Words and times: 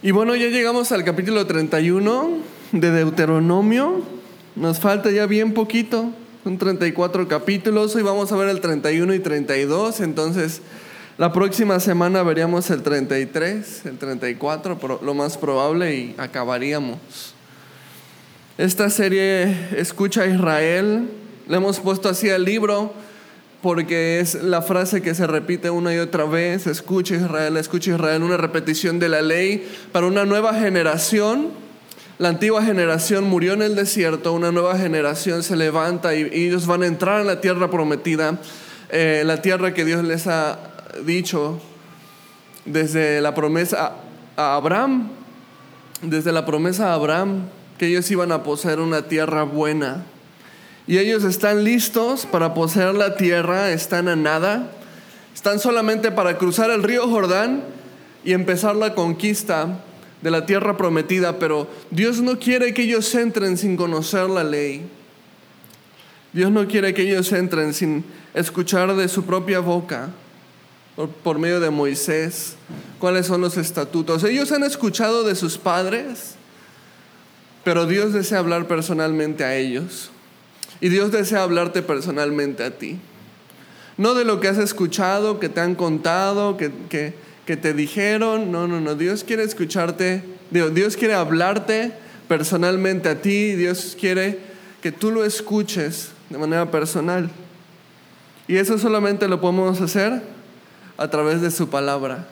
Y 0.00 0.12
bueno, 0.12 0.36
ya 0.36 0.46
llegamos 0.46 0.92
al 0.92 1.02
capítulo 1.02 1.44
31 1.44 2.38
de 2.70 2.92
Deuteronomio. 2.92 4.04
Nos 4.54 4.78
falta 4.78 5.10
ya 5.10 5.26
bien 5.26 5.54
poquito, 5.54 6.12
son 6.44 6.56
34 6.56 7.26
capítulos. 7.26 7.96
Hoy 7.96 8.04
vamos 8.04 8.30
a 8.30 8.36
ver 8.36 8.48
el 8.48 8.60
31 8.60 9.12
y 9.14 9.18
32. 9.18 9.98
Entonces, 9.98 10.62
la 11.16 11.32
próxima 11.32 11.80
semana 11.80 12.22
veríamos 12.22 12.70
el 12.70 12.84
33, 12.84 13.86
el 13.86 13.98
34, 13.98 15.00
lo 15.02 15.14
más 15.14 15.36
probable, 15.36 15.92
y 15.96 16.14
acabaríamos. 16.16 16.98
Esta 18.56 18.90
serie 18.90 19.52
Escucha 19.76 20.22
a 20.22 20.26
Israel, 20.26 21.08
le 21.48 21.56
hemos 21.56 21.80
puesto 21.80 22.08
así 22.08 22.30
al 22.30 22.44
libro 22.44 22.92
porque 23.62 24.20
es 24.20 24.34
la 24.34 24.62
frase 24.62 25.02
que 25.02 25.14
se 25.14 25.26
repite 25.26 25.70
una 25.70 25.92
y 25.92 25.98
otra 25.98 26.24
vez, 26.24 26.66
escucha 26.66 27.16
Israel, 27.16 27.56
escucha 27.56 27.92
Israel, 27.92 28.22
una 28.22 28.36
repetición 28.36 28.98
de 28.98 29.08
la 29.08 29.20
ley 29.20 29.68
para 29.90 30.06
una 30.06 30.24
nueva 30.24 30.54
generación. 30.54 31.48
La 32.18 32.28
antigua 32.28 32.62
generación 32.64 33.24
murió 33.24 33.54
en 33.54 33.62
el 33.62 33.74
desierto, 33.74 34.32
una 34.32 34.52
nueva 34.52 34.78
generación 34.78 35.42
se 35.42 35.56
levanta 35.56 36.14
y, 36.14 36.22
ellos 36.32 36.66
van 36.66 36.82
a 36.82 36.86
entrar 36.86 37.20
en 37.20 37.26
la 37.26 37.40
tierra 37.40 37.70
prometida, 37.70 38.38
eh, 38.90 39.22
la 39.24 39.42
tierra 39.42 39.74
que 39.74 39.84
Dios 39.84 40.04
les 40.04 40.26
ha 40.28 40.58
dicho 41.04 41.60
desde 42.64 43.20
la 43.20 43.34
promesa 43.34 43.94
a 44.36 44.54
Abraham, 44.54 45.10
desde 46.02 46.30
la 46.32 46.46
promesa 46.46 46.90
a 46.90 46.94
Abraham, 46.94 47.46
que 47.76 47.86
ellos 47.86 48.08
iban 48.10 48.30
a 48.30 48.42
poseer 48.44 48.78
una 48.80 49.02
tierra 49.02 49.42
buena 49.42 50.04
y 50.88 50.96
ellos 50.96 51.22
están 51.22 51.64
listos 51.64 52.24
para 52.24 52.54
poseer 52.54 52.94
la 52.94 53.14
tierra, 53.14 53.72
están 53.72 54.08
a 54.08 54.16
nada, 54.16 54.70
están 55.34 55.60
solamente 55.60 56.10
para 56.10 56.38
cruzar 56.38 56.70
el 56.70 56.82
río 56.82 57.06
Jordán 57.06 57.62
y 58.24 58.32
empezar 58.32 58.74
la 58.74 58.94
conquista 58.94 59.84
de 60.22 60.30
la 60.30 60.46
tierra 60.46 60.78
prometida, 60.78 61.38
pero 61.38 61.68
Dios 61.90 62.22
no 62.22 62.38
quiere 62.38 62.72
que 62.72 62.84
ellos 62.84 63.14
entren 63.14 63.58
sin 63.58 63.76
conocer 63.76 64.30
la 64.30 64.42
ley. 64.42 64.88
Dios 66.32 66.50
no 66.50 66.66
quiere 66.66 66.94
que 66.94 67.02
ellos 67.02 67.30
entren 67.32 67.74
sin 67.74 68.02
escuchar 68.32 68.96
de 68.96 69.08
su 69.08 69.24
propia 69.26 69.60
boca, 69.60 70.08
por, 70.96 71.10
por, 71.10 71.38
medio 71.38 71.60
de 71.60 71.68
Moisés, 71.68 72.56
cuáles 72.98 73.26
son 73.26 73.42
los 73.42 73.58
estatutos. 73.58 74.24
Ellos 74.24 74.50
han 74.52 74.64
escuchado 74.64 75.22
de 75.22 75.34
sus 75.34 75.58
padres, 75.58 76.36
pero 77.62 77.84
Dios 77.84 78.14
desea 78.14 78.38
hablar 78.38 78.66
personalmente 78.66 79.44
a 79.44 79.54
ellos. 79.54 80.10
Y 80.80 80.88
Dios 80.88 81.10
desea 81.10 81.42
hablarte 81.42 81.82
personalmente 81.82 82.64
a 82.64 82.70
ti. 82.70 82.98
No 83.96 84.14
de 84.14 84.24
lo 84.24 84.38
que 84.38 84.48
has 84.48 84.58
escuchado, 84.58 85.40
que 85.40 85.48
te 85.48 85.60
han 85.60 85.74
contado, 85.74 86.56
que, 86.56 86.70
que, 86.88 87.56
te 87.56 87.74
dijeron. 87.74 88.52
No, 88.52 88.68
no, 88.68 88.80
no. 88.80 88.94
Dios 88.94 89.24
quiere 89.24 89.42
escucharte. 89.42 90.22
Dios 90.50 90.96
quiere 90.96 91.14
hablarte 91.14 91.92
personalmente 92.28 93.08
a 93.08 93.20
ti. 93.20 93.54
Dios 93.54 93.96
quiere 93.98 94.38
que 94.80 94.92
tú 94.92 95.10
lo 95.10 95.24
escuches 95.24 96.10
de 96.30 96.38
manera 96.38 96.70
personal. 96.70 97.28
Y 98.46 98.56
eso 98.56 98.78
solamente 98.78 99.26
lo 99.28 99.40
podemos 99.40 99.80
hacer 99.80 100.22
a 100.96 101.08
través 101.10 101.42
de 101.42 101.50
su 101.50 101.68
palabra. 101.68 102.28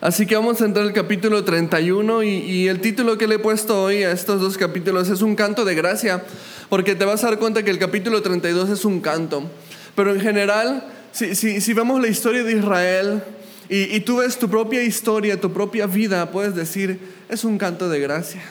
Así 0.00 0.26
que 0.26 0.36
vamos 0.36 0.60
a 0.60 0.66
entrar 0.66 0.84
al 0.84 0.92
capítulo 0.92 1.42
31 1.42 2.22
y, 2.22 2.28
y, 2.28 2.68
el 2.68 2.80
título 2.80 3.16
que 3.16 3.26
le 3.26 3.36
he 3.36 3.38
puesto 3.38 3.82
hoy 3.82 4.02
a 4.02 4.12
estos 4.12 4.42
dos 4.42 4.58
capítulos 4.58 5.08
es 5.08 5.22
un 5.22 5.34
canto 5.34 5.64
de 5.64 5.74
gracia, 5.74 6.22
porque 6.68 6.94
te 6.94 7.06
vas 7.06 7.24
a 7.24 7.28
dar 7.28 7.38
cuenta 7.38 7.62
que 7.62 7.70
el 7.70 7.78
capítulo 7.78 8.20
32 8.20 8.68
es 8.68 8.84
un 8.84 9.00
canto. 9.00 9.50
Pero 9.94 10.14
en 10.14 10.20
general, 10.20 10.86
si, 11.12 11.34
si, 11.34 11.62
si 11.62 11.72
vemos 11.72 11.98
la 12.02 12.08
historia 12.08 12.44
de 12.44 12.52
Israel 12.52 13.22
y, 13.70 13.96
y 13.96 14.00
tú 14.00 14.18
ves 14.18 14.38
tu 14.38 14.50
propia 14.50 14.82
historia, 14.82 15.40
tu 15.40 15.50
propia 15.54 15.86
vida, 15.86 16.30
puedes 16.30 16.54
decir, 16.54 17.00
es 17.30 17.44
un 17.44 17.56
canto 17.56 17.88
de 17.88 17.98
gracia. 17.98 18.42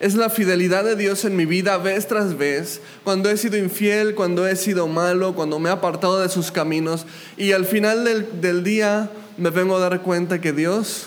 Es 0.00 0.14
la 0.14 0.28
fidelidad 0.28 0.84
de 0.84 0.96
Dios 0.96 1.24
en 1.24 1.34
mi 1.34 1.46
vida 1.46 1.78
vez 1.78 2.08
tras 2.08 2.36
vez, 2.36 2.82
cuando 3.04 3.30
he 3.30 3.38
sido 3.38 3.56
infiel, 3.56 4.14
cuando 4.14 4.46
he 4.46 4.56
sido 4.56 4.86
malo, 4.86 5.34
cuando 5.34 5.58
me 5.58 5.70
he 5.70 5.72
apartado 5.72 6.20
de 6.20 6.28
sus 6.28 6.50
caminos. 6.50 7.06
Y 7.38 7.52
al 7.52 7.64
final 7.64 8.04
del, 8.04 8.40
del 8.40 8.64
día 8.64 9.10
me 9.40 9.48
vengo 9.48 9.74
a 9.74 9.80
dar 9.80 10.02
cuenta 10.02 10.40
que 10.40 10.52
Dios 10.52 11.06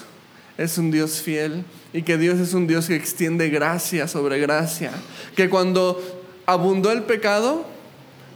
es 0.57 0.79
un 0.79 0.89
Dios 0.89 1.21
fiel 1.21 1.63
y 1.93 2.01
que 2.01 2.17
Dios 2.17 2.39
es 2.39 2.55
un 2.55 2.65
Dios 2.65 2.87
que 2.87 2.95
extiende 2.95 3.49
gracia 3.49 4.07
sobre 4.07 4.39
gracia. 4.39 4.91
Que 5.35 5.49
cuando 5.49 6.01
abundó 6.47 6.91
el 6.91 7.03
pecado, 7.03 7.63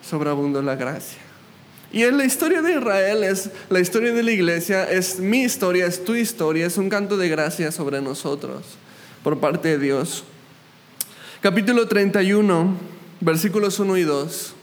sobreabundó 0.08 0.62
la 0.62 0.76
gracia. 0.76 1.18
Y 1.92 2.04
en 2.04 2.18
la 2.18 2.26
historia 2.26 2.62
de 2.62 2.74
Israel, 2.74 3.24
es 3.24 3.50
la 3.70 3.80
historia 3.80 4.14
de 4.14 4.22
la 4.22 4.32
iglesia, 4.32 4.88
es 4.90 5.20
mi 5.20 5.42
historia, 5.42 5.88
es 5.88 6.04
tu 6.06 6.14
historia, 6.14 6.68
es 6.68 6.78
un 6.78 6.90
canto 6.90 7.18
de 7.18 7.30
gracia 7.30 7.72
sobre 7.72 8.00
nosotros 8.00 8.64
por 9.24 9.40
parte 9.40 9.70
de 9.70 9.80
Dios. 9.80 10.24
Capítulo 11.42 11.88
31, 11.88 12.76
versículos 13.20 13.80
1 13.80 13.98
y 13.98 14.04
2. 14.04 14.54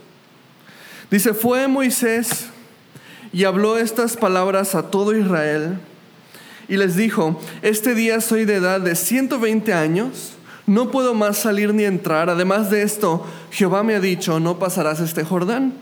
Dice, 1.11 1.35
fue 1.35 1.67
Moisés 1.67 2.51
y 3.35 3.45
habló 3.45 3.79
estas 3.79 4.17
palabras 4.17 4.77
a 4.77 4.93
todo 4.93 5.15
Israel 5.15 5.79
y 6.69 6.77
les 6.77 6.95
dijo, 6.95 7.41
este 7.63 7.97
día 7.97 8.21
soy 8.21 8.45
de 8.45 8.55
edad 8.55 8.81
de 8.81 8.95
120 8.95 9.73
años, 9.73 10.35
no 10.67 10.93
puedo 10.93 11.15
más 11.15 11.39
salir 11.39 11.75
ni 11.75 11.83
entrar, 11.83 12.31
además 12.31 12.71
de 12.71 12.83
esto, 12.83 13.27
Jehová 13.51 13.83
me 13.83 13.97
ha 13.97 14.01
dicho, 14.01 14.39
no 14.39 14.61
pasarás 14.61 15.01
este 15.01 15.25
Jordán. 15.25 15.75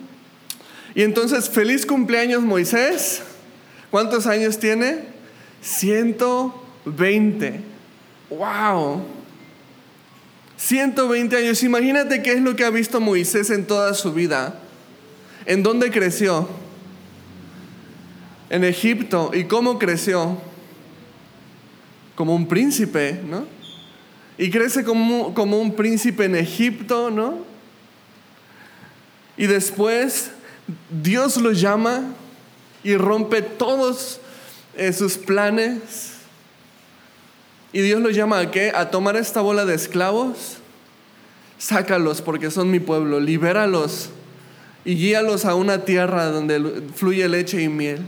Y 0.94 1.02
entonces, 1.02 1.50
feliz 1.50 1.84
cumpleaños 1.84 2.42
Moisés, 2.42 3.22
¿cuántos 3.90 4.26
años 4.26 4.58
tiene? 4.58 5.04
120. 5.60 7.60
¡Wow! 8.30 9.02
120 10.56 11.36
años. 11.36 11.62
Imagínate 11.62 12.22
qué 12.22 12.32
es 12.32 12.40
lo 12.40 12.56
que 12.56 12.64
ha 12.64 12.70
visto 12.70 12.98
Moisés 12.98 13.50
en 13.50 13.66
toda 13.66 13.92
su 13.92 14.14
vida. 14.14 14.58
¿En 15.44 15.62
dónde 15.62 15.90
creció? 15.90 16.48
En 18.52 18.64
Egipto. 18.64 19.30
¿Y 19.32 19.44
cómo 19.44 19.78
creció? 19.78 20.36
Como 22.14 22.34
un 22.36 22.46
príncipe, 22.46 23.18
¿no? 23.26 23.46
Y 24.36 24.50
crece 24.50 24.84
como, 24.84 25.28
un 25.28 25.74
príncipe 25.74 26.26
en 26.26 26.36
Egipto, 26.36 27.10
¿no? 27.10 27.38
Y 29.38 29.46
después 29.46 30.32
Dios 30.90 31.38
lo 31.38 31.52
llama 31.52 32.02
y 32.84 32.94
rompe 32.96 33.40
todos 33.40 34.20
eh, 34.76 34.92
sus 34.92 35.16
planes. 35.16 36.16
Y 37.72 37.80
Dios 37.80 38.02
lo 38.02 38.10
llama 38.10 38.38
a 38.38 38.50
qué? 38.50 38.70
A 38.74 38.90
tomar 38.90 39.16
esta 39.16 39.40
bola 39.40 39.64
de 39.64 39.74
esclavos. 39.74 40.58
Sácalos 41.56 42.20
porque 42.20 42.50
son 42.50 42.70
mi 42.70 42.80
pueblo, 42.80 43.18
libéralos 43.18 44.10
y 44.84 44.94
guíalos 44.96 45.44
a 45.44 45.54
una 45.54 45.84
tierra 45.84 46.26
donde 46.26 46.82
fluye 46.94 47.28
leche 47.28 47.62
y 47.62 47.68
miel. 47.68 48.00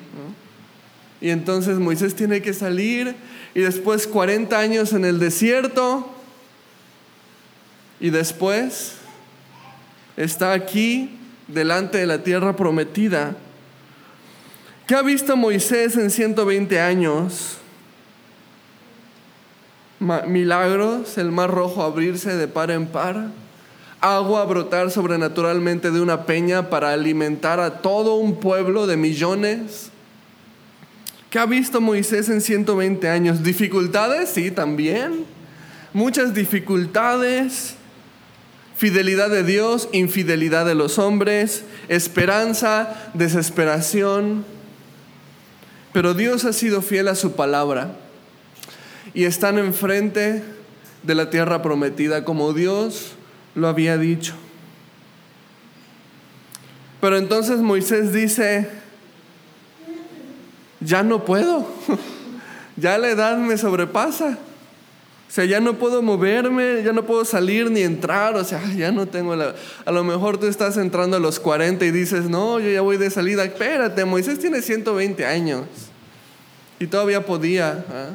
Y 1.21 1.31
entonces 1.31 1.79
Moisés 1.79 2.15
tiene 2.15 2.43
que 2.43 2.53
salir 2.53 3.15
y 3.55 3.61
después 3.61 4.07
40 4.07 4.59
años 4.59 4.93
en 4.93 5.05
el 5.05 5.19
desierto 5.19 6.11
y 8.01 8.11
después 8.11 8.97
está 10.17 10.53
aquí 10.53 11.19
delante 11.49 11.99
de 11.99 12.07
la 12.07 12.23
tierra 12.23 12.57
prometida. 12.57 13.37
¿Qué 14.87 14.95
ha 14.95 15.03
visto 15.03 15.37
Moisés 15.37 15.97
en 15.97 16.11
120 16.11 16.81
años? 16.81 17.57
Milagros, 20.27 21.17
el 21.17 21.31
mar 21.31 21.51
rojo 21.51 21.83
abrirse 21.83 22.37
de 22.37 22.49
par 22.49 22.71
en 22.71 22.87
par, 22.87 23.31
agua 24.04 24.44
brotar 24.44 24.91
sobrenaturalmente 24.91 25.91
de 25.91 26.00
una 26.00 26.26
peña 26.26 26.70
para 26.70 26.92
alimentar 26.92 27.60
a 27.60 27.82
todo 27.82 28.16
un 28.16 28.37
pueblo 28.37 28.87
de 28.87 28.97
millones 28.97 29.91
¿Qué 31.34 31.41
ha 31.41 31.47
visto 31.47 31.81
Moisés 31.81 32.28
en 32.28 32.41
120 32.41 33.09
años? 33.09 33.42
¿Dificultades? 33.42 34.28
Sí, 34.28 34.53
también. 34.53 35.24
Muchas 35.92 36.33
dificultades. 36.33 37.74
Fidelidad 38.77 39.30
de 39.30 39.42
Dios, 39.42 39.89
infidelidad 39.91 40.65
de 40.65 40.77
los 40.77 41.00
hombres, 41.00 41.65
esperanza, 41.89 43.10
desesperación. 43.15 44.45
Pero 45.92 46.15
Dios 46.15 46.45
ha 46.45 46.53
sido 46.53 46.83
fiel 46.83 47.09
a 47.09 47.16
su 47.16 47.33
palabra 47.33 47.97
y 49.12 49.24
están 49.24 49.59
enfrente 49.59 50.45
de 51.03 51.15
la 51.16 51.30
tierra 51.30 51.62
prometida 51.62 52.24
como 52.24 52.53
Dios 52.53 53.16
lo 53.54 53.68
había 53.68 53.98
dicho. 53.98 54.34
Pero 57.01 57.18
entonces 57.18 57.59
Moisés 57.59 58.12
dice, 58.12 58.68
ya 60.80 61.03
no 61.03 61.24
puedo, 61.24 61.66
ya 62.77 62.98
la 62.98 63.09
edad 63.09 63.36
me 63.36 63.59
sobrepasa. 63.59 64.39
O 65.28 65.33
sea, 65.34 65.45
ya 65.45 65.59
no 65.59 65.74
puedo 65.74 66.01
moverme, 66.01 66.83
ya 66.84 66.92
no 66.92 67.04
puedo 67.06 67.24
salir 67.24 67.71
ni 67.71 67.80
entrar, 67.80 68.36
o 68.36 68.45
sea, 68.45 68.62
ya 68.77 68.92
no 68.92 69.06
tengo 69.06 69.34
la... 69.34 69.54
A 69.84 69.91
lo 69.91 70.04
mejor 70.04 70.39
tú 70.39 70.47
estás 70.47 70.77
entrando 70.77 71.16
a 71.16 71.21
los 71.21 71.41
40 71.41 71.84
y 71.84 71.91
dices, 71.91 72.30
no, 72.30 72.60
yo 72.60 72.71
ya 72.71 72.83
voy 72.83 72.98
de 72.98 73.10
salida. 73.10 73.45
Espérate, 73.45 74.04
Moisés 74.04 74.39
tiene 74.39 74.62
120 74.62 75.27
años 75.27 75.62
y 76.78 76.86
todavía 76.86 77.27
podía. 77.27 77.84
¿ah? 77.91 78.10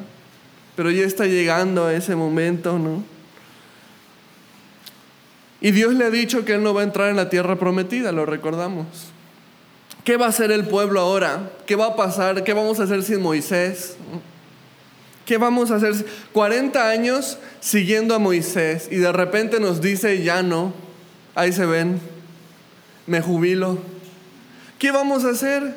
pero 0.79 0.91
ya 0.91 1.05
está 1.05 1.25
llegando 1.25 1.89
ese 1.89 2.15
momento, 2.15 2.79
¿no? 2.79 3.03
Y 5.61 5.71
Dios 5.71 5.93
le 5.93 6.05
ha 6.05 6.09
dicho 6.09 6.45
que 6.45 6.53
Él 6.53 6.63
no 6.63 6.73
va 6.73 6.81
a 6.81 6.85
entrar 6.85 7.09
en 7.09 7.15
la 7.15 7.29
tierra 7.29 7.57
prometida, 7.57 8.11
lo 8.11 8.25
recordamos. 8.25 8.85
¿Qué 10.03 10.17
va 10.17 10.27
a 10.27 10.29
hacer 10.29 10.51
el 10.51 10.65
pueblo 10.65 11.01
ahora? 11.01 11.51
¿Qué 11.65 11.75
va 11.75 11.87
a 11.87 11.95
pasar? 11.95 12.43
¿Qué 12.43 12.53
vamos 12.53 12.79
a 12.79 12.83
hacer 12.83 13.03
sin 13.03 13.21
Moisés? 13.21 13.95
¿Qué 15.25 15.37
vamos 15.37 15.69
a 15.69 15.75
hacer? 15.75 15.93
40 16.31 16.89
años 16.89 17.37
siguiendo 17.59 18.15
a 18.15 18.19
Moisés 18.19 18.87
y 18.89 18.95
de 18.95 19.11
repente 19.11 19.59
nos 19.59 19.81
dice, 19.81 20.23
ya 20.23 20.41
no, 20.41 20.73
ahí 21.35 21.53
se 21.53 21.65
ven, 21.65 21.99
me 23.05 23.21
jubilo. 23.21 23.77
¿Qué 24.79 24.91
vamos 24.91 25.25
a 25.25 25.29
hacer? 25.29 25.75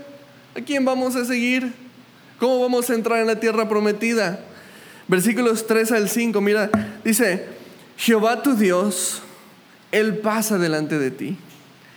¿A 0.56 0.60
quién 0.60 0.84
vamos 0.84 1.16
a 1.16 1.24
seguir? 1.24 1.72
¿Cómo 2.38 2.60
vamos 2.60 2.88
a 2.88 2.94
entrar 2.94 3.20
en 3.20 3.26
la 3.26 3.40
tierra 3.40 3.68
prometida? 3.68 4.40
Versículos 5.08 5.66
3 5.66 5.92
al 5.92 6.08
5, 6.08 6.40
mira, 6.40 6.70
dice, 7.04 7.46
Jehová 7.96 8.42
tu 8.42 8.54
Dios, 8.54 9.20
Él 9.92 10.18
pasa 10.18 10.58
delante 10.58 10.98
de 10.98 11.10
ti. 11.10 11.36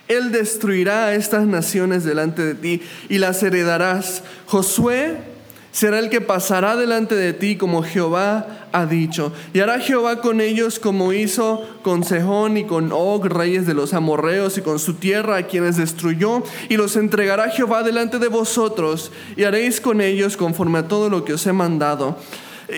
Él 0.08 0.30
destruirá 0.30 1.06
a 1.06 1.14
estas 1.14 1.46
naciones 1.46 2.04
delante 2.04 2.42
de 2.42 2.54
ti 2.54 2.82
y 3.08 3.18
las 3.18 3.42
heredarás. 3.42 4.22
Josué 4.46 5.16
será 5.76 5.98
el 5.98 6.08
que 6.08 6.22
pasará 6.22 6.74
delante 6.74 7.14
de 7.16 7.34
ti 7.34 7.56
como 7.56 7.82
Jehová 7.82 8.68
ha 8.72 8.86
dicho. 8.86 9.32
Y 9.52 9.60
hará 9.60 9.78
Jehová 9.78 10.22
con 10.22 10.40
ellos 10.40 10.78
como 10.78 11.12
hizo 11.12 11.68
con 11.82 12.02
Sejón 12.02 12.56
y 12.56 12.64
con 12.64 12.92
Og, 12.92 13.26
reyes 13.26 13.66
de 13.66 13.74
los 13.74 13.92
amorreos, 13.92 14.56
y 14.56 14.62
con 14.62 14.78
su 14.78 14.94
tierra 14.94 15.36
a 15.36 15.42
quienes 15.42 15.76
destruyó, 15.76 16.42
y 16.70 16.78
los 16.78 16.96
entregará 16.96 17.50
Jehová 17.50 17.82
delante 17.82 18.18
de 18.18 18.28
vosotros, 18.28 19.12
y 19.36 19.44
haréis 19.44 19.80
con 19.80 20.00
ellos 20.00 20.38
conforme 20.38 20.78
a 20.78 20.88
todo 20.88 21.10
lo 21.10 21.26
que 21.26 21.34
os 21.34 21.46
he 21.46 21.52
mandado. 21.52 22.16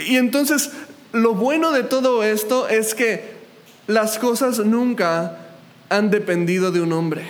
Y 0.09 0.17
entonces, 0.17 0.73
lo 1.13 1.35
bueno 1.35 1.71
de 1.71 1.85
todo 1.85 2.25
esto 2.25 2.69
es 2.69 2.95
que 2.95 3.38
las 3.89 4.19
cosas 4.19 4.59
nunca 4.59 5.39
han 5.89 6.11
dependido 6.11 6.71
de 6.71 6.83
un 6.83 6.93
hombre. 6.93 7.27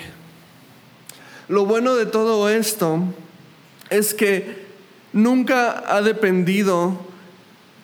Lo 1.49 1.65
bueno 1.65 1.95
de 1.95 2.05
todo 2.05 2.49
esto 2.51 3.05
es 3.91 4.13
que 4.13 4.67
nunca 5.13 5.85
ha 5.87 6.03
dependido 6.03 6.99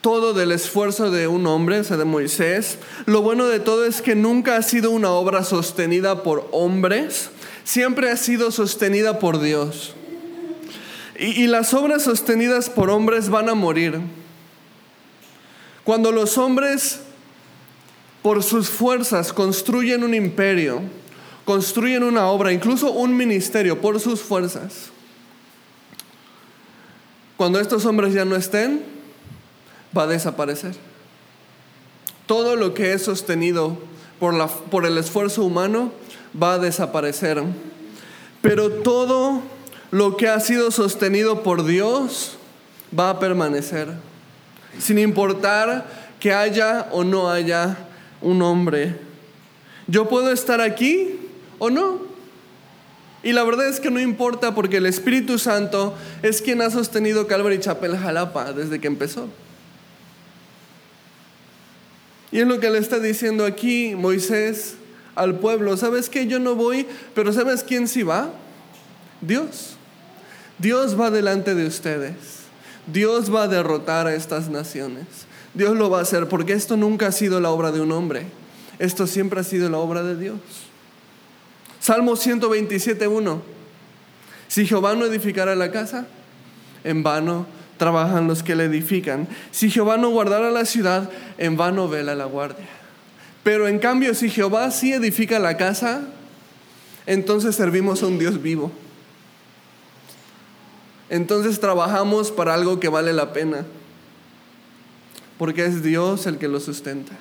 todo 0.01 0.35
del 0.35 0.51
esfuerzo 0.51 1.13
de 1.13 1.29
un 1.29 1.47
hombre, 1.47 1.79
o 1.79 1.85
sea, 1.85 1.97
de 1.97 2.05
Moisés. 2.05 2.79
Lo 3.07 3.23
bueno 3.23 3.47
de 3.47 3.61
todo 3.61 3.87
es 3.87 4.03
que 4.03 4.17
nunca 4.17 4.57
ha 4.57 4.63
sido 4.63 4.91
una 4.91 5.13
obra 5.13 5.45
sostenida 5.45 6.25
por 6.25 6.49
hombres, 6.51 7.31
siempre 7.63 8.11
ha 8.11 8.17
sido 8.17 8.51
sostenida 8.51 9.21
por 9.21 9.41
Dios. 9.41 9.95
Y, 11.17 11.45
y 11.45 11.47
las 11.47 11.73
obras 11.75 12.03
sostenidas 12.03 12.69
por 12.69 12.91
hombres 12.91 13.31
van 13.31 13.49
a 13.49 13.55
morir. 13.55 14.01
Cuando 15.85 16.11
los 16.11 16.39
hombres 16.39 17.04
por 18.25 18.43
sus 18.43 18.71
fuerzas 18.71 19.35
construyen 19.35 20.03
un 20.03 20.15
imperio, 20.15 20.81
construyen 21.45 22.03
una 22.03 22.27
obra, 22.29 22.55
incluso 22.55 22.91
un 22.91 23.15
ministerio, 23.15 23.83
por 23.83 24.01
sus 24.01 24.23
fuerzas. 24.23 24.89
Cuando 27.37 27.61
estos 27.61 27.85
hombres 27.85 28.15
ya 28.15 28.25
no 28.25 28.35
estén, 28.35 28.83
va 29.95 30.05
a 30.05 30.07
desaparecer. 30.07 30.75
Todo 32.25 32.57
lo 32.57 32.73
que 32.73 32.95
es 32.95 33.03
sostenido 33.03 33.77
por, 34.19 34.33
la, 34.33 34.49
por 34.49 34.87
el 34.87 34.97
esfuerzo 34.97 35.45
humano 35.45 35.93
va 36.43 36.55
a 36.55 36.59
desaparecer. 36.59 37.43
Pero 38.41 38.71
todo 38.71 39.43
lo 39.91 40.17
que 40.17 40.31
ha 40.31 40.41
sido 40.41 40.71
sostenido 40.71 41.43
por 41.43 41.67
Dios 41.67 42.39
va 42.99 43.11
a 43.11 43.19
permanecer, 43.19 43.89
sin 44.79 44.99
importar 44.99 45.85
que 46.21 46.33
haya 46.33 46.89
o 46.91 47.05
no 47.05 47.31
haya 47.31 47.77
un 48.21 48.43
hombre. 48.43 48.97
Yo 49.87 50.09
puedo 50.09 50.31
estar 50.31 50.61
aquí 50.61 51.17
o 51.59 51.71
no. 51.71 52.03
Y 53.23 53.33
la 53.33 53.43
verdad 53.43 53.69
es 53.69 53.81
que 53.81 53.91
no 53.91 54.01
importa 54.01 54.55
porque 54.55 54.77
el 54.77 54.87
Espíritu 54.87 55.39
Santo 55.39 55.95
es 56.23 56.43
quien 56.43 56.61
ha 56.61 56.71
sostenido 56.71 57.27
Calvary 57.27 57.59
Chapel 57.59 57.97
Jalapa 57.97 58.53
desde 58.53 58.81
que 58.81 58.87
empezó. 58.87 59.29
Y 62.31 62.41
es 62.41 62.47
lo 62.47 62.61
que 62.61 62.69
le 62.69 62.79
está 62.79 62.99
diciendo 62.99 63.47
aquí 63.47 63.95
Moisés 63.95 64.75
al 65.15 65.39
pueblo. 65.39 65.77
¿Sabes 65.77 66.11
que 66.11 66.27
Yo 66.27 66.39
no 66.39 66.55
voy, 66.55 66.87
pero 67.15 67.33
¿sabes 67.33 67.63
quién 67.63 67.89
sí 67.89 68.03
va? 68.03 68.31
Dios. 69.21 69.77
Dios 70.59 71.01
va 71.01 71.11
delante 71.11 71.55
de 71.55 71.67
ustedes. 71.67 72.15
Dios 72.87 73.35
va 73.35 73.45
a 73.45 73.49
derrotar 73.49 74.07
a 74.07 74.15
estas 74.15 74.49
naciones. 74.49 75.07
Dios 75.55 75.77
lo 75.77 75.89
va 75.89 76.01
a 76.01 76.03
hacer 76.03 76.29
porque 76.29 76.53
esto 76.53 76.77
nunca 76.77 77.07
ha 77.07 77.13
sido 77.13 77.41
la 77.41 77.51
obra 77.51 77.71
de 77.71 77.81
un 77.81 77.93
hombre. 77.93 78.27
Esto 78.79 79.07
siempre 79.07 79.41
ha 79.41 79.45
sido 79.45 79.71
la 79.71 79.79
obra 79.79 80.03
de 80.03 80.17
Dios. 80.17 80.39
Salmo 81.81 82.17
127.1. 82.17 83.41
Si 84.49 84.67
Jehová 84.67 84.95
no 84.95 85.07
edificara 85.07 85.55
la 85.55 85.71
casa, 85.71 86.07
en 86.83 87.03
vano 87.03 87.47
trabajan 87.77 88.27
los 88.27 88.43
que 88.43 88.57
la 88.57 88.65
edifican. 88.65 89.29
Si 89.53 89.71
Jehová 89.71 89.97
no 89.97 90.11
guardara 90.11 90.51
la 90.51 90.65
ciudad, 90.65 91.11
en 91.39 91.57
vano 91.57 91.89
vela 91.89 92.15
la 92.15 92.25
guardia. 92.25 92.67
Pero 93.43 93.69
en 93.69 93.79
cambio, 93.79 94.15
si 94.15 94.31
Jehová 94.31 94.71
sí 94.71 94.93
edifica 94.93 95.39
la 95.39 95.57
casa, 95.57 96.03
entonces 97.07 97.55
servimos 97.55 98.03
a 98.03 98.07
un 98.07 98.19
Dios 98.19 98.43
vivo. 98.43 98.73
Entonces 101.11 101.61
trabajamos 101.61 102.33
para 102.33 102.55
algo 102.55 102.81
que 102.81 102.89
vale 102.89 103.13
la 103.13 103.33
pena 103.33 103.67
porque 105.39 105.65
es 105.65 105.83
Dios 105.83 106.27
el 106.27 106.39
que 106.39 106.49
lo 106.49 106.61
sustenta 106.61 107.15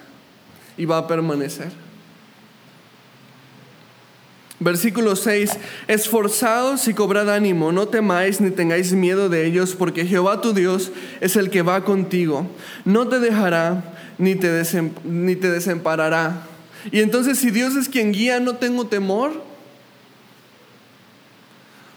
y 0.78 0.86
va 0.86 0.98
a 0.98 1.08
permanecer. 1.08 1.72
Versículo 4.60 5.16
6, 5.16 5.58
esforzados 5.88 6.88
y 6.88 6.94
cobrad 6.94 7.30
ánimo, 7.30 7.72
no 7.72 7.88
temáis 7.88 8.40
ni 8.40 8.50
tengáis 8.50 8.94
miedo 8.94 9.28
de 9.28 9.46
ellos, 9.46 9.76
porque 9.76 10.06
Jehová 10.06 10.40
tu 10.40 10.54
Dios 10.54 10.92
es 11.20 11.36
el 11.36 11.50
que 11.50 11.64
va 11.64 11.84
contigo, 11.84 12.48
no 12.86 13.08
te 13.10 13.20
dejará 13.20 13.84
ni 14.18 14.36
te, 14.36 14.64
ni 15.04 15.36
te 15.36 15.50
desamparará. 15.50 16.48
Y 16.92 17.02
entonces 17.02 17.40
si 17.40 17.52
Dios 17.52 17.76
es 17.76 17.90
quien 17.90 18.14
guía, 18.14 18.40
no 18.40 18.56
tengo 18.56 18.88
temor, 18.88 19.44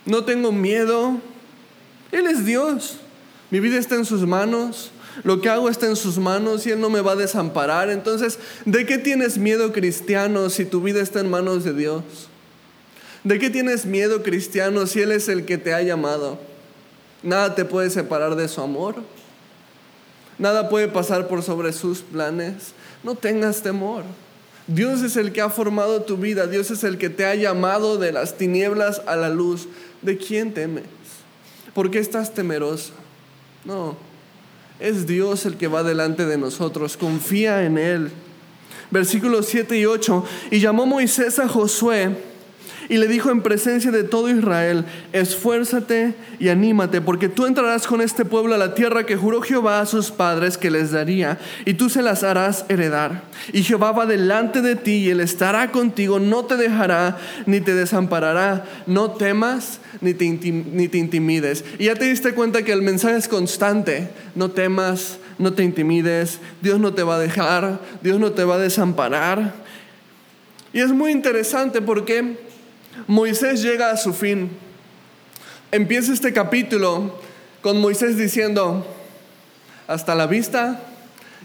no 0.05 0.25
tengo 0.25 0.51
miedo, 0.51 1.21
Él 2.11 2.27
es 2.27 2.45
Dios, 2.45 2.99
mi 3.51 3.61
vida 3.61 3.79
está 3.79 3.95
en 3.95 4.05
sus 4.05 4.27
manos, 4.27 4.91
lo 5.25 5.41
que 5.41 5.49
hago 5.49 5.69
está 5.69 5.87
en 5.87 5.97
sus 5.97 6.19
manos 6.19 6.67
y 6.67 6.71
Él 6.71 6.81
no 6.81 6.91
me 6.91 7.01
va 7.01 7.13
a 7.13 7.17
desamparar. 7.17 7.91
Entonces, 7.91 8.39
¿de 8.65 8.87
qué 8.87 8.99
tienes 8.99 9.39
miedo 9.39 9.73
cristiano 9.73 10.51
si 10.51 10.65
tu 10.65 10.83
vida 10.83 11.01
está 11.01 11.21
en 11.21 11.31
manos 11.31 11.65
de 11.65 11.73
Dios? 11.73 12.03
¿De 13.25 13.39
qué 13.39 13.51
tienes 13.51 13.87
miedo 13.87 14.23
cristiano 14.23 14.87
si 14.87 15.01
Él 15.01 15.13
es 15.13 15.29
el 15.29 15.45
que 15.45 15.59
te 15.59 15.75
ha 15.75 15.83
llamado? 15.83 16.39
Nada 17.23 17.55
te 17.55 17.65
puede 17.65 17.91
separar 17.91 18.37
de 18.37 18.47
su 18.49 18.61
amor. 18.61 18.97
Nada 20.39 20.69
puede 20.69 20.89
pasar 20.89 21.29
por 21.29 21.43
sobre 21.43 21.73
sus 21.73 22.01
planes. 22.01 22.73
No 23.03 23.15
tengas 23.15 23.63
temor. 23.63 24.05
Dios 24.67 25.03
es 25.03 25.17
el 25.17 25.33
que 25.33 25.41
ha 25.41 25.51
formado 25.51 26.03
tu 26.03 26.17
vida. 26.17 26.47
Dios 26.47 26.71
es 26.71 26.85
el 26.85 26.99
que 26.99 27.09
te 27.09 27.25
ha 27.25 27.35
llamado 27.35 27.99
de 27.99 28.13
las 28.13 28.37
tinieblas 28.37 29.03
a 29.07 29.17
la 29.17 29.29
luz. 29.29 29.69
¿De 30.03 30.19
quién 30.19 30.53
temes? 30.53 30.85
¿Por 31.75 31.91
qué 31.91 31.99
estás 31.99 32.35
temeroso? 32.35 32.93
No, 33.65 33.97
es 34.81 35.07
Dios 35.07 35.47
el 35.47 35.57
que 35.57 35.69
va 35.69 35.83
delante 35.83 36.27
de 36.27 36.39
nosotros, 36.39 36.97
confía 36.97 37.65
en 37.65 37.79
Él. 37.79 38.11
Versículos 38.91 39.47
7 39.47 39.79
y 39.79 39.87
8. 39.87 40.25
Y 40.51 40.61
llamó 40.61 40.87
Moisés 40.87 41.39
a 41.39 41.49
Josué 41.49 42.36
y 42.89 42.99
le 42.99 43.09
dijo 43.09 43.31
en 43.31 43.43
presencia 43.43 43.91
de 43.91 44.05
todo 44.05 44.29
Israel, 44.31 44.85
esfuérzate 45.13 46.15
y 46.39 46.49
anímate, 46.49 47.01
porque 47.01 47.29
tú 47.29 47.47
entrarás 47.47 47.87
con 47.87 48.01
este 48.01 48.25
pueblo 48.25 48.55
a 48.55 48.59
la 48.59 48.75
tierra 48.75 49.07
que 49.07 49.17
juró 49.17 49.43
Jehová 49.43 49.81
a 49.81 49.87
sus 49.87 50.11
padres 50.11 50.59
que 50.59 50.71
les 50.71 50.93
daría, 50.93 51.39
y 51.65 51.75
tú 51.75 51.89
se 51.89 52.03
las 52.03 52.23
harás 52.23 52.65
heredar. 52.69 53.23
Y 53.53 53.63
Jehová 53.63 53.93
va 53.93 54.07
delante 54.07 54.63
de 54.63 54.77
ti 54.77 54.97
y 54.97 55.11
él 55.11 55.21
estará 55.21 55.73
contigo, 55.73 56.19
no 56.19 56.45
te 56.45 56.57
dejará 56.57 57.19
ni 57.47 57.61
te 57.61 57.75
desamparará, 57.75 58.65
no 58.87 59.13
temas 59.13 59.81
ni 60.01 60.15
te, 60.15 60.29
ni 60.29 60.89
te 60.89 60.99
intimides. 60.99 61.65
Y 61.79 61.87
ya 61.87 61.95
te 61.95 62.05
diste 62.07 62.33
cuenta 62.33 62.63
que 62.63 62.73
el 62.73 62.83
mensaje 62.83 63.17
es 63.17 63.29
constante, 63.29 64.09
no 64.35 64.51
temas, 64.51 65.19
no 65.39 65.53
te 65.53 65.63
intimides, 65.63 66.41
Dios 66.63 66.81
no 66.81 66.95
te 66.95 67.03
va 67.03 67.17
a 67.17 67.19
dejar, 67.19 67.81
Dios 68.03 68.19
no 68.19 68.33
te 68.33 68.45
va 68.45 68.55
a 68.55 68.59
desamparar. 68.59 69.55
Y 70.73 70.81
es 70.81 70.91
muy 70.91 71.13
interesante 71.13 71.81
porque 71.81 72.46
Moisés 73.07 73.63
llega 73.63 73.91
a 73.91 73.97
su 73.97 74.13
fin. 74.13 74.51
Empieza 75.73 76.13
este 76.13 76.33
capítulo 76.33 77.19
con 77.61 77.81
Moisés 77.81 78.17
diciendo, 78.17 78.87
hasta 79.87 80.15
la 80.15 80.27
vista, 80.27 80.81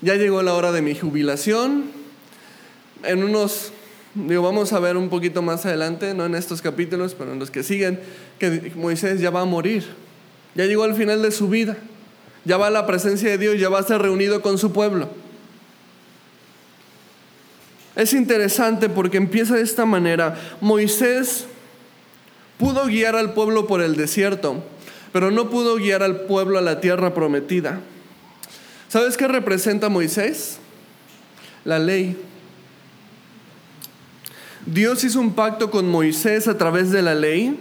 ya 0.01 0.15
llegó 0.15 0.41
la 0.41 0.53
hora 0.53 0.71
de 0.71 0.81
mi 0.81 0.95
jubilación. 0.95 1.85
En 3.03 3.23
unos, 3.23 3.71
digo, 4.13 4.41
vamos 4.41 4.73
a 4.73 4.79
ver 4.79 4.97
un 4.97 5.09
poquito 5.09 5.41
más 5.41 5.65
adelante, 5.65 6.13
no 6.13 6.25
en 6.25 6.35
estos 6.35 6.61
capítulos, 6.61 7.15
pero 7.15 7.33
en 7.33 7.39
los 7.39 7.51
que 7.51 7.63
siguen, 7.63 7.99
que 8.39 8.71
Moisés 8.75 9.19
ya 9.19 9.29
va 9.29 9.41
a 9.41 9.45
morir. 9.45 9.85
Ya 10.55 10.65
llegó 10.65 10.83
al 10.83 10.95
final 10.95 11.21
de 11.21 11.31
su 11.31 11.49
vida. 11.49 11.77
Ya 12.43 12.57
va 12.57 12.67
a 12.67 12.71
la 12.71 12.87
presencia 12.87 13.29
de 13.29 13.37
Dios, 13.37 13.59
ya 13.59 13.69
va 13.69 13.79
a 13.79 13.83
ser 13.83 14.01
reunido 14.01 14.41
con 14.41 14.57
su 14.57 14.71
pueblo. 14.71 15.09
Es 17.95 18.13
interesante 18.13 18.89
porque 18.89 19.17
empieza 19.17 19.55
de 19.55 19.61
esta 19.61 19.85
manera. 19.85 20.39
Moisés 20.61 21.45
pudo 22.57 22.85
guiar 22.85 23.15
al 23.15 23.33
pueblo 23.33 23.67
por 23.67 23.81
el 23.81 23.95
desierto, 23.95 24.63
pero 25.11 25.31
no 25.31 25.49
pudo 25.49 25.75
guiar 25.75 26.03
al 26.03 26.21
pueblo 26.21 26.57
a 26.57 26.61
la 26.61 26.79
tierra 26.79 27.13
prometida. 27.13 27.81
¿Sabes 28.87 29.17
qué 29.17 29.27
representa 29.27 29.89
Moisés? 29.89 30.59
La 31.65 31.79
ley. 31.79 32.17
Dios 34.65 35.03
hizo 35.03 35.19
un 35.19 35.33
pacto 35.33 35.71
con 35.71 35.89
Moisés 35.89 36.47
a 36.47 36.57
través 36.57 36.91
de 36.91 37.01
la 37.01 37.15
ley, 37.15 37.57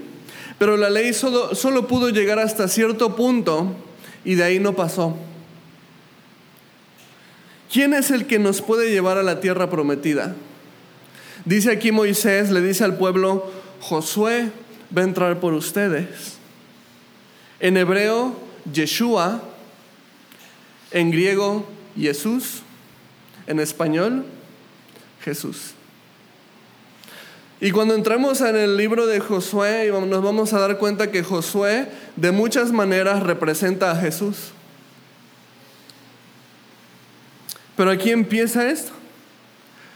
pero 0.58 0.76
la 0.76 0.90
ley 0.90 1.12
solo, 1.12 1.54
solo 1.54 1.87
pudo 1.87 2.10
llegar 2.10 2.38
hasta 2.38 2.68
cierto 2.68 3.16
punto 3.16 3.75
y 4.25 4.34
de 4.34 4.44
ahí 4.44 4.58
no 4.58 4.76
pasó. 4.76 5.16
¿Quién 7.72 7.94
es 7.94 8.10
el 8.10 8.26
que 8.26 8.38
nos 8.38 8.60
puede 8.60 8.90
llevar 8.90 9.16
a 9.16 9.22
la 9.22 9.40
tierra 9.40 9.70
prometida? 9.70 10.34
Dice 11.44 11.70
aquí 11.70 11.92
Moisés, 11.92 12.50
le 12.50 12.60
dice 12.60 12.84
al 12.84 12.96
pueblo, 12.96 13.50
Josué 13.80 14.50
va 14.96 15.02
a 15.02 15.04
entrar 15.04 15.38
por 15.38 15.54
ustedes. 15.54 16.38
En 17.60 17.76
hebreo, 17.76 18.36
Yeshua. 18.72 19.42
En 20.90 21.12
griego, 21.12 21.68
Jesús. 21.96 22.62
En 23.46 23.60
español, 23.60 24.24
Jesús. 25.22 25.74
Y 27.60 27.70
cuando 27.70 27.94
entramos 27.94 28.40
en 28.40 28.56
el 28.56 28.76
libro 28.76 29.06
de 29.06 29.20
Josué, 29.20 29.90
nos 29.90 30.22
vamos 30.22 30.52
a 30.54 30.58
dar 30.58 30.78
cuenta 30.78 31.10
que 31.10 31.22
Josué 31.22 31.88
de 32.16 32.32
muchas 32.32 32.72
maneras 32.72 33.22
representa 33.22 33.90
a 33.90 33.96
Jesús. 33.96 34.52
Pero 37.80 37.92
aquí 37.92 38.10
empieza 38.10 38.68
esto. 38.68 38.92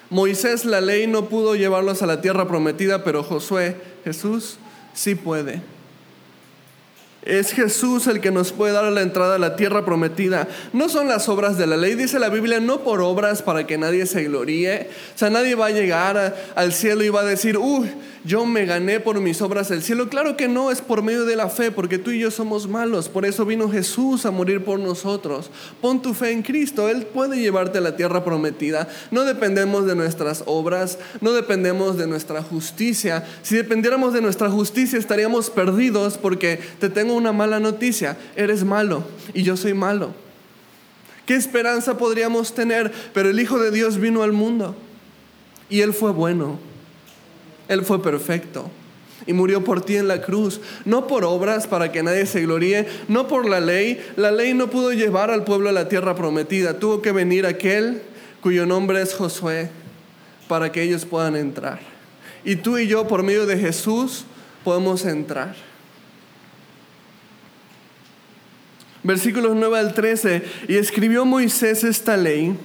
Moisés, 0.09 0.64
la 0.64 0.81
ley 0.81 1.07
no 1.07 1.29
pudo 1.29 1.55
llevarlos 1.55 2.00
a 2.00 2.07
la 2.07 2.23
tierra 2.23 2.49
prometida, 2.49 3.05
pero 3.05 3.23
Josué, 3.23 3.76
Jesús, 4.05 4.57
sí 4.95 5.14
puede. 5.14 5.61
Es 7.21 7.53
Jesús 7.53 8.07
el 8.07 8.23
que 8.23 8.31
nos 8.31 8.53
puede 8.53 8.73
dar 8.73 8.91
la 8.91 9.03
entrada 9.03 9.35
a 9.35 9.38
la 9.38 9.57
tierra 9.57 9.85
prometida. 9.85 10.49
No 10.73 10.88
son 10.88 11.09
las 11.09 11.29
obras 11.29 11.59
de 11.59 11.67
la 11.67 11.76
ley, 11.76 11.95
dice 11.95 12.19
la 12.19 12.31
Biblia, 12.31 12.59
no 12.59 12.81
por 12.81 13.03
obras 13.03 13.43
para 13.43 13.67
que 13.67 13.76
nadie 13.76 14.07
se 14.07 14.25
gloríe. 14.25 14.88
O 15.14 15.19
sea, 15.19 15.29
nadie 15.29 15.55
va 15.55 15.67
a 15.67 15.71
llegar 15.71 16.35
al 16.55 16.73
cielo 16.73 17.05
y 17.05 17.11
va 17.11 17.21
a 17.21 17.25
decir, 17.25 17.59
uy, 17.59 17.91
yo 18.25 18.47
me 18.47 18.64
gané 18.64 19.00
por 19.00 19.21
mis 19.21 19.43
obras 19.43 19.71
el 19.71 19.83
cielo. 19.83 20.09
Claro 20.09 20.35
que 20.37 20.49
no, 20.49 20.71
es 20.71 20.81
por 20.81 21.02
medio 21.02 21.26
de 21.26 21.37
la 21.37 21.50
fe, 21.50 21.71
porque 21.71 21.99
tú 21.99 22.11
y 22.11 22.21
yo 22.21 22.31
somos 22.31 22.66
malos. 22.66 23.11
Por 23.11 23.26
eso 23.26 23.45
vino 23.45 23.71
Jesús 23.71 24.25
a 24.25 24.31
morir 24.31 24.64
por 24.64 24.78
nosotros. 24.78 25.50
Pon 25.83 26.00
tu 26.00 26.14
fe 26.14 26.31
en 26.31 26.43
Cristo, 26.43 26.88
Él 26.88 27.04
puede 27.04 27.38
llevarte 27.38 27.78
a 27.78 27.83
la 27.83 27.97
tierra 27.97 28.25
prometida. 28.25 28.88
No 29.11 29.25
dependemos 29.25 29.85
de 29.85 29.95
nuestras 29.95 30.43
obras, 30.47 30.99
no 31.21 31.33
dependemos 31.33 31.99
de 31.99 32.07
nuestra 32.07 32.43
justicia. 32.43 33.26
Si 33.43 33.57
dependiéramos 33.57 34.14
de 34.14 34.23
nuestra 34.23 34.49
justicia 34.49 34.99
estaríamos 34.99 35.50
perdidos 35.50 36.16
porque 36.16 36.59
te 36.81 36.88
tengo 36.88 37.14
una 37.14 37.33
mala 37.33 37.61
noticia, 37.61 38.16
eres 38.37 38.64
malo 38.64 39.04
y 39.35 39.43
yo 39.43 39.59
soy 39.59 39.75
malo. 39.75 40.14
¿Qué 41.26 41.35
esperanza 41.35 41.99
podríamos 41.99 42.54
tener? 42.54 42.90
Pero 43.12 43.28
el 43.28 43.38
Hijo 43.38 43.59
de 43.59 43.71
Dios 43.71 43.99
vino 43.99 44.23
al 44.23 44.33
mundo 44.33 44.75
y 45.69 45.83
Él 45.83 45.93
fue 45.93 46.12
bueno. 46.12 46.74
Él 47.68 47.85
fue 47.85 48.02
perfecto 48.02 48.71
y 49.26 49.33
murió 49.33 49.64
por 49.64 49.80
ti 49.80 49.97
en 49.97 50.09
la 50.09 50.23
cruz, 50.23 50.61
no 50.85 51.06
por 51.06 51.25
obras 51.25 51.66
para 51.66 51.92
que 51.92 52.02
nadie 52.02 52.26
se 52.26 52.42
gloríe, 52.42 52.87
no 53.09 53.26
por 53.26 53.49
la 53.49 53.61
ley. 53.61 54.04
La 54.16 54.30
ley 54.30 54.54
no 54.54 54.68
pudo 54.68 54.92
llevar 54.92 55.30
al 55.30 55.44
pueblo 55.44 55.68
a 55.68 55.73
la 55.73 55.88
tierra 55.88 56.14
prometida, 56.14 56.78
tuvo 56.78 57.00
que 57.00 57.12
venir 57.12 57.47
aquel 57.47 58.02
cuyo 58.40 58.66
nombre 58.66 59.00
es 59.00 59.14
Josué 59.14 59.71
para 60.49 60.71
que 60.71 60.83
ellos 60.83 61.04
puedan 61.04 61.37
entrar. 61.37 61.80
Y 62.44 62.56
tú 62.56 62.76
y 62.76 62.87
yo 62.87 63.09
por 63.09 63.23
medio 63.23 63.47
de 63.47 63.56
Jesús 63.56 64.25
podemos 64.62 65.04
entrar. 65.06 65.54
Versículos 69.02 69.54
9 69.54 69.78
al 69.78 69.94
13, 69.94 70.42
y 70.68 70.76
escribió 70.76 71.26
Moisés 71.26 71.85
esta 71.85 72.16
ley 72.16 72.56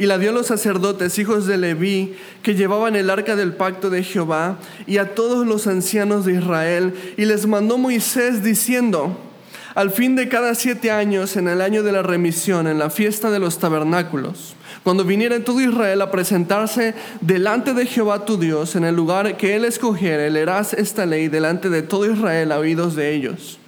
y 0.00 0.06
la 0.06 0.16
dio 0.16 0.30
a 0.30 0.32
los 0.32 0.46
sacerdotes, 0.46 1.18
hijos 1.18 1.46
de 1.46 1.58
Leví, 1.58 2.14
que 2.42 2.54
llevaban 2.54 2.96
el 2.96 3.10
arca 3.10 3.36
del 3.36 3.52
pacto 3.52 3.90
de 3.90 4.02
Jehová, 4.02 4.56
y 4.86 4.96
a 4.96 5.14
todos 5.14 5.46
los 5.46 5.66
ancianos 5.66 6.24
de 6.24 6.36
Israel. 6.36 6.94
Y 7.18 7.26
les 7.26 7.46
mandó 7.46 7.76
Moisés 7.76 8.42
diciendo, 8.42 9.14
al 9.74 9.90
fin 9.90 10.16
de 10.16 10.30
cada 10.30 10.54
siete 10.54 10.90
años, 10.90 11.36
en 11.36 11.48
el 11.48 11.60
año 11.60 11.82
de 11.82 11.92
la 11.92 12.02
remisión, 12.02 12.66
en 12.66 12.78
la 12.78 12.88
fiesta 12.88 13.30
de 13.30 13.40
los 13.40 13.58
tabernáculos, 13.58 14.54
cuando 14.84 15.04
viniera 15.04 15.38
todo 15.44 15.60
Israel 15.60 16.00
a 16.00 16.10
presentarse 16.10 16.94
delante 17.20 17.74
de 17.74 17.84
Jehová 17.84 18.24
tu 18.24 18.38
Dios, 18.38 18.76
en 18.76 18.84
el 18.84 18.96
lugar 18.96 19.36
que 19.36 19.54
él 19.54 19.66
escogiere, 19.66 20.30
leerás 20.30 20.72
esta 20.72 21.04
ley 21.04 21.28
delante 21.28 21.68
de 21.68 21.82
todo 21.82 22.10
Israel 22.10 22.52
a 22.52 22.58
oídos 22.58 22.96
de 22.96 23.14
ellos 23.14 23.59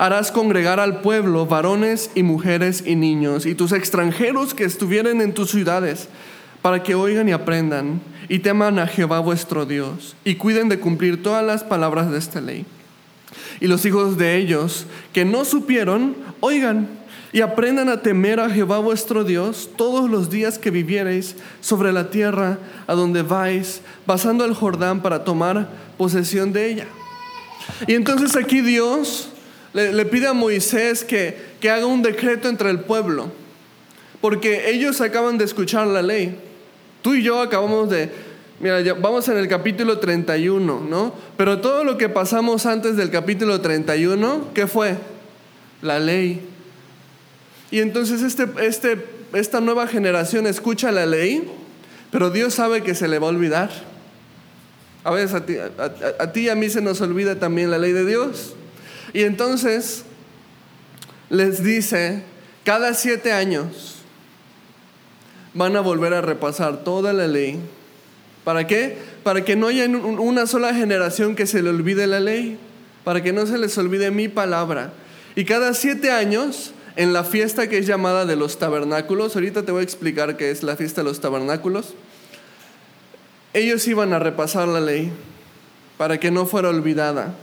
harás 0.00 0.32
congregar 0.32 0.80
al 0.80 1.02
pueblo, 1.02 1.44
varones 1.44 2.10
y 2.14 2.22
mujeres 2.22 2.82
y 2.86 2.96
niños, 2.96 3.44
y 3.44 3.54
tus 3.54 3.72
extranjeros 3.72 4.54
que 4.54 4.64
estuvieren 4.64 5.20
en 5.20 5.34
tus 5.34 5.50
ciudades, 5.50 6.08
para 6.62 6.82
que 6.82 6.94
oigan 6.94 7.28
y 7.28 7.32
aprendan, 7.32 8.00
y 8.26 8.38
teman 8.38 8.78
a 8.78 8.86
Jehová 8.86 9.20
vuestro 9.20 9.66
Dios, 9.66 10.16
y 10.24 10.36
cuiden 10.36 10.70
de 10.70 10.80
cumplir 10.80 11.22
todas 11.22 11.44
las 11.44 11.64
palabras 11.64 12.10
de 12.10 12.16
esta 12.16 12.40
ley. 12.40 12.64
Y 13.60 13.66
los 13.66 13.84
hijos 13.84 14.16
de 14.16 14.38
ellos 14.38 14.86
que 15.12 15.26
no 15.26 15.44
supieron, 15.44 16.16
oigan 16.40 16.88
y 17.34 17.42
aprendan 17.42 17.90
a 17.90 18.00
temer 18.00 18.40
a 18.40 18.48
Jehová 18.48 18.78
vuestro 18.78 19.22
Dios 19.22 19.68
todos 19.76 20.08
los 20.08 20.30
días 20.30 20.58
que 20.58 20.70
viviereis 20.70 21.36
sobre 21.60 21.92
la 21.92 22.08
tierra 22.08 22.56
a 22.86 22.94
donde 22.94 23.20
vais, 23.20 23.82
pasando 24.06 24.46
el 24.46 24.54
Jordán 24.54 25.02
para 25.02 25.24
tomar 25.24 25.68
posesión 25.98 26.54
de 26.54 26.70
ella. 26.70 26.86
Y 27.86 27.92
entonces 27.92 28.34
aquí 28.34 28.62
Dios 28.62 29.28
le, 29.72 30.04
pide 30.06 30.26
a 30.26 30.32
Moisés 30.32 31.04
que, 31.04 31.36
que 31.60 31.70
haga 31.70 31.86
un 31.86 32.02
decreto 32.02 32.48
entre 32.48 32.70
el 32.70 32.80
pueblo, 32.80 33.30
porque 34.20 34.70
ellos 34.70 35.00
acaban 35.00 35.38
de 35.38 35.44
escuchar 35.44 35.86
la 35.86 36.02
ley. 36.02 36.36
Tú 37.02 37.14
y 37.14 37.22
yo 37.22 37.40
acabamos 37.40 37.88
de, 37.88 38.10
mira, 38.58 38.82
vamos 38.94 39.28
en 39.28 39.38
el 39.38 39.48
capítulo 39.48 39.98
31, 39.98 40.80
¿no? 40.80 41.14
Pero 41.36 41.60
todo 41.60 41.84
lo 41.84 41.96
que 41.96 42.08
pasamos 42.08 42.66
antes 42.66 42.96
del 42.96 43.10
capítulo 43.10 43.60
31, 43.60 44.48
¿qué 44.54 44.66
fue? 44.66 44.96
La 45.82 45.98
ley. 45.98 46.40
Y 47.70 47.78
entonces 47.78 48.22
este, 48.22 48.48
este, 48.60 48.98
esta 49.32 49.60
nueva 49.60 49.86
generación 49.86 50.46
escucha 50.48 50.90
la 50.90 51.06
ley, 51.06 51.48
pero 52.10 52.30
Dios 52.30 52.54
sabe 52.54 52.82
que 52.82 52.96
se 52.96 53.06
le 53.06 53.20
va 53.20 53.28
a 53.28 53.30
olvidar. 53.30 53.70
A 55.04 55.12
veces 55.12 55.32
a 55.32 55.46
ti, 55.46 55.54
a 56.18 56.32
ti 56.32 56.40
y 56.40 56.48
a 56.50 56.56
mí 56.56 56.68
se 56.68 56.82
nos 56.82 57.00
olvida 57.00 57.38
también 57.38 57.70
la 57.70 57.78
ley 57.78 57.92
de 57.92 58.04
Dios. 58.04 58.54
Y 59.12 59.22
entonces 59.22 60.04
les 61.28 61.62
dice, 61.62 62.22
cada 62.64 62.94
siete 62.94 63.32
años 63.32 63.96
van 65.54 65.76
a 65.76 65.80
volver 65.80 66.14
a 66.14 66.20
repasar 66.20 66.84
toda 66.84 67.12
la 67.12 67.26
ley. 67.26 67.58
¿Para 68.44 68.66
qué? 68.66 68.98
Para 69.22 69.44
que 69.44 69.56
no 69.56 69.68
haya 69.68 69.86
una 69.86 70.46
sola 70.46 70.74
generación 70.74 71.34
que 71.34 71.46
se 71.46 71.62
le 71.62 71.70
olvide 71.70 72.06
la 72.06 72.20
ley, 72.20 72.58
para 73.04 73.22
que 73.22 73.32
no 73.32 73.46
se 73.46 73.58
les 73.58 73.76
olvide 73.78 74.10
mi 74.10 74.28
palabra. 74.28 74.92
Y 75.36 75.44
cada 75.44 75.74
siete 75.74 76.10
años, 76.10 76.72
en 76.96 77.12
la 77.12 77.24
fiesta 77.24 77.68
que 77.68 77.78
es 77.78 77.86
llamada 77.86 78.26
de 78.26 78.36
los 78.36 78.58
tabernáculos, 78.58 79.34
ahorita 79.34 79.64
te 79.64 79.72
voy 79.72 79.80
a 79.80 79.84
explicar 79.84 80.36
qué 80.36 80.50
es 80.50 80.62
la 80.62 80.76
fiesta 80.76 81.02
de 81.02 81.08
los 81.08 81.20
tabernáculos, 81.20 81.94
ellos 83.52 83.86
iban 83.88 84.12
a 84.12 84.18
repasar 84.18 84.68
la 84.68 84.80
ley 84.80 85.12
para 85.98 86.18
que 86.18 86.30
no 86.30 86.46
fuera 86.46 86.68
olvidada. 86.68 87.34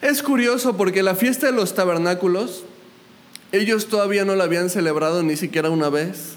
Es 0.00 0.22
curioso 0.22 0.76
porque 0.76 1.02
la 1.02 1.16
fiesta 1.16 1.46
de 1.46 1.52
los 1.52 1.74
tabernáculos, 1.74 2.62
ellos 3.50 3.88
todavía 3.88 4.24
no 4.24 4.36
la 4.36 4.44
habían 4.44 4.70
celebrado 4.70 5.24
ni 5.24 5.36
siquiera 5.36 5.70
una 5.70 5.88
vez. 5.88 6.34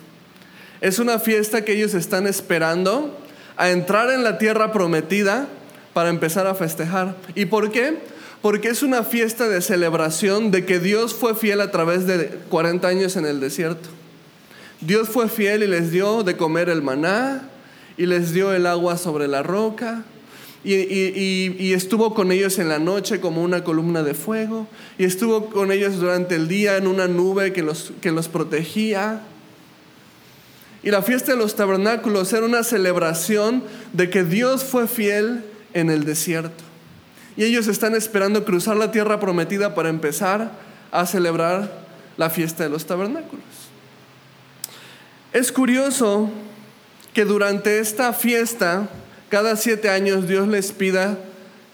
Es 0.81 0.97
una 0.97 1.19
fiesta 1.19 1.63
que 1.63 1.73
ellos 1.73 1.93
están 1.93 2.25
esperando 2.25 3.15
a 3.57 3.69
entrar 3.69 4.09
en 4.09 4.23
la 4.23 4.39
tierra 4.39 4.71
prometida 4.71 5.47
para 5.93 6.09
empezar 6.09 6.47
a 6.47 6.55
festejar. 6.55 7.15
¿Y 7.35 7.45
por 7.45 7.71
qué? 7.71 7.99
Porque 8.41 8.69
es 8.69 8.81
una 8.81 9.03
fiesta 9.03 9.47
de 9.47 9.61
celebración 9.61 10.49
de 10.49 10.65
que 10.65 10.79
Dios 10.79 11.13
fue 11.13 11.35
fiel 11.35 11.61
a 11.61 11.69
través 11.69 12.07
de 12.07 12.39
40 12.49 12.87
años 12.87 13.15
en 13.15 13.27
el 13.27 13.39
desierto. 13.39 13.89
Dios 14.79 15.09
fue 15.09 15.29
fiel 15.29 15.61
y 15.61 15.67
les 15.67 15.91
dio 15.91 16.23
de 16.23 16.35
comer 16.35 16.69
el 16.69 16.81
maná 16.81 17.47
y 17.95 18.07
les 18.07 18.33
dio 18.33 18.51
el 18.53 18.65
agua 18.65 18.97
sobre 18.97 19.27
la 19.27 19.43
roca 19.43 20.03
y, 20.63 21.73
estuvo 21.73 22.13
con 22.13 22.31
ellos 22.31 22.59
en 22.59 22.69
la 22.69 22.79
noche 22.79 23.19
como 23.19 23.43
una 23.43 23.63
columna 23.63 24.03
de 24.03 24.13
fuego. 24.13 24.67
Y 24.97 25.05
estuvo 25.05 25.49
con 25.49 25.71
ellos 25.71 25.97
durante 25.97 26.35
el 26.35 26.47
día 26.47 26.77
en 26.77 26.87
una 26.87 27.07
nube 27.07 27.53
que 27.53 27.63
los, 27.63 27.93
que 28.01 28.11
los 28.11 28.27
protegía. 28.27 29.21
Y 30.83 30.91
la 30.91 31.01
fiesta 31.01 31.33
de 31.33 31.37
los 31.37 31.55
tabernáculos 31.55 32.31
era 32.33 32.45
una 32.45 32.63
celebración 32.63 33.63
de 33.93 34.09
que 34.09 34.23
Dios 34.23 34.63
fue 34.63 34.87
fiel 34.87 35.43
en 35.73 35.89
el 35.89 36.05
desierto. 36.05 36.63
Y 37.37 37.43
ellos 37.43 37.67
están 37.67 37.95
esperando 37.95 38.43
cruzar 38.45 38.77
la 38.77 38.91
tierra 38.91 39.19
prometida 39.19 39.73
para 39.73 39.89
empezar 39.89 40.51
a 40.91 41.05
celebrar 41.05 41.81
la 42.17 42.29
fiesta 42.29 42.63
de 42.63 42.69
los 42.69 42.85
tabernáculos. 42.85 43.43
Es 45.33 45.51
curioso 45.51 46.29
que 47.13 47.25
durante 47.25 47.79
esta 47.79 48.13
fiesta, 48.13 48.89
cada 49.31 49.55
siete 49.55 49.89
años 49.89 50.27
Dios 50.27 50.49
les 50.49 50.73
pida 50.73 51.17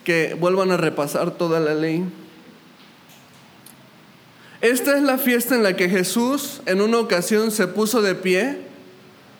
que 0.04 0.34
vuelvan 0.34 0.70
a 0.70 0.76
repasar 0.76 1.32
toda 1.32 1.58
la 1.58 1.74
ley. 1.74 2.04
Esta 4.60 4.96
es 4.96 5.02
la 5.02 5.18
fiesta 5.18 5.56
en 5.56 5.64
la 5.64 5.74
que 5.74 5.88
Jesús 5.88 6.62
en 6.66 6.80
una 6.80 6.98
ocasión 6.98 7.50
se 7.50 7.66
puso 7.66 8.00
de 8.00 8.14
pie 8.14 8.58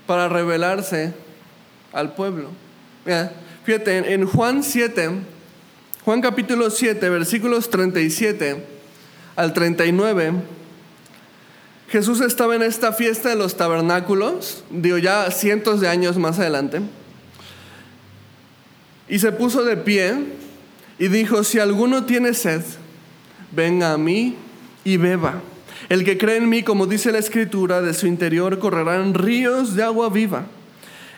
para 0.07 0.29
revelarse 0.29 1.15
al 1.93 2.15
pueblo. 2.15 2.51
fíjate, 3.65 4.13
en 4.13 4.27
Juan 4.27 4.65
7, 4.65 5.11
Juan 6.05 6.21
capítulo 6.21 6.71
7, 6.71 7.09
versículos 7.09 7.71
37 7.71 8.65
al 9.37 9.53
39, 9.53 10.33
Jesús 11.89 12.21
estaba 12.21 12.57
en 12.57 12.63
esta 12.63 12.93
fiesta 12.93 13.29
de 13.29 13.37
los 13.37 13.57
tabernáculos, 13.57 14.65
digo 14.71 14.99
ya 14.99 15.31
cientos 15.31 15.81
de 15.81 15.89
años 15.89 16.19
más 16.19 16.39
adelante, 16.39 16.83
y 19.09 19.19
se 19.19 19.33
puso 19.33 19.65
de 19.65 19.77
pie 19.77 20.15
y 20.99 21.09
dijo, 21.09 21.45
si 21.45 21.59
alguno 21.59 22.05
tiene 22.05 22.35
sed, 22.35 22.63
venga 23.53 23.93
a 23.93 23.99
mí 23.99 24.37
y 24.85 24.97
beba. 24.97 25.41
El 25.89 26.05
que 26.05 26.19
cree 26.19 26.37
en 26.37 26.49
mí, 26.49 26.63
como 26.63 26.87
dice 26.87 27.13
la 27.13 27.19
escritura, 27.19 27.81
de 27.81 27.95
su 27.95 28.07
interior 28.07 28.59
correrán 28.59 29.15
ríos 29.15 29.75
de 29.75 29.83
agua 29.83 30.11
viva. 30.11 30.47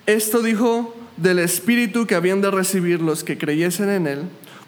Esto 0.06 0.42
dijo 0.42 0.94
del 1.16 1.38
Espíritu 1.38 2.06
que 2.06 2.14
habían 2.14 2.40
de 2.40 2.50
recibir 2.50 3.00
los 3.00 3.24
que 3.24 3.36
creyesen 3.36 3.90
en 3.90 4.06
él, 4.06 4.22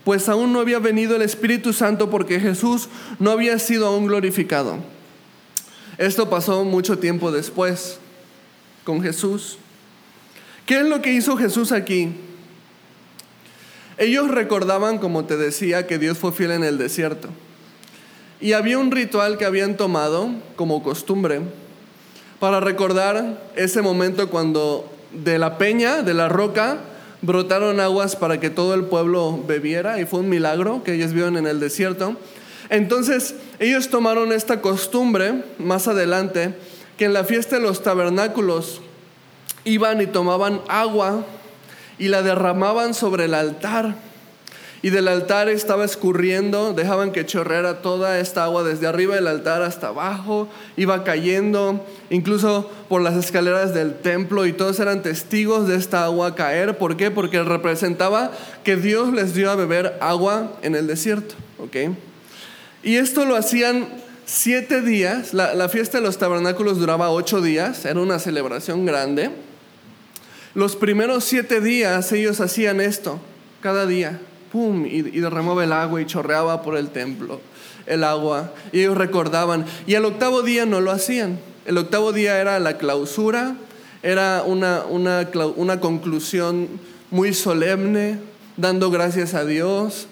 pues 0.04 0.28
aún 0.28 0.52
no 0.52 0.60
había 0.60 0.80
venido 0.80 1.14
el 1.14 1.22
Espíritu 1.22 1.72
Santo 1.72 2.10
porque 2.10 2.40
Jesús 2.40 2.88
no 3.18 3.30
había 3.30 3.58
sido 3.58 3.86
aún 3.86 4.06
glorificado. 4.06 4.78
Esto 5.98 6.28
pasó 6.28 6.64
mucho 6.64 6.98
tiempo 6.98 7.30
después 7.30 7.98
con 8.82 9.02
Jesús. 9.02 9.58
¿Qué 10.66 10.80
es 10.80 10.86
lo 10.86 11.00
que 11.00 11.12
hizo 11.12 11.36
Jesús 11.36 11.70
aquí? 11.70 12.12
Ellos 14.02 14.32
recordaban, 14.32 14.98
como 14.98 15.26
te 15.26 15.36
decía, 15.36 15.86
que 15.86 15.96
Dios 15.96 16.18
fue 16.18 16.32
fiel 16.32 16.50
en 16.50 16.64
el 16.64 16.76
desierto. 16.76 17.28
Y 18.40 18.54
había 18.54 18.76
un 18.76 18.90
ritual 18.90 19.38
que 19.38 19.44
habían 19.44 19.76
tomado 19.76 20.28
como 20.56 20.82
costumbre 20.82 21.40
para 22.40 22.58
recordar 22.58 23.40
ese 23.54 23.80
momento 23.80 24.28
cuando 24.28 24.92
de 25.12 25.38
la 25.38 25.56
peña, 25.56 26.02
de 26.02 26.14
la 26.14 26.28
roca, 26.28 26.78
brotaron 27.20 27.78
aguas 27.78 28.16
para 28.16 28.40
que 28.40 28.50
todo 28.50 28.74
el 28.74 28.86
pueblo 28.86 29.40
bebiera 29.46 30.00
y 30.00 30.04
fue 30.04 30.18
un 30.18 30.28
milagro 30.28 30.82
que 30.82 30.94
ellos 30.94 31.12
vieron 31.12 31.36
en 31.36 31.46
el 31.46 31.60
desierto. 31.60 32.16
Entonces 32.70 33.36
ellos 33.60 33.88
tomaron 33.88 34.32
esta 34.32 34.60
costumbre 34.60 35.44
más 35.60 35.86
adelante, 35.86 36.56
que 36.98 37.04
en 37.04 37.12
la 37.12 37.22
fiesta 37.22 37.54
de 37.54 37.62
los 37.62 37.84
tabernáculos 37.84 38.80
iban 39.64 40.02
y 40.02 40.08
tomaban 40.08 40.60
agua 40.66 41.24
y 42.02 42.08
la 42.08 42.22
derramaban 42.22 42.94
sobre 42.94 43.26
el 43.26 43.34
altar 43.34 43.94
y 44.82 44.90
del 44.90 45.06
altar 45.06 45.48
estaba 45.48 45.84
escurriendo, 45.84 46.72
dejaban 46.72 47.12
que 47.12 47.24
chorreara 47.24 47.80
toda 47.82 48.18
esta 48.18 48.42
agua 48.42 48.64
desde 48.64 48.88
arriba 48.88 49.14
del 49.14 49.28
altar 49.28 49.62
hasta 49.62 49.88
abajo, 49.88 50.48
iba 50.76 51.04
cayendo, 51.04 51.86
incluso 52.10 52.68
por 52.88 53.00
las 53.00 53.14
escaleras 53.14 53.72
del 53.72 53.94
templo, 53.94 54.44
y 54.44 54.52
todos 54.52 54.80
eran 54.80 55.02
testigos 55.02 55.68
de 55.68 55.76
esta 55.76 56.04
agua 56.04 56.34
caer. 56.34 56.76
¿Por 56.78 56.96
qué? 56.96 57.12
Porque 57.12 57.44
representaba 57.44 58.32
que 58.64 58.74
Dios 58.74 59.12
les 59.12 59.34
dio 59.34 59.52
a 59.52 59.54
beber 59.54 59.96
agua 60.00 60.50
en 60.62 60.74
el 60.74 60.88
desierto. 60.88 61.36
¿ok? 61.60 61.94
Y 62.82 62.96
esto 62.96 63.24
lo 63.24 63.36
hacían 63.36 63.86
siete 64.26 64.82
días, 64.82 65.32
la, 65.32 65.54
la 65.54 65.68
fiesta 65.68 65.98
de 65.98 66.04
los 66.04 66.18
tabernáculos 66.18 66.80
duraba 66.80 67.10
ocho 67.10 67.40
días, 67.40 67.84
era 67.84 68.00
una 68.00 68.18
celebración 68.18 68.84
grande. 68.84 69.30
Los 70.54 70.76
primeros 70.76 71.24
siete 71.24 71.60
días 71.60 72.12
ellos 72.12 72.40
hacían 72.40 72.80
esto, 72.80 73.20
cada 73.60 73.86
día 73.86 74.20
¡pum! 74.52 74.84
Y, 74.86 75.02
derramaba 75.02 75.64
el 75.64 75.72
agua 75.72 76.00
y 76.02 76.06
chorreaba 76.06 76.62
por 76.62 76.76
el 76.76 76.90
templo 76.90 77.40
el 77.86 78.04
agua. 78.04 78.52
Y 78.70 78.80
ellos 78.80 78.96
recordaban. 78.96 79.64
Y 79.88 79.94
el 79.94 80.04
octavo 80.04 80.42
día 80.42 80.66
no 80.66 80.80
lo 80.80 80.92
hacían. 80.92 81.40
El 81.66 81.78
octavo 81.78 82.12
día 82.12 82.40
era 82.40 82.60
la 82.60 82.78
clausura, 82.78 83.56
era 84.04 84.44
una, 84.46 84.84
una, 84.88 85.28
una 85.56 85.80
conclusión 85.80 86.68
muy 87.10 87.34
solemne, 87.34 88.18
dando 88.56 88.90
gracias 88.90 89.34
a 89.34 89.44
Dios. 89.44 90.06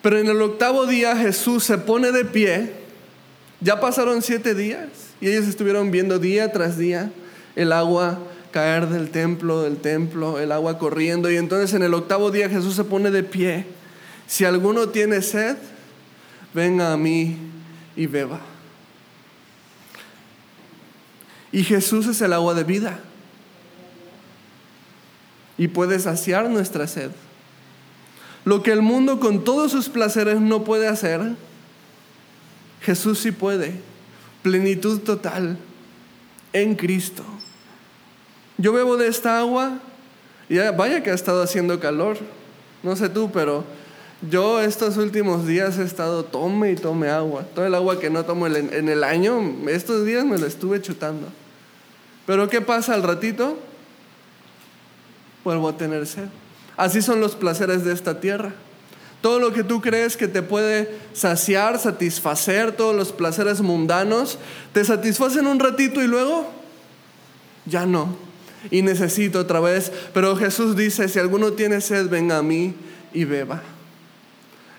Pero 0.00 0.18
en 0.18 0.28
el 0.28 0.40
octavo 0.40 0.86
día 0.86 1.14
Jesús 1.16 1.64
se 1.64 1.76
pone 1.76 2.10
de 2.12 2.24
pie. 2.24 2.72
Ya 3.60 3.80
pasaron 3.80 4.22
siete 4.22 4.54
días 4.54 4.88
y 5.20 5.28
ellos 5.28 5.46
estuvieron 5.46 5.90
viendo 5.90 6.18
día 6.18 6.50
tras 6.52 6.78
día 6.78 7.10
el 7.54 7.72
agua 7.72 8.18
caer 8.50 8.88
del 8.88 9.10
templo, 9.10 9.62
del 9.62 9.78
templo, 9.78 10.38
el 10.38 10.52
agua 10.52 10.78
corriendo. 10.78 11.30
Y 11.30 11.36
entonces 11.36 11.74
en 11.74 11.82
el 11.82 11.94
octavo 11.94 12.30
día 12.30 12.48
Jesús 12.48 12.74
se 12.74 12.84
pone 12.84 13.10
de 13.10 13.22
pie 13.22 13.66
si 14.30 14.44
alguno 14.44 14.90
tiene 14.90 15.22
sed, 15.22 15.56
venga 16.54 16.92
a 16.92 16.96
mí 16.96 17.36
y 17.96 18.06
beba. 18.06 18.38
Y 21.50 21.64
Jesús 21.64 22.06
es 22.06 22.20
el 22.20 22.32
agua 22.32 22.54
de 22.54 22.62
vida. 22.62 23.00
Y 25.58 25.66
puede 25.66 25.98
saciar 25.98 26.48
nuestra 26.48 26.86
sed. 26.86 27.10
Lo 28.44 28.62
que 28.62 28.70
el 28.70 28.82
mundo 28.82 29.18
con 29.18 29.42
todos 29.42 29.72
sus 29.72 29.88
placeres 29.88 30.40
no 30.40 30.62
puede 30.62 30.86
hacer, 30.86 31.32
Jesús 32.82 33.18
sí 33.18 33.32
puede. 33.32 33.80
Plenitud 34.44 35.00
total 35.00 35.58
en 36.52 36.76
Cristo. 36.76 37.24
Yo 38.60 38.74
bebo 38.74 38.98
de 38.98 39.08
esta 39.08 39.38
agua 39.38 39.78
y 40.50 40.58
vaya 40.58 41.02
que 41.02 41.10
ha 41.10 41.14
estado 41.14 41.42
haciendo 41.42 41.80
calor. 41.80 42.18
No 42.82 42.94
sé 42.94 43.08
tú, 43.08 43.30
pero 43.32 43.64
yo 44.28 44.60
estos 44.60 44.98
últimos 44.98 45.46
días 45.46 45.78
he 45.78 45.82
estado 45.82 46.26
tome 46.26 46.72
y 46.72 46.76
tome 46.76 47.08
agua. 47.08 47.46
Todo 47.54 47.64
el 47.64 47.74
agua 47.74 47.98
que 47.98 48.10
no 48.10 48.22
tomo 48.26 48.46
en 48.48 48.88
el 48.90 49.02
año, 49.02 49.40
estos 49.68 50.04
días 50.04 50.26
me 50.26 50.36
lo 50.36 50.46
estuve 50.46 50.82
chutando. 50.82 51.26
Pero 52.26 52.50
¿qué 52.50 52.60
pasa 52.60 52.92
al 52.92 53.02
ratito? 53.02 53.58
Vuelvo 55.42 55.70
a 55.70 55.78
tener 55.78 56.06
sed. 56.06 56.28
Así 56.76 57.00
son 57.00 57.22
los 57.22 57.36
placeres 57.36 57.82
de 57.82 57.94
esta 57.94 58.20
tierra. 58.20 58.52
Todo 59.22 59.40
lo 59.40 59.54
que 59.54 59.64
tú 59.64 59.80
crees 59.80 60.18
que 60.18 60.28
te 60.28 60.42
puede 60.42 60.98
saciar, 61.14 61.78
satisfacer, 61.78 62.72
todos 62.72 62.94
los 62.94 63.12
placeres 63.12 63.62
mundanos, 63.62 64.38
te 64.74 64.84
satisfacen 64.84 65.46
un 65.46 65.60
ratito 65.60 66.02
y 66.02 66.06
luego 66.06 66.46
ya 67.64 67.86
no. 67.86 68.29
Y 68.70 68.82
necesito 68.82 69.40
otra 69.40 69.60
vez. 69.60 69.92
Pero 70.12 70.36
Jesús 70.36 70.76
dice, 70.76 71.08
si 71.08 71.18
alguno 71.18 71.52
tiene 71.52 71.80
sed, 71.80 72.08
venga 72.08 72.38
a 72.38 72.42
mí 72.42 72.74
y 73.12 73.24
beba. 73.24 73.62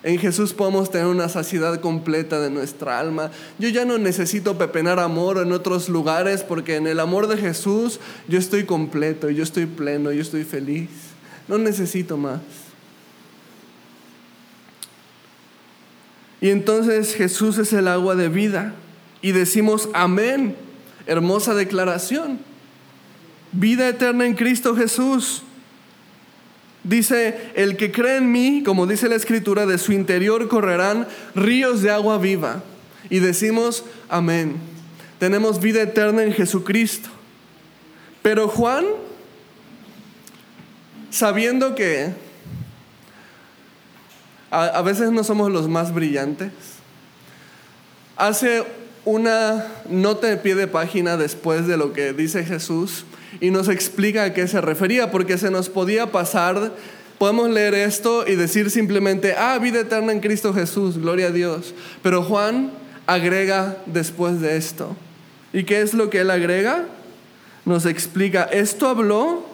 En 0.04 0.18
Jesús 0.18 0.52
podemos 0.52 0.90
tener 0.90 1.06
una 1.06 1.28
saciedad 1.28 1.80
completa 1.80 2.40
de 2.40 2.50
nuestra 2.50 2.98
alma. 2.98 3.30
Yo 3.58 3.68
ya 3.68 3.84
no 3.84 3.98
necesito 3.98 4.58
pepenar 4.58 4.98
amor 4.98 5.38
en 5.38 5.52
otros 5.52 5.88
lugares 5.88 6.42
porque 6.42 6.76
en 6.76 6.88
el 6.88 6.98
amor 6.98 7.28
de 7.28 7.36
Jesús 7.36 8.00
yo 8.26 8.38
estoy 8.38 8.64
completo, 8.64 9.30
yo 9.30 9.44
estoy 9.44 9.66
pleno, 9.66 10.10
yo 10.10 10.22
estoy 10.22 10.42
feliz. 10.42 10.88
No 11.46 11.56
necesito 11.56 12.16
más. 12.16 12.40
Y 16.40 16.50
entonces 16.50 17.14
Jesús 17.14 17.58
es 17.58 17.72
el 17.72 17.86
agua 17.86 18.16
de 18.16 18.28
vida. 18.28 18.74
Y 19.22 19.30
decimos 19.30 19.88
amén. 19.94 20.56
Hermosa 21.06 21.54
declaración. 21.54 22.40
Vida 23.52 23.88
eterna 23.88 24.24
en 24.26 24.34
Cristo 24.34 24.74
Jesús. 24.74 25.42
Dice, 26.84 27.52
el 27.54 27.76
que 27.76 27.92
cree 27.92 28.16
en 28.16 28.32
mí, 28.32 28.62
como 28.64 28.86
dice 28.86 29.08
la 29.08 29.14
escritura, 29.14 29.66
de 29.66 29.78
su 29.78 29.92
interior 29.92 30.48
correrán 30.48 31.06
ríos 31.34 31.82
de 31.82 31.90
agua 31.90 32.18
viva. 32.18 32.62
Y 33.08 33.20
decimos, 33.20 33.84
amén. 34.08 34.56
Tenemos 35.18 35.60
vida 35.60 35.82
eterna 35.82 36.24
en 36.24 36.32
Jesucristo. 36.32 37.08
Pero 38.22 38.48
Juan, 38.48 38.84
sabiendo 41.10 41.74
que 41.74 42.12
a, 44.50 44.82
veces 44.82 45.10
no 45.10 45.24
somos 45.24 45.50
los 45.50 45.68
más 45.68 45.94
brillantes, 45.94 46.52
hace 48.16 48.64
una 49.04 49.66
nota 49.88 50.26
de 50.26 50.36
pie 50.36 50.54
de 50.54 50.66
página 50.66 51.16
después 51.16 51.66
de 51.66 51.76
lo 51.76 51.92
que 51.92 52.12
dice 52.12 52.44
Jesús 52.44 53.04
y 53.40 53.50
nos 53.50 53.68
explica 53.68 54.24
a 54.24 54.34
qué 54.34 54.46
se 54.46 54.60
refería, 54.60 55.10
porque 55.10 55.38
se 55.38 55.50
nos 55.50 55.68
podía 55.68 56.12
pasar, 56.12 56.72
podemos 57.18 57.50
leer 57.50 57.74
esto 57.74 58.26
y 58.26 58.36
decir 58.36 58.70
simplemente, 58.70 59.34
ah, 59.36 59.58
vida 59.58 59.80
eterna 59.80 60.12
en 60.12 60.20
Cristo 60.20 60.52
Jesús, 60.52 60.98
gloria 60.98 61.28
a 61.28 61.30
Dios. 61.30 61.74
Pero 62.02 62.22
Juan 62.22 62.72
agrega 63.06 63.76
después 63.86 64.40
de 64.40 64.56
esto. 64.56 64.96
¿Y 65.52 65.64
qué 65.64 65.82
es 65.82 65.94
lo 65.94 66.10
que 66.10 66.20
él 66.20 66.30
agrega? 66.30 66.86
Nos 67.64 67.86
explica, 67.86 68.44
esto 68.44 68.88
habló 68.88 69.46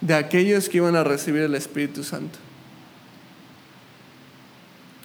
de 0.00 0.14
aquellos 0.14 0.68
que 0.68 0.78
iban 0.78 0.96
a 0.96 1.04
recibir 1.04 1.42
el 1.42 1.54
Espíritu 1.54 2.04
Santo. 2.04 2.38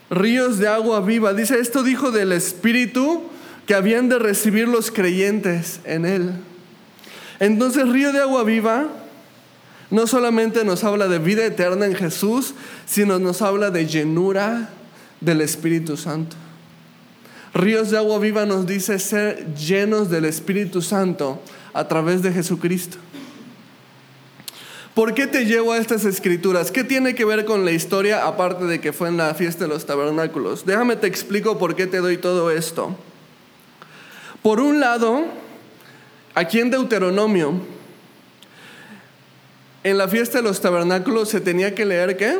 ríos 0.09 0.57
de 0.57 0.67
agua 0.67 1.01
viva. 1.01 1.33
Dice, 1.33 1.59
esto 1.59 1.83
dijo 1.83 2.11
del 2.11 2.31
Espíritu 2.31 3.23
que 3.65 3.75
habían 3.75 4.09
de 4.09 4.17
recibir 4.19 4.67
los 4.67 4.91
creyentes 4.91 5.79
en 5.85 6.05
Él. 6.05 6.31
Entonces, 7.39 7.87
río 7.87 8.11
de 8.11 8.19
agua 8.19 8.43
viva 8.43 8.87
no 9.91 10.05
solamente 10.05 10.63
nos 10.63 10.83
habla 10.83 11.07
de 11.07 11.19
vida 11.19 11.45
eterna 11.45 11.85
en 11.85 11.95
Jesús, 11.95 12.53
sino 12.85 13.17
nos 13.17 13.41
habla 13.41 13.71
de 13.71 13.87
llenura 13.87 14.69
del 15.19 15.41
Espíritu 15.41 15.97
Santo. 15.97 16.35
Ríos 17.53 17.89
de 17.89 17.97
agua 17.97 18.19
viva 18.19 18.45
nos 18.45 18.67
dice 18.67 18.99
ser 18.99 19.55
llenos 19.55 20.09
del 20.09 20.25
Espíritu 20.25 20.81
Santo 20.81 21.41
a 21.73 21.87
través 21.87 22.21
de 22.21 22.31
Jesucristo. 22.31 22.97
¿Por 24.93 25.13
qué 25.13 25.27
te 25.27 25.45
llevo 25.45 25.71
a 25.71 25.77
estas 25.77 26.05
escrituras? 26.05 26.71
¿Qué 26.71 26.83
tiene 26.83 27.15
que 27.15 27.25
ver 27.25 27.45
con 27.45 27.63
la 27.63 27.71
historia 27.71 28.27
aparte 28.27 28.65
de 28.65 28.81
que 28.81 28.91
fue 28.93 29.07
en 29.07 29.17
la 29.17 29.33
fiesta 29.33 29.63
de 29.63 29.69
los 29.69 29.85
tabernáculos? 29.85 30.65
Déjame 30.65 30.97
te 30.97 31.07
explico 31.07 31.57
por 31.57 31.75
qué 31.75 31.87
te 31.87 31.97
doy 31.97 32.17
todo 32.17 32.51
esto. 32.51 32.95
Por 34.43 34.59
un 34.59 34.79
lado, 34.79 35.25
aquí 36.35 36.59
en 36.59 36.69
Deuteronomio, 36.69 37.53
en 39.83 39.97
la 39.97 40.07
fiesta 40.07 40.39
de 40.39 40.43
los 40.43 40.59
tabernáculos 40.59 41.29
se 41.29 41.39
tenía 41.39 41.73
que 41.73 41.85
leer 41.85 42.17
qué? 42.17 42.39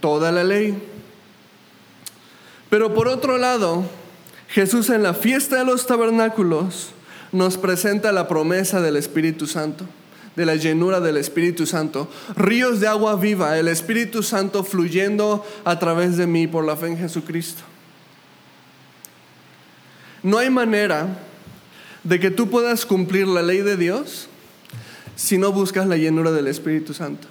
Toda 0.00 0.32
la 0.32 0.42
ley. 0.42 0.76
Pero 2.70 2.92
por 2.92 3.08
otro 3.08 3.38
lado, 3.38 3.84
Jesús 4.48 4.90
en 4.90 5.02
la 5.02 5.14
fiesta 5.14 5.56
de 5.56 5.64
los 5.64 5.86
tabernáculos 5.86 6.90
nos 7.32 7.56
presenta 7.56 8.12
la 8.12 8.26
promesa 8.26 8.80
del 8.80 8.96
Espíritu 8.96 9.46
Santo, 9.46 9.84
de 10.34 10.46
la 10.46 10.56
llenura 10.56 11.00
del 11.00 11.16
Espíritu 11.16 11.66
Santo, 11.66 12.08
ríos 12.36 12.80
de 12.80 12.88
agua 12.88 13.16
viva, 13.16 13.58
el 13.58 13.68
Espíritu 13.68 14.22
Santo 14.22 14.64
fluyendo 14.64 15.46
a 15.64 15.78
través 15.78 16.16
de 16.16 16.26
mí 16.26 16.46
por 16.46 16.64
la 16.64 16.76
fe 16.76 16.88
en 16.88 16.98
Jesucristo. 16.98 17.62
No 20.22 20.38
hay 20.38 20.50
manera 20.50 21.06
de 22.08 22.18
que 22.18 22.30
tú 22.30 22.48
puedas 22.48 22.86
cumplir 22.86 23.28
la 23.28 23.42
ley 23.42 23.60
de 23.60 23.76
Dios 23.76 24.28
si 25.14 25.36
no 25.36 25.52
buscas 25.52 25.86
la 25.86 25.96
llenura 25.96 26.32
del 26.32 26.46
Espíritu 26.46 26.94
Santo. 26.94 27.28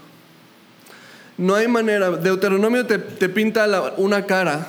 No 1.37 1.55
hay 1.55 1.67
manera, 1.67 2.11
Deuteronomio 2.11 2.85
te, 2.85 2.99
pinta 3.29 3.93
una 3.97 4.25
cara, 4.25 4.67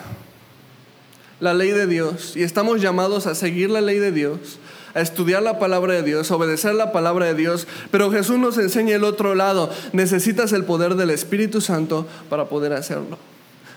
la 1.40 1.52
ley 1.52 1.70
de 1.70 1.86
Dios, 1.86 2.36
y 2.36 2.42
estamos 2.42 2.80
llamados 2.80 3.26
a 3.26 3.34
seguir 3.34 3.70
la 3.70 3.80
ley 3.80 3.98
de 3.98 4.12
Dios, 4.12 4.58
a 4.94 5.00
estudiar 5.00 5.42
la 5.42 5.58
palabra 5.58 5.94
de 5.94 6.02
Dios, 6.02 6.30
a 6.30 6.36
obedecer 6.36 6.74
la 6.74 6.92
palabra 6.92 7.26
de 7.26 7.34
Dios, 7.34 7.66
pero 7.90 8.10
Jesús 8.10 8.38
nos 8.38 8.56
enseña 8.56 8.96
el 8.96 9.04
otro 9.04 9.34
lado, 9.34 9.70
necesitas 9.92 10.52
el 10.52 10.64
poder 10.64 10.94
del 10.94 11.10
Espíritu 11.10 11.60
Santo 11.60 12.06
para 12.30 12.46
poder 12.46 12.72
hacerlo. 12.72 13.18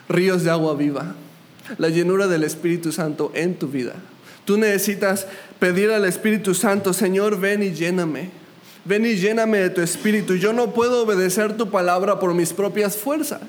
Ríos 0.07 0.43
de 0.43 0.51
agua 0.51 0.75
viva, 0.75 1.15
la 1.77 1.89
llenura 1.89 2.27
del 2.27 2.43
Espíritu 2.43 2.91
Santo 2.91 3.31
en 3.35 3.55
tu 3.55 3.67
vida. 3.67 3.95
Tú 4.45 4.57
necesitas 4.57 5.27
pedir 5.59 5.91
al 5.91 6.05
Espíritu 6.05 6.53
Santo, 6.53 6.93
Señor, 6.93 7.39
ven 7.39 7.63
y 7.63 7.71
lléname. 7.71 8.31
Ven 8.83 9.05
y 9.05 9.15
lléname 9.15 9.59
de 9.59 9.69
tu 9.69 9.81
espíritu. 9.81 10.35
Yo 10.35 10.53
no 10.53 10.73
puedo 10.73 11.03
obedecer 11.03 11.55
tu 11.55 11.69
palabra 11.69 12.19
por 12.19 12.33
mis 12.33 12.51
propias 12.51 12.97
fuerzas. 12.97 13.41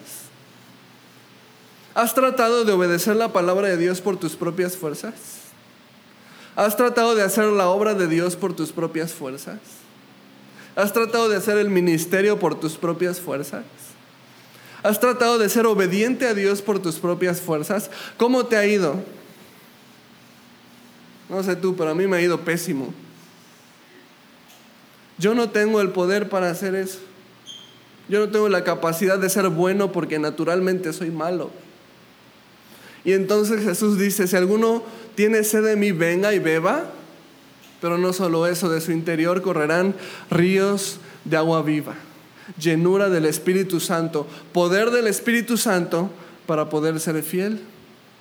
¿Has 1.95 2.15
tratado 2.15 2.65
de 2.65 2.73
obedecer 2.73 3.17
la 3.17 3.33
palabra 3.33 3.69
de 3.69 3.77
Dios 3.77 4.01
por 4.01 4.19
tus 4.19 4.37
propias 4.37 4.77
fuerzas? 4.77 5.15
¿Has 6.55 6.77
tratado 6.77 7.15
de 7.15 7.23
hacer 7.23 7.45
la 7.47 7.69
obra 7.69 7.95
de 7.95 8.09
Dios 8.09 8.37
por 8.37 8.55
tus 8.55 8.73
propias 8.73 9.13
fuerzas? 9.13 9.59
¿Has 10.77 10.93
tratado 10.93 11.29
de 11.29 11.37
hacer 11.37 11.59
el 11.59 11.71
ministerio 11.71 12.39
por 12.39 12.59
tus 12.59 12.77
propias 12.77 13.21
fuerzas? 13.21 13.65
¿Has 14.83 15.01
tratado 15.01 15.39
de 15.39 15.49
ser 15.49 15.67
obediente 15.67 16.27
a 16.27 16.35
Dios 16.35 16.61
por 16.61 16.79
tus 16.79 16.97
propias 16.97 17.41
fuerzas? 17.41 17.91
¿Cómo 18.17 18.47
te 18.47 18.57
ha 18.57 18.67
ido? 18.67 19.03
No 21.29 21.43
sé 21.43 21.57
tú, 21.57 21.77
pero 21.77 21.91
a 21.91 21.95
mí 21.95 22.07
me 22.07 22.17
ha 22.17 22.21
ido 22.21 22.41
pésimo. 22.41 22.93
Yo 25.19 25.35
no 25.35 25.51
tengo 25.51 25.81
el 25.81 25.91
poder 25.91 26.29
para 26.29 26.51
hacer 26.51 26.75
eso. 26.75 26.99
Yo 28.09 28.19
no 28.19 28.31
tengo 28.31 28.49
la 28.49 28.65
capacidad 28.65 29.19
de 29.19 29.31
ser 29.31 29.49
bueno 29.49 29.93
porque 29.93 30.19
naturalmente 30.19 30.93
soy 30.93 31.11
malo. 31.11 31.51
Y 33.05 33.13
entonces 33.13 33.65
Jesús 33.65 33.99
dice, 33.99 34.27
si 34.27 34.37
alguno 34.37 34.83
tiene 35.15 35.45
sed 35.45 35.65
de 35.65 35.77
mí, 35.77 35.93
venga 35.93 36.35
y 36.35 36.39
beba. 36.39 36.91
Pero 37.81 37.99
no 37.99 38.13
solo 38.13 38.47
eso, 38.47 38.69
de 38.69 38.81
su 38.81 38.93
interior 38.93 39.43
correrán 39.43 39.95
ríos 40.31 40.99
de 41.25 41.37
agua 41.37 41.63
viva, 41.63 41.95
llenura 42.59 43.09
del 43.09 43.25
Espíritu 43.25 43.81
Santo, 43.81 44.27
poder 44.53 44.91
del 44.91 45.09
Espíritu 45.09 45.57
Santo 45.57 46.11
para 46.47 46.69
poder 46.69 47.01
ser 47.01 47.21
fiel 47.23 47.61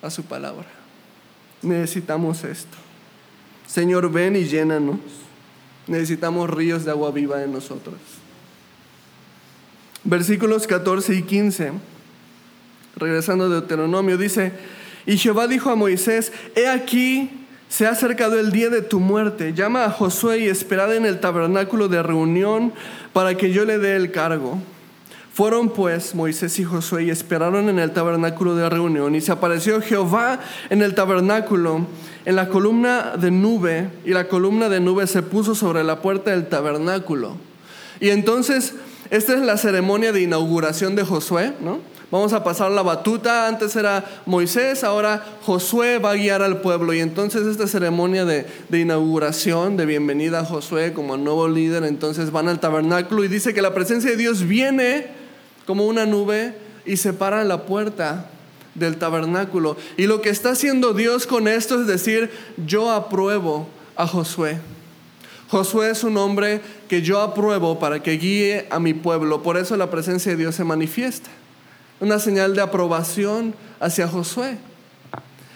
a 0.01 0.09
su 0.09 0.23
palabra. 0.23 0.67
Necesitamos 1.61 2.43
esto. 2.43 2.77
Señor, 3.71 4.11
ven 4.11 4.35
y 4.35 4.43
llénanos. 4.43 4.97
Necesitamos 5.87 6.49
ríos 6.49 6.83
de 6.83 6.91
agua 6.91 7.11
viva 7.11 7.41
en 7.41 7.53
nosotros. 7.53 7.95
Versículos 10.03 10.67
14 10.67 11.15
y 11.15 11.21
15, 11.21 11.71
regresando 12.97 13.47
de 13.47 13.61
Deuteronomio, 13.61 14.17
dice, 14.17 14.51
y 15.05 15.17
Jehová 15.17 15.47
dijo 15.47 15.69
a 15.69 15.75
Moisés, 15.75 16.33
he 16.55 16.67
aquí, 16.67 17.29
se 17.69 17.87
ha 17.87 17.91
acercado 17.91 18.37
el 18.37 18.51
día 18.51 18.69
de 18.69 18.81
tu 18.81 18.99
muerte, 18.99 19.53
llama 19.53 19.85
a 19.85 19.91
Josué 19.91 20.39
y 20.39 20.47
esperad 20.49 20.93
en 20.93 21.05
el 21.05 21.21
tabernáculo 21.21 21.87
de 21.87 22.03
reunión 22.03 22.73
para 23.13 23.35
que 23.35 23.53
yo 23.53 23.63
le 23.63 23.77
dé 23.77 23.95
el 23.95 24.11
cargo. 24.11 24.57
Fueron 25.33 25.69
pues 25.69 26.13
Moisés 26.13 26.59
y 26.59 26.65
Josué 26.65 27.05
y 27.05 27.09
esperaron 27.09 27.69
en 27.69 27.79
el 27.79 27.91
tabernáculo 27.91 28.53
de 28.53 28.69
reunión 28.69 29.15
y 29.15 29.21
se 29.21 29.31
apareció 29.31 29.81
Jehová 29.81 30.41
en 30.69 30.81
el 30.81 30.93
tabernáculo 30.93 31.87
en 32.25 32.35
la 32.35 32.49
columna 32.49 33.13
de 33.17 33.31
nube 33.31 33.89
y 34.05 34.11
la 34.11 34.27
columna 34.27 34.69
de 34.69 34.79
nube 34.79 35.07
se 35.07 35.23
puso 35.23 35.55
sobre 35.55 35.83
la 35.83 36.01
puerta 36.01 36.31
del 36.31 36.47
tabernáculo. 36.47 37.35
Y 37.99 38.09
entonces, 38.09 38.73
esta 39.09 39.33
es 39.33 39.41
la 39.41 39.57
ceremonia 39.57 40.11
de 40.11 40.21
inauguración 40.21 40.95
de 40.95 41.03
Josué, 41.03 41.53
¿no? 41.61 41.79
Vamos 42.11 42.33
a 42.33 42.43
pasar 42.43 42.71
la 42.71 42.81
batuta, 42.81 43.47
antes 43.47 43.73
era 43.77 44.03
Moisés, 44.25 44.83
ahora 44.83 45.23
Josué 45.43 45.97
va 45.97 46.11
a 46.11 46.15
guiar 46.15 46.41
al 46.41 46.59
pueblo. 46.59 46.93
Y 46.93 46.99
entonces 46.99 47.47
esta 47.47 47.67
ceremonia 47.67 48.25
de, 48.25 48.45
inauguración, 48.69 49.77
de 49.77 49.85
bienvenida 49.85 50.39
a 50.39 50.45
Josué 50.45 50.91
como 50.91 51.15
nuevo 51.15 51.47
líder, 51.47 51.85
entonces 51.85 52.31
van 52.31 52.49
al 52.49 52.59
tabernáculo 52.59 53.23
y 53.23 53.29
dice 53.29 53.53
que 53.53 53.61
la 53.61 53.73
presencia 53.73 54.11
de 54.11 54.17
Dios 54.17 54.45
viene 54.45 55.07
como 55.65 55.85
una 55.85 56.05
nube 56.05 56.53
y 56.85 56.97
separa 56.97 57.45
la 57.45 57.63
puerta 57.63 58.29
del 58.75 58.97
tabernáculo. 58.97 59.77
Y 59.97 60.07
lo 60.07 60.21
que 60.21 60.29
está 60.29 60.51
haciendo 60.51 60.93
Dios 60.93 61.27
con 61.27 61.47
esto 61.47 61.79
es 61.79 61.87
decir, 61.87 62.31
yo 62.65 62.91
apruebo 62.91 63.67
a 63.95 64.07
Josué. 64.07 64.59
Josué 65.49 65.89
es 65.89 66.03
un 66.03 66.15
hombre 66.17 66.61
que 66.87 67.01
yo 67.01 67.19
apruebo 67.19 67.77
para 67.77 68.01
que 68.01 68.11
guíe 68.11 68.67
a 68.69 68.79
mi 68.79 68.93
pueblo. 68.93 69.43
Por 69.43 69.57
eso 69.57 69.75
la 69.75 69.89
presencia 69.89 70.31
de 70.31 70.37
Dios 70.37 70.55
se 70.55 70.63
manifiesta. 70.63 71.29
Una 71.99 72.19
señal 72.19 72.55
de 72.55 72.61
aprobación 72.61 73.53
hacia 73.79 74.07
Josué. 74.07 74.57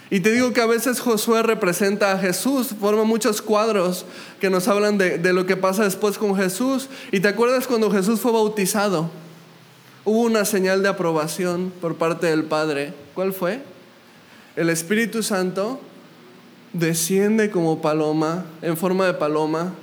Y 0.09 0.19
te 0.19 0.31
digo 0.31 0.53
que 0.53 0.61
a 0.61 0.67
veces 0.67 0.99
Josué 0.99 1.41
representa 1.41 2.11
a 2.11 2.19
Jesús, 2.19 2.75
forma 2.79 3.05
muchos 3.05 3.41
cuadros 3.41 4.05
que 4.39 4.49
nos 4.49 4.67
hablan 4.67 4.97
de, 4.97 5.17
de 5.17 5.33
lo 5.33 5.45
que 5.45 5.57
pasa 5.57 5.83
después 5.83 6.17
con 6.17 6.35
Jesús. 6.35 6.89
Y 7.11 7.21
te 7.21 7.29
acuerdas 7.29 7.65
cuando 7.65 7.89
Jesús 7.89 8.19
fue 8.19 8.31
bautizado 8.31 9.09
hubo 10.05 10.21
una 10.21 10.45
señal 10.45 10.83
de 10.83 10.89
aprobación 10.89 11.73
por 11.81 11.95
parte 11.95 12.27
del 12.27 12.43
Padre. 12.43 12.93
¿Cuál 13.15 13.33
fue? 13.33 13.59
El 14.55 14.69
Espíritu 14.69 15.23
Santo 15.23 15.81
desciende 16.73 17.49
como 17.49 17.81
paloma, 17.81 18.45
en 18.61 18.77
forma 18.77 19.07
de 19.07 19.15
paloma, 19.15 19.73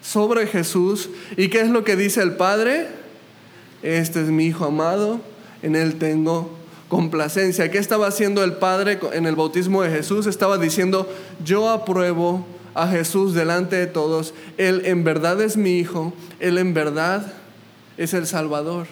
sobre 0.00 0.46
Jesús. 0.46 1.10
¿Y 1.36 1.48
qué 1.48 1.60
es 1.60 1.68
lo 1.68 1.84
que 1.84 1.96
dice 1.96 2.22
el 2.22 2.36
Padre? 2.36 2.86
Este 3.82 4.22
es 4.22 4.28
mi 4.28 4.46
Hijo 4.46 4.64
amado, 4.64 5.20
en 5.62 5.76
Él 5.76 5.96
tengo 5.96 6.50
complacencia. 6.88 7.70
¿Qué 7.70 7.78
estaba 7.78 8.06
haciendo 8.06 8.44
el 8.44 8.54
Padre 8.54 9.00
en 9.12 9.26
el 9.26 9.34
bautismo 9.34 9.82
de 9.82 9.90
Jesús? 9.90 10.26
Estaba 10.26 10.56
diciendo, 10.56 11.08
yo 11.44 11.68
apruebo 11.68 12.46
a 12.74 12.86
Jesús 12.86 13.34
delante 13.34 13.76
de 13.76 13.86
todos. 13.86 14.34
Él 14.56 14.82
en 14.84 15.02
verdad 15.02 15.40
es 15.40 15.56
mi 15.56 15.78
Hijo, 15.78 16.12
Él 16.38 16.58
en 16.58 16.74
verdad 16.74 17.32
es 17.96 18.14
el 18.14 18.26
Salvador 18.26 18.86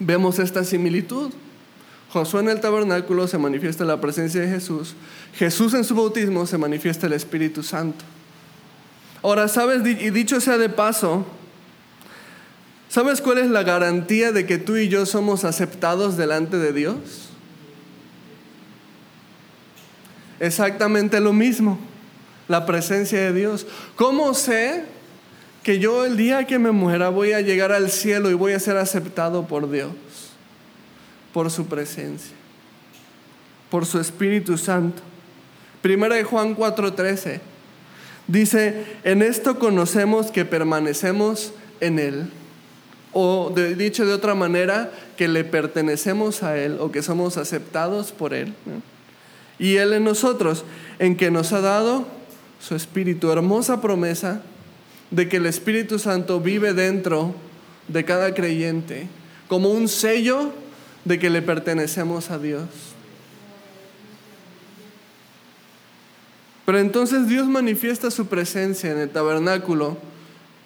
vemos 0.00 0.38
esta 0.38 0.64
similitud. 0.64 1.32
Josué 2.10 2.40
en 2.40 2.48
el 2.48 2.60
tabernáculo 2.60 3.28
se 3.28 3.38
manifiesta 3.38 3.84
la 3.84 4.00
presencia 4.00 4.40
de 4.40 4.48
Jesús. 4.48 4.94
Jesús 5.34 5.74
en 5.74 5.84
su 5.84 5.94
bautismo 5.94 6.46
se 6.46 6.56
manifiesta 6.56 7.06
el 7.06 7.12
Espíritu 7.12 7.62
Santo. 7.62 8.04
Ahora, 9.22 9.48
¿sabes? 9.48 9.86
Y 9.86 10.10
dicho 10.10 10.40
sea 10.40 10.58
de 10.58 10.68
paso, 10.68 11.26
¿sabes 12.88 13.20
cuál 13.20 13.38
es 13.38 13.50
la 13.50 13.62
garantía 13.62 14.32
de 14.32 14.46
que 14.46 14.58
tú 14.58 14.76
y 14.76 14.88
yo 14.88 15.04
somos 15.06 15.44
aceptados 15.44 16.16
delante 16.16 16.56
de 16.56 16.72
Dios? 16.72 16.96
Exactamente 20.40 21.20
lo 21.20 21.32
mismo, 21.32 21.78
la 22.46 22.64
presencia 22.64 23.20
de 23.20 23.32
Dios. 23.32 23.66
¿Cómo 23.96 24.34
sé 24.34 24.84
que 25.68 25.78
yo 25.78 26.06
el 26.06 26.16
día 26.16 26.46
que 26.46 26.58
me 26.58 26.70
muera 26.70 27.10
voy 27.10 27.32
a 27.32 27.42
llegar 27.42 27.72
al 27.72 27.90
cielo 27.90 28.30
y 28.30 28.32
voy 28.32 28.54
a 28.54 28.58
ser 28.58 28.78
aceptado 28.78 29.46
por 29.46 29.70
Dios, 29.70 29.90
por 31.34 31.50
su 31.50 31.66
presencia. 31.66 32.34
por 33.68 33.84
su 33.84 34.00
Espíritu 34.00 34.56
Santo. 34.56 35.02
Primera 35.82 36.14
de 36.14 36.24
Juan 36.24 36.56
4:13 36.56 37.40
dice, 38.26 38.86
en 39.04 39.20
esto 39.20 39.58
conocemos 39.58 40.30
que 40.30 40.46
permanecemos 40.46 41.52
en 41.80 41.98
Él. 41.98 42.30
O 43.12 43.52
dicho 43.76 44.06
de 44.06 44.14
otra 44.14 44.34
manera, 44.34 44.90
que 45.18 45.28
le 45.28 45.44
pertenecemos 45.44 46.42
a 46.42 46.56
Él 46.56 46.78
o 46.80 46.90
que 46.90 47.02
somos 47.02 47.36
aceptados 47.36 48.12
por 48.12 48.32
Él. 48.32 48.54
Y 49.58 49.76
Él 49.76 49.92
en 49.92 50.04
nosotros, 50.04 50.64
en 50.98 51.14
que 51.14 51.30
nos 51.30 51.52
ha 51.52 51.60
dado 51.60 52.06
su 52.58 52.74
Espíritu, 52.74 53.30
hermosa 53.30 53.82
promesa 53.82 54.40
de 55.10 55.28
que 55.28 55.38
el 55.38 55.46
Espíritu 55.46 55.98
Santo 55.98 56.40
vive 56.40 56.74
dentro 56.74 57.34
de 57.88 58.04
cada 58.04 58.34
creyente, 58.34 59.08
como 59.48 59.70
un 59.70 59.88
sello 59.88 60.52
de 61.04 61.18
que 61.18 61.30
le 61.30 61.42
pertenecemos 61.42 62.30
a 62.30 62.38
Dios. 62.38 62.68
Pero 66.66 66.78
entonces 66.80 67.28
Dios 67.28 67.46
manifiesta 67.46 68.10
su 68.10 68.26
presencia 68.26 68.92
en 68.92 68.98
el 68.98 69.08
tabernáculo 69.08 69.96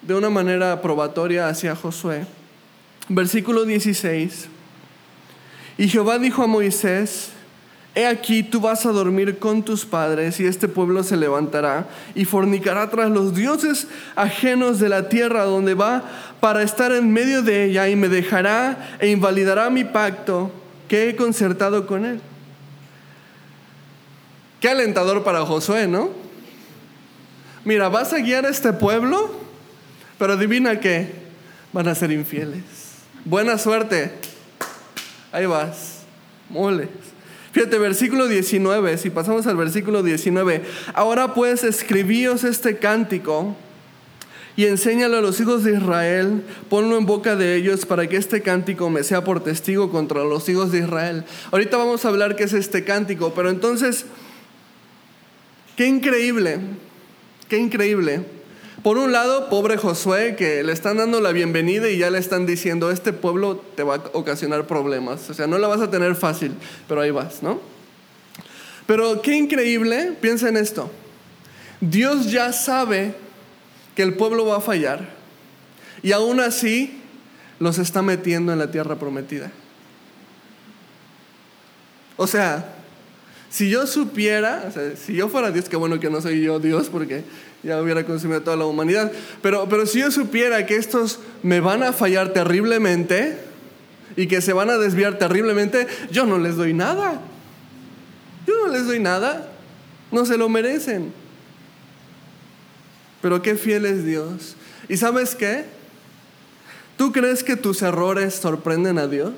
de 0.03 0.15
una 0.15 0.31
manera 0.31 0.83
probatoria 0.83 1.49
hacia 1.49 1.77
Josué. 1.77 2.27
Versículo 3.09 3.65
16. 3.65 4.49
Y 5.79 5.89
Jehová 5.89 6.19
dijo 6.19 6.43
a 6.43 6.49
Moisés, 6.49 7.31
He 7.95 8.07
aquí 8.07 8.43
tú 8.43 8.61
vas 8.61 8.87
a 8.87 8.93
dormir 8.93 9.39
con 9.39 9.63
tus 9.63 9.85
padres 9.85 10.41
y 10.41 10.47
este 10.47 10.67
pueblo 10.67 11.03
se 11.03 11.17
levantará 11.17 11.89
y 12.15 12.25
fornicará 12.25 12.89
tras 12.89 13.11
los 13.11 13.35
dioses 13.35 13.87
ajenos 14.17 14.79
de 14.79 14.89
la 14.89 15.11
tierra 15.11 15.45
donde 15.45 15.75
va 15.75 16.03
para 16.41 16.63
estar 16.63 16.91
en 16.93 17.13
medio 17.13 17.43
de 17.43 17.65
ella 17.65 17.89
y 17.91 17.97
me 17.97 18.09
dejará 18.09 18.97
e 18.99 19.09
invalidará 19.11 19.69
mi 19.69 19.85
pacto 19.85 20.51
que 20.89 21.11
he 21.11 21.17
concertado 21.17 21.87
con 21.87 22.07
él. 22.07 22.21
Qué 24.59 24.71
alentador 24.71 25.23
para 25.23 25.45
Josué, 25.45 25.87
¿no? 25.87 26.11
Mira, 27.65 27.91
vas 27.91 28.13
a 28.15 28.19
guiar 28.19 28.47
a 28.47 28.49
este 28.49 28.73
pueblo, 28.73 29.35
pero 30.19 30.33
adivina 30.33 30.81
qué, 30.81 31.13
van 31.73 31.89
a 31.89 31.95
ser 31.95 32.11
infieles. 32.11 32.63
Buena 33.25 33.59
suerte. 33.59 34.13
Ahí 35.31 35.47
vas. 35.47 36.05
Moles. 36.49 36.89
Fíjate, 37.53 37.79
versículo 37.79 38.29
19, 38.29 38.99
si 38.99 39.11
pasamos 39.11 39.47
al 39.47 39.57
versículo 39.57 40.03
19. 40.03 40.63
Ahora 40.95 41.35
pues 41.35 41.65
escribíos 41.65 42.45
este 42.45 42.79
cántico 42.79 43.55
y 44.57 44.67
enséñalo 44.67 45.19
a 45.19 45.21
los 45.21 45.41
hijos 45.41 45.65
de 45.65 45.75
Israel, 45.75 46.43
ponlo 46.69 46.99
en 46.99 47.07
boca 47.07 47.37
de 47.37 47.57
ellos 47.57 47.87
para 47.87 48.09
que 48.09 48.17
este 48.17 48.43
cántico 48.43 48.91
me 48.91 49.05
sea 49.05 49.25
por 49.25 49.45
testigo 49.45 49.91
contra 49.91 50.25
los 50.25 50.49
hijos 50.49 50.73
de 50.73 50.81
Israel. 50.81 51.25
Ahorita 51.51 51.77
vamos 51.77 52.05
a 52.05 52.09
hablar 52.09 52.37
qué 52.37 52.45
es 52.45 52.53
este 52.53 52.85
cántico, 52.85 53.33
pero 53.35 53.51
entonces 53.51 54.07
Qué 55.77 55.87
increíble, 55.87 56.59
qué 57.49 57.59
increíble. 57.59 58.25
Por 58.83 58.99
un 58.99 59.13
lado, 59.13 59.49
pobre 59.49 59.77
Josué, 59.77 60.35
que 60.35 60.65
le 60.65 60.73
están 60.73 60.97
dando 60.97 61.21
la 61.21 61.31
bienvenida 61.31 61.89
y 61.89 61.99
ya 61.99 62.11
le 62.11 62.19
están 62.19 62.47
diciendo, 62.47 62.91
este 62.91 63.13
pueblo 63.13 63.57
te 63.77 63.85
va 63.85 63.95
a 63.95 64.03
ocasionar 64.13 64.67
problemas. 64.67 65.31
O 65.31 65.35
sea, 65.35 65.47
no 65.47 65.59
la 65.59 65.69
vas 65.69 65.81
a 65.81 65.91
tener 65.91 66.17
fácil, 66.17 66.53
pero 66.89 67.01
ahí 67.01 67.13
vas, 67.13 67.45
¿no? 67.45 67.61
Pero 68.87 69.23
qué 69.23 69.37
increíble, 69.37 70.17
piensa 70.21 70.49
en 70.49 70.57
esto. 70.57 70.91
Dios 71.81 72.33
ya 72.33 72.53
sabe 72.53 73.15
que 73.95 74.03
el 74.03 74.15
pueblo 74.15 74.47
va 74.47 74.57
a 74.57 74.61
fallar 74.61 75.11
y 76.03 76.11
aún 76.11 76.41
así 76.41 77.01
los 77.61 77.79
está 77.79 78.03
metiendo 78.03 78.53
en 78.53 78.59
la 78.59 78.73
tierra 78.73 78.97
prometida. 78.97 79.53
O 82.17 82.27
sea, 82.27 82.82
si 83.53 83.69
yo 83.69 83.87
supiera, 83.87 84.73
si 84.97 85.13
yo 85.13 85.29
fuera 85.29 85.51
Dios, 85.51 85.69
qué 85.69 85.77
bueno 85.77 86.01
que 86.01 86.09
no 86.09 86.23
soy 86.23 86.43
yo 86.43 86.59
Dios 86.59 86.89
porque 86.89 87.23
ya 87.63 87.83
hubiera 87.83 88.05
consumido 88.07 88.41
toda 88.41 88.57
la 88.57 88.65
humanidad, 88.65 89.13
pero, 89.43 89.69
pero 89.69 89.85
si 89.85 90.01
yo 90.01 90.11
supiera 90.11 90.65
que 90.65 90.77
estos 90.77 91.19
me 91.43 91.61
van 91.61 91.83
a 91.83 91.93
fallar 91.93 92.33
terriblemente 92.33 93.37
y 94.17 94.27
que 94.27 94.41
se 94.41 94.55
van 94.55 94.71
a 94.71 94.79
desviar 94.79 95.19
terriblemente, 95.19 95.87
yo 96.11 96.25
no 96.25 96.39
les 96.39 96.57
doy 96.57 96.73
nada. 96.73 97.21
Yo 98.47 98.55
no 98.67 98.73
les 98.73 98.87
doy 98.87 99.01
nada. 99.01 99.53
No 100.11 100.25
se 100.25 100.39
lo 100.39 100.49
merecen. 100.49 101.13
Pero 103.21 103.43
qué 103.43 103.57
fiel 103.57 103.85
es 103.85 104.05
Dios. 104.05 104.57
¿Y 104.89 104.97
sabes 104.97 105.35
qué? 105.35 105.67
¿Tú 106.97 107.13
crees 107.13 107.45
que 107.45 107.57
tus 107.57 107.83
errores 107.83 108.35
sorprenden 108.35 108.99
a 108.99 109.07
Dios? 109.07 109.33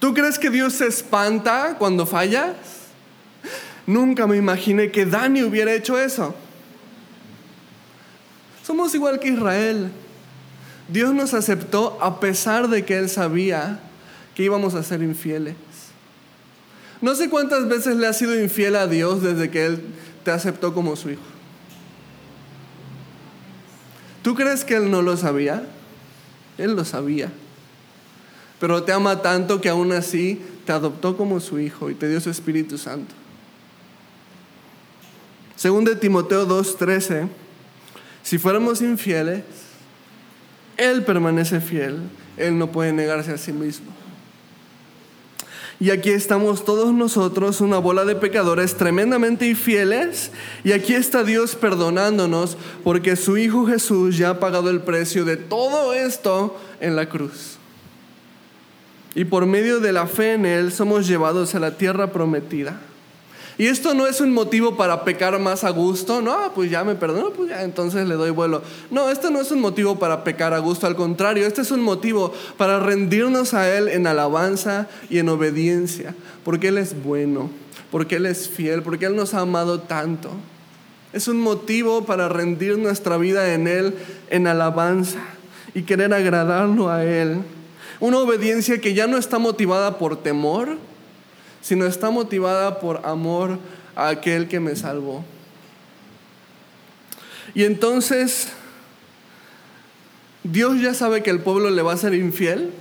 ¿Tú 0.00 0.14
crees 0.14 0.38
que 0.38 0.48
Dios 0.48 0.72
se 0.72 0.86
espanta 0.86 1.76
cuando 1.78 2.06
fallas? 2.06 2.54
Nunca 3.86 4.26
me 4.26 4.38
imaginé 4.38 4.90
que 4.90 5.04
Dani 5.04 5.42
hubiera 5.42 5.74
hecho 5.74 5.98
eso. 5.98 6.34
Somos 8.64 8.94
igual 8.94 9.20
que 9.20 9.28
Israel. 9.28 9.90
Dios 10.88 11.12
nos 11.12 11.34
aceptó 11.34 11.98
a 12.00 12.18
pesar 12.18 12.68
de 12.68 12.84
que 12.84 12.98
Él 12.98 13.10
sabía 13.10 13.78
que 14.34 14.42
íbamos 14.42 14.74
a 14.74 14.82
ser 14.82 15.02
infieles. 15.02 15.54
No 17.02 17.14
sé 17.14 17.28
cuántas 17.28 17.68
veces 17.68 17.96
le 17.96 18.06
has 18.06 18.16
sido 18.16 18.40
infiel 18.40 18.76
a 18.76 18.86
Dios 18.86 19.22
desde 19.22 19.50
que 19.50 19.66
Él 19.66 19.82
te 20.24 20.30
aceptó 20.30 20.72
como 20.72 20.96
su 20.96 21.10
hijo. 21.10 21.22
¿Tú 24.22 24.34
crees 24.34 24.64
que 24.64 24.76
Él 24.76 24.90
no 24.90 25.02
lo 25.02 25.18
sabía? 25.18 25.62
Él 26.56 26.74
lo 26.74 26.86
sabía 26.86 27.30
pero 28.60 28.82
te 28.82 28.92
ama 28.92 29.22
tanto 29.22 29.60
que 29.60 29.70
aún 29.70 29.90
así 29.90 30.40
te 30.66 30.72
adoptó 30.72 31.16
como 31.16 31.40
su 31.40 31.58
hijo 31.58 31.90
y 31.90 31.94
te 31.94 32.08
dio 32.08 32.20
su 32.20 32.30
Espíritu 32.30 32.78
Santo. 32.78 33.14
Según 35.56 35.84
de 35.84 35.96
Timoteo 35.96 36.46
2:13, 36.46 37.28
si 38.22 38.38
fuéramos 38.38 38.82
infieles, 38.82 39.42
Él 40.76 41.04
permanece 41.04 41.60
fiel, 41.60 41.98
Él 42.36 42.58
no 42.58 42.70
puede 42.70 42.92
negarse 42.92 43.32
a 43.32 43.38
sí 43.38 43.52
mismo. 43.52 43.90
Y 45.80 45.90
aquí 45.90 46.10
estamos 46.10 46.66
todos 46.66 46.92
nosotros, 46.92 47.62
una 47.62 47.78
bola 47.78 48.04
de 48.04 48.14
pecadores 48.14 48.76
tremendamente 48.76 49.48
infieles. 49.48 50.30
Y 50.62 50.72
aquí 50.72 50.92
está 50.92 51.24
Dios 51.24 51.56
perdonándonos 51.56 52.58
porque 52.84 53.16
su 53.16 53.38
Hijo 53.38 53.66
Jesús 53.66 54.18
ya 54.18 54.28
ha 54.28 54.40
pagado 54.40 54.68
el 54.68 54.82
precio 54.82 55.24
de 55.24 55.38
todo 55.38 55.94
esto 55.94 56.60
en 56.80 56.96
la 56.96 57.08
cruz. 57.08 57.59
Y 59.14 59.24
por 59.24 59.46
medio 59.46 59.80
de 59.80 59.92
la 59.92 60.06
fe 60.06 60.34
en 60.34 60.46
Él 60.46 60.72
somos 60.72 61.06
llevados 61.06 61.54
a 61.54 61.60
la 61.60 61.76
tierra 61.76 62.12
prometida. 62.12 62.80
Y 63.60 63.66
esto 63.66 63.92
no 63.92 64.06
es 64.06 64.22
un 64.22 64.32
motivo 64.32 64.78
para 64.78 65.04
pecar 65.04 65.38
más 65.38 65.64
a 65.64 65.68
gusto, 65.68 66.22
no, 66.22 66.50
pues 66.54 66.70
ya 66.70 66.82
me 66.82 66.94
perdono, 66.94 67.28
pues 67.28 67.50
ya 67.50 67.62
entonces 67.62 68.08
le 68.08 68.14
doy 68.14 68.30
vuelo. 68.30 68.62
No, 68.90 69.10
esto 69.10 69.30
no 69.30 69.38
es 69.38 69.50
un 69.50 69.60
motivo 69.60 69.98
para 69.98 70.24
pecar 70.24 70.54
a 70.54 70.58
gusto, 70.60 70.86
al 70.86 70.96
contrario, 70.96 71.46
este 71.46 71.60
es 71.60 71.70
un 71.70 71.82
motivo 71.82 72.32
para 72.56 72.80
rendirnos 72.80 73.52
a 73.52 73.70
Él 73.70 73.88
en 73.88 74.06
alabanza 74.06 74.88
y 75.10 75.18
en 75.18 75.28
obediencia, 75.28 76.14
porque 76.42 76.68
Él 76.68 76.78
es 76.78 77.02
bueno, 77.02 77.50
porque 77.90 78.16
Él 78.16 78.24
es 78.24 78.48
fiel, 78.48 78.82
porque 78.82 79.04
Él 79.04 79.14
nos 79.14 79.34
ha 79.34 79.40
amado 79.40 79.80
tanto. 79.80 80.30
Es 81.12 81.28
un 81.28 81.38
motivo 81.38 82.06
para 82.06 82.30
rendir 82.30 82.78
nuestra 82.78 83.18
vida 83.18 83.52
en 83.52 83.68
Él 83.68 83.94
en 84.30 84.46
alabanza 84.46 85.18
y 85.74 85.82
querer 85.82 86.14
agradarlo 86.14 86.88
a 86.88 87.04
Él. 87.04 87.42
Una 88.00 88.18
obediencia 88.18 88.80
que 88.80 88.94
ya 88.94 89.06
no 89.06 89.18
está 89.18 89.38
motivada 89.38 89.98
por 89.98 90.16
temor, 90.22 90.78
sino 91.60 91.84
está 91.84 92.10
motivada 92.10 92.80
por 92.80 93.02
amor 93.04 93.58
a 93.94 94.08
aquel 94.08 94.48
que 94.48 94.58
me 94.58 94.74
salvó. 94.74 95.22
Y 97.54 97.64
entonces, 97.64 98.48
Dios 100.42 100.80
ya 100.80 100.94
sabe 100.94 101.22
que 101.22 101.30
el 101.30 101.40
pueblo 101.40 101.70
le 101.70 101.82
va 101.82 101.92
a 101.92 101.96
ser 101.98 102.14
infiel. 102.14 102.72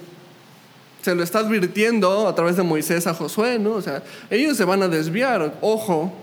Se 1.02 1.16
lo 1.16 1.24
está 1.24 1.40
advirtiendo 1.40 2.28
a 2.28 2.36
través 2.36 2.56
de 2.56 2.64
Moisés 2.64 3.08
a 3.08 3.14
Josué, 3.14 3.60
¿no? 3.60 3.72
O 3.72 3.82
sea, 3.82 4.04
ellos 4.30 4.56
se 4.58 4.64
van 4.66 4.84
a 4.84 4.88
desviar. 4.88 5.58
Ojo, 5.62 6.14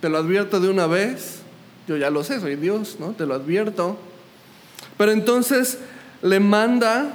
te 0.00 0.08
lo 0.08 0.18
advierto 0.18 0.60
de 0.60 0.68
una 0.68 0.86
vez. 0.86 1.40
Yo 1.86 1.96
ya 1.96 2.10
lo 2.10 2.24
sé, 2.24 2.40
soy 2.40 2.56
Dios, 2.56 2.96
¿no? 2.98 3.12
Te 3.12 3.26
lo 3.26 3.34
advierto. 3.34 3.96
Pero 4.96 5.12
entonces 5.12 5.78
le 6.22 6.40
manda 6.40 7.14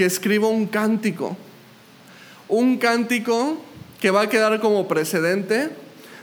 que 0.00 0.06
escriba 0.06 0.48
un 0.48 0.66
cántico. 0.66 1.36
Un 2.48 2.78
cántico 2.78 3.60
que 4.00 4.10
va 4.10 4.22
a 4.22 4.28
quedar 4.30 4.58
como 4.58 4.88
precedente 4.88 5.68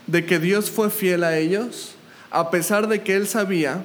de 0.07 0.25
que 0.25 0.39
Dios 0.39 0.71
fue 0.71 0.89
fiel 0.89 1.23
a 1.23 1.37
ellos, 1.37 1.93
a 2.31 2.49
pesar 2.49 2.87
de 2.87 3.03
que 3.03 3.15
Él 3.15 3.27
sabía 3.27 3.83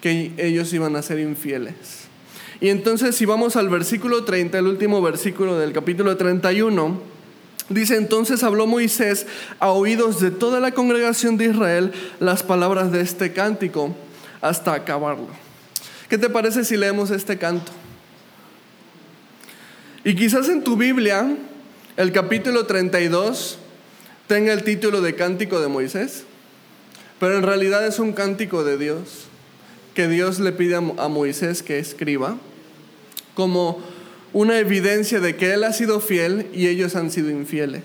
que 0.00 0.30
ellos 0.36 0.72
iban 0.72 0.94
a 0.94 1.02
ser 1.02 1.18
infieles. 1.18 2.04
Y 2.60 2.68
entonces 2.68 3.16
si 3.16 3.24
vamos 3.24 3.56
al 3.56 3.68
versículo 3.68 4.22
30, 4.22 4.60
el 4.60 4.68
último 4.68 5.02
versículo 5.02 5.58
del 5.58 5.72
capítulo 5.72 6.16
31, 6.16 7.00
dice, 7.70 7.96
entonces 7.96 8.44
habló 8.44 8.68
Moisés 8.68 9.26
a 9.58 9.72
oídos 9.72 10.20
de 10.20 10.30
toda 10.30 10.60
la 10.60 10.70
congregación 10.70 11.36
de 11.36 11.46
Israel 11.46 11.92
las 12.20 12.44
palabras 12.44 12.92
de 12.92 13.00
este 13.00 13.32
cántico 13.32 13.92
hasta 14.40 14.72
acabarlo. 14.72 15.30
¿Qué 16.08 16.16
te 16.16 16.30
parece 16.30 16.62
si 16.62 16.76
leemos 16.76 17.10
este 17.10 17.36
canto? 17.36 17.72
Y 20.06 20.14
quizás 20.16 20.50
en 20.50 20.62
tu 20.62 20.76
Biblia, 20.76 21.34
el 21.96 22.12
capítulo 22.12 22.66
32 22.66 23.56
tenga 24.26 24.52
el 24.52 24.62
título 24.62 25.00
de 25.00 25.14
Cántico 25.14 25.60
de 25.60 25.68
Moisés, 25.68 26.24
pero 27.18 27.38
en 27.38 27.42
realidad 27.42 27.86
es 27.86 27.98
un 27.98 28.12
cántico 28.12 28.64
de 28.64 28.76
Dios, 28.76 29.28
que 29.94 30.06
Dios 30.06 30.40
le 30.40 30.52
pide 30.52 30.74
a 30.74 31.08
Moisés 31.08 31.62
que 31.62 31.78
escriba, 31.78 32.36
como 33.32 33.82
una 34.34 34.58
evidencia 34.58 35.20
de 35.20 35.36
que 35.36 35.54
Él 35.54 35.64
ha 35.64 35.72
sido 35.72 36.00
fiel 36.00 36.48
y 36.52 36.66
ellos 36.66 36.96
han 36.96 37.10
sido 37.10 37.30
infieles. 37.30 37.82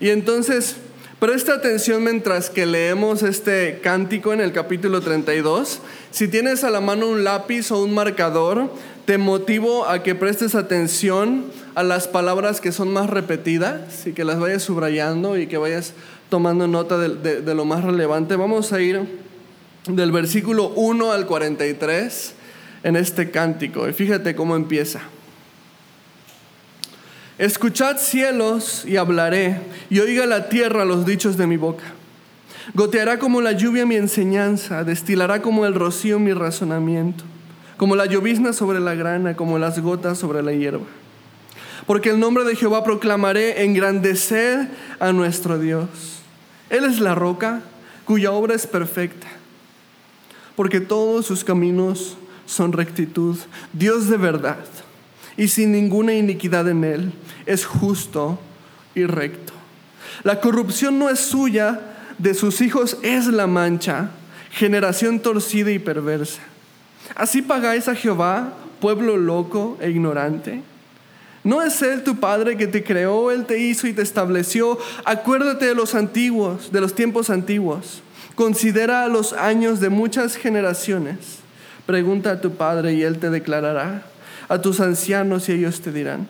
Y 0.00 0.08
entonces, 0.08 0.74
presta 1.20 1.54
atención 1.54 2.02
mientras 2.02 2.50
que 2.50 2.66
leemos 2.66 3.22
este 3.22 3.78
cántico 3.84 4.32
en 4.32 4.40
el 4.40 4.50
capítulo 4.50 5.00
32. 5.00 5.80
Si 6.10 6.26
tienes 6.26 6.64
a 6.64 6.70
la 6.70 6.80
mano 6.80 7.06
un 7.06 7.22
lápiz 7.22 7.70
o 7.70 7.80
un 7.80 7.94
marcador, 7.94 8.68
te 9.04 9.18
motivo 9.18 9.86
a 9.86 10.02
que 10.02 10.14
prestes 10.14 10.54
atención 10.54 11.44
a 11.74 11.82
las 11.82 12.06
palabras 12.06 12.60
que 12.60 12.72
son 12.72 12.92
más 12.92 13.10
repetidas 13.10 14.06
y 14.06 14.12
que 14.12 14.24
las 14.24 14.38
vayas 14.38 14.62
subrayando 14.62 15.36
y 15.36 15.46
que 15.46 15.58
vayas 15.58 15.94
tomando 16.28 16.68
nota 16.68 16.98
de, 16.98 17.54
lo 17.54 17.64
más 17.64 17.82
relevante. 17.82 18.36
Vamos 18.36 18.72
a 18.72 18.80
ir 18.80 19.20
del 19.88 20.12
versículo 20.12 20.68
1 20.76 21.12
al 21.12 21.26
43 21.26 22.34
en 22.84 22.96
este 22.96 23.30
cántico. 23.30 23.88
Y 23.88 23.92
fíjate 23.92 24.36
cómo 24.36 24.54
empieza. 24.54 25.00
Escuchad 27.38 27.96
cielos 27.98 28.84
y 28.84 28.98
hablaré, 28.98 29.58
y 29.90 29.98
oiga 29.98 30.26
la 30.26 30.48
tierra 30.48 30.84
los 30.84 31.04
dichos 31.04 31.36
de 31.36 31.48
mi 31.48 31.56
boca. 31.56 31.84
Goteará 32.74 33.18
como 33.18 33.40
la 33.40 33.52
lluvia 33.52 33.84
mi 33.84 33.96
enseñanza, 33.96 34.84
destilará 34.84 35.42
como 35.42 35.66
el 35.66 35.74
rocío 35.74 36.20
mi 36.20 36.32
razonamiento 36.32 37.24
como 37.82 37.96
la 37.96 38.06
llovizna 38.06 38.52
sobre 38.52 38.78
la 38.78 38.94
grana, 38.94 39.34
como 39.34 39.58
las 39.58 39.80
gotas 39.80 40.16
sobre 40.16 40.40
la 40.40 40.52
hierba. 40.52 40.86
Porque 41.84 42.10
el 42.10 42.20
nombre 42.20 42.44
de 42.44 42.54
Jehová 42.54 42.84
proclamaré, 42.84 43.64
engrandecer 43.64 44.68
a 45.00 45.12
nuestro 45.12 45.58
Dios. 45.58 45.88
Él 46.70 46.84
es 46.84 47.00
la 47.00 47.16
roca 47.16 47.60
cuya 48.04 48.30
obra 48.30 48.54
es 48.54 48.68
perfecta, 48.68 49.26
porque 50.54 50.80
todos 50.80 51.26
sus 51.26 51.42
caminos 51.42 52.16
son 52.46 52.72
rectitud, 52.72 53.36
Dios 53.72 54.08
de 54.08 54.16
verdad, 54.16 54.64
y 55.36 55.48
sin 55.48 55.72
ninguna 55.72 56.14
iniquidad 56.14 56.68
en 56.68 56.84
él, 56.84 57.12
es 57.46 57.66
justo 57.66 58.38
y 58.94 59.06
recto. 59.06 59.54
La 60.22 60.40
corrupción 60.40 61.00
no 61.00 61.10
es 61.10 61.18
suya, 61.18 61.80
de 62.16 62.34
sus 62.34 62.60
hijos 62.60 62.98
es 63.02 63.26
la 63.26 63.48
mancha, 63.48 64.10
generación 64.52 65.18
torcida 65.18 65.72
y 65.72 65.80
perversa. 65.80 66.51
¿Así 67.14 67.42
pagáis 67.42 67.88
a 67.88 67.94
Jehová, 67.94 68.54
pueblo 68.80 69.16
loco 69.16 69.76
e 69.80 69.90
ignorante? 69.90 70.62
¿No 71.44 71.60
es 71.60 71.82
Él 71.82 72.04
tu 72.04 72.16
Padre 72.16 72.56
que 72.56 72.68
te 72.68 72.84
creó, 72.84 73.30
Él 73.30 73.46
te 73.46 73.58
hizo 73.58 73.88
y 73.88 73.92
te 73.92 74.02
estableció? 74.02 74.78
Acuérdate 75.04 75.66
de 75.66 75.74
los 75.74 75.94
antiguos, 75.94 76.70
de 76.70 76.80
los 76.80 76.94
tiempos 76.94 77.30
antiguos. 77.30 78.02
Considera 78.36 79.08
los 79.08 79.32
años 79.32 79.80
de 79.80 79.88
muchas 79.88 80.36
generaciones. 80.36 81.40
Pregunta 81.84 82.32
a 82.32 82.40
tu 82.40 82.52
Padre 82.52 82.94
y 82.94 83.02
Él 83.02 83.18
te 83.18 83.28
declarará. 83.28 84.06
A 84.48 84.60
tus 84.60 84.80
ancianos 84.80 85.48
y 85.48 85.52
ellos 85.52 85.80
te 85.80 85.90
dirán. 85.90 86.28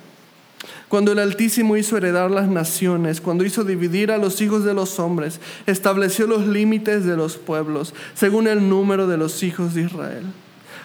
Cuando 0.88 1.12
el 1.12 1.18
Altísimo 1.18 1.76
hizo 1.76 1.96
heredar 1.96 2.30
las 2.30 2.48
naciones, 2.48 3.20
cuando 3.20 3.44
hizo 3.44 3.64
dividir 3.64 4.12
a 4.12 4.18
los 4.18 4.40
hijos 4.40 4.64
de 4.64 4.74
los 4.74 4.98
hombres, 4.98 5.40
estableció 5.66 6.26
los 6.26 6.46
límites 6.46 7.04
de 7.04 7.16
los 7.16 7.36
pueblos, 7.36 7.94
según 8.14 8.46
el 8.46 8.68
número 8.68 9.06
de 9.06 9.16
los 9.18 9.42
hijos 9.42 9.74
de 9.74 9.82
Israel 9.82 10.24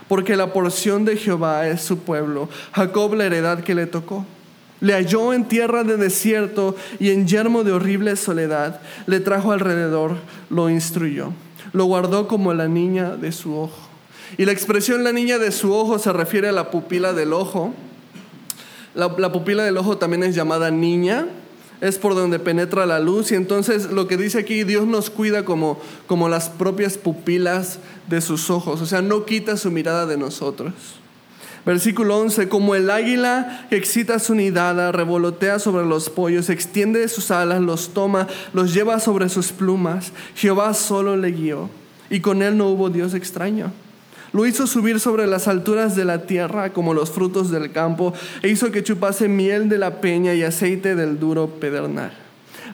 porque 0.07 0.35
la 0.35 0.53
porción 0.53 1.05
de 1.05 1.17
Jehová 1.17 1.67
es 1.67 1.81
su 1.81 1.99
pueblo, 1.99 2.49
Jacob 2.71 3.13
la 3.13 3.25
heredad 3.25 3.63
que 3.63 3.75
le 3.75 3.85
tocó. 3.85 4.25
Le 4.79 4.93
halló 4.93 5.33
en 5.33 5.45
tierra 5.45 5.83
de 5.83 5.97
desierto 5.97 6.75
y 6.99 7.09
en 7.09 7.27
yermo 7.27 7.63
de 7.63 7.71
horrible 7.71 8.15
soledad. 8.15 8.79
Le 9.07 9.19
trajo 9.19 9.51
alrededor, 9.51 10.17
lo 10.51 10.69
instruyó. 10.69 11.33
Lo 11.73 11.85
guardó 11.85 12.27
como 12.27 12.53
la 12.53 12.67
niña 12.67 13.15
de 13.15 13.31
su 13.31 13.57
ojo. 13.57 13.87
Y 14.37 14.45
la 14.45 14.51
expresión 14.51 15.03
la 15.03 15.11
niña 15.11 15.39
de 15.39 15.51
su 15.51 15.73
ojo 15.73 15.97
se 15.97 16.13
refiere 16.13 16.49
a 16.49 16.51
la 16.51 16.69
pupila 16.69 17.13
del 17.13 17.33
ojo. 17.33 17.73
La, 18.93 19.15
la 19.17 19.31
pupila 19.31 19.63
del 19.63 19.77
ojo 19.77 19.97
también 19.97 20.23
es 20.23 20.35
llamada 20.35 20.69
niña 20.69 21.25
es 21.81 21.97
por 21.97 22.15
donde 22.15 22.39
penetra 22.39 22.85
la 22.85 22.99
luz. 22.99 23.31
Y 23.31 23.35
entonces 23.35 23.91
lo 23.91 24.07
que 24.07 24.17
dice 24.17 24.39
aquí, 24.39 24.63
Dios 24.63 24.85
nos 24.85 25.09
cuida 25.09 25.45
como, 25.45 25.79
como 26.07 26.29
las 26.29 26.49
propias 26.49 26.97
pupilas 26.97 27.79
de 28.07 28.21
sus 28.21 28.49
ojos, 28.49 28.81
o 28.81 28.85
sea, 28.85 29.01
no 29.01 29.25
quita 29.25 29.57
su 29.57 29.71
mirada 29.71 30.05
de 30.05 30.17
nosotros. 30.17 30.73
Versículo 31.65 32.17
11, 32.19 32.47
como 32.47 32.75
el 32.75 32.89
águila 32.89 33.67
que 33.69 33.75
excita 33.75 34.19
su 34.19 34.35
nidada, 34.35 34.93
revolotea 34.93 35.59
sobre 35.59 35.85
los 35.85 36.09
pollos, 36.09 36.49
extiende 36.49 37.05
sus 37.09 37.29
alas, 37.29 37.59
los 37.59 37.89
toma, 37.89 38.27
los 38.53 38.73
lleva 38.73 39.01
sobre 39.01 39.27
sus 39.27 39.51
plumas. 39.51 40.13
Jehová 40.35 40.73
solo 40.73 41.17
le 41.17 41.31
guió 41.31 41.69
y 42.09 42.21
con 42.21 42.41
él 42.41 42.57
no 42.57 42.69
hubo 42.69 42.89
Dios 42.89 43.13
extraño. 43.13 43.73
Lo 44.33 44.45
hizo 44.45 44.67
subir 44.67 44.99
sobre 44.99 45.27
las 45.27 45.47
alturas 45.47 45.95
de 45.95 46.05
la 46.05 46.23
tierra 46.23 46.73
como 46.73 46.93
los 46.93 47.11
frutos 47.11 47.49
del 47.49 47.71
campo 47.71 48.13
e 48.41 48.49
hizo 48.49 48.71
que 48.71 48.83
chupase 48.83 49.27
miel 49.27 49.69
de 49.69 49.77
la 49.77 50.01
peña 50.01 50.33
y 50.33 50.43
aceite 50.43 50.95
del 50.95 51.19
duro 51.19 51.47
pedernal. 51.47 52.11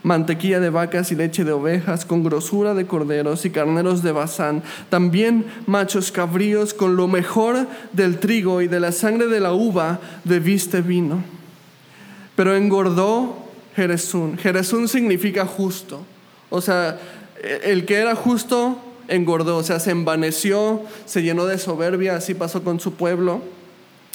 Mantequilla 0.01 0.59
de 0.59 0.69
vacas 0.69 1.11
y 1.11 1.15
leche 1.15 1.45
de 1.45 1.53
ovejas 1.53 2.05
con 2.05 2.23
grosura 2.23 2.73
de 2.73 2.85
corderos 2.85 3.45
y 3.45 3.51
carneros 3.51 4.03
de 4.03 4.11
bazán. 4.11 4.63
También 4.89 5.45
machos 5.65 6.11
cabríos 6.11 6.73
con 6.73 6.97
lo 6.97 7.07
mejor 7.07 7.67
del 7.93 8.19
trigo 8.19 8.61
y 8.61 8.67
de 8.67 8.81
la 8.81 8.91
sangre 8.91 9.27
de 9.27 9.39
la 9.39 9.53
uva 9.53 9.99
viste 10.25 10.81
vino. 10.81 11.23
Pero 12.35 12.55
engordó 12.55 13.37
Jerezún. 13.75 14.37
Jerezún 14.37 14.87
significa 14.87 15.45
justo. 15.45 16.03
O 16.49 16.59
sea, 16.59 16.99
el 17.63 17.85
que 17.85 17.95
era 17.95 18.15
justo 18.15 18.77
engordó, 19.07 19.57
o 19.57 19.63
sea, 19.63 19.79
se 19.79 19.91
envaneció, 19.91 20.81
se 21.05 21.23
llenó 21.23 21.45
de 21.45 21.57
soberbia, 21.57 22.15
así 22.15 22.33
pasó 22.33 22.63
con 22.63 22.79
su 22.79 22.93
pueblo. 22.93 23.41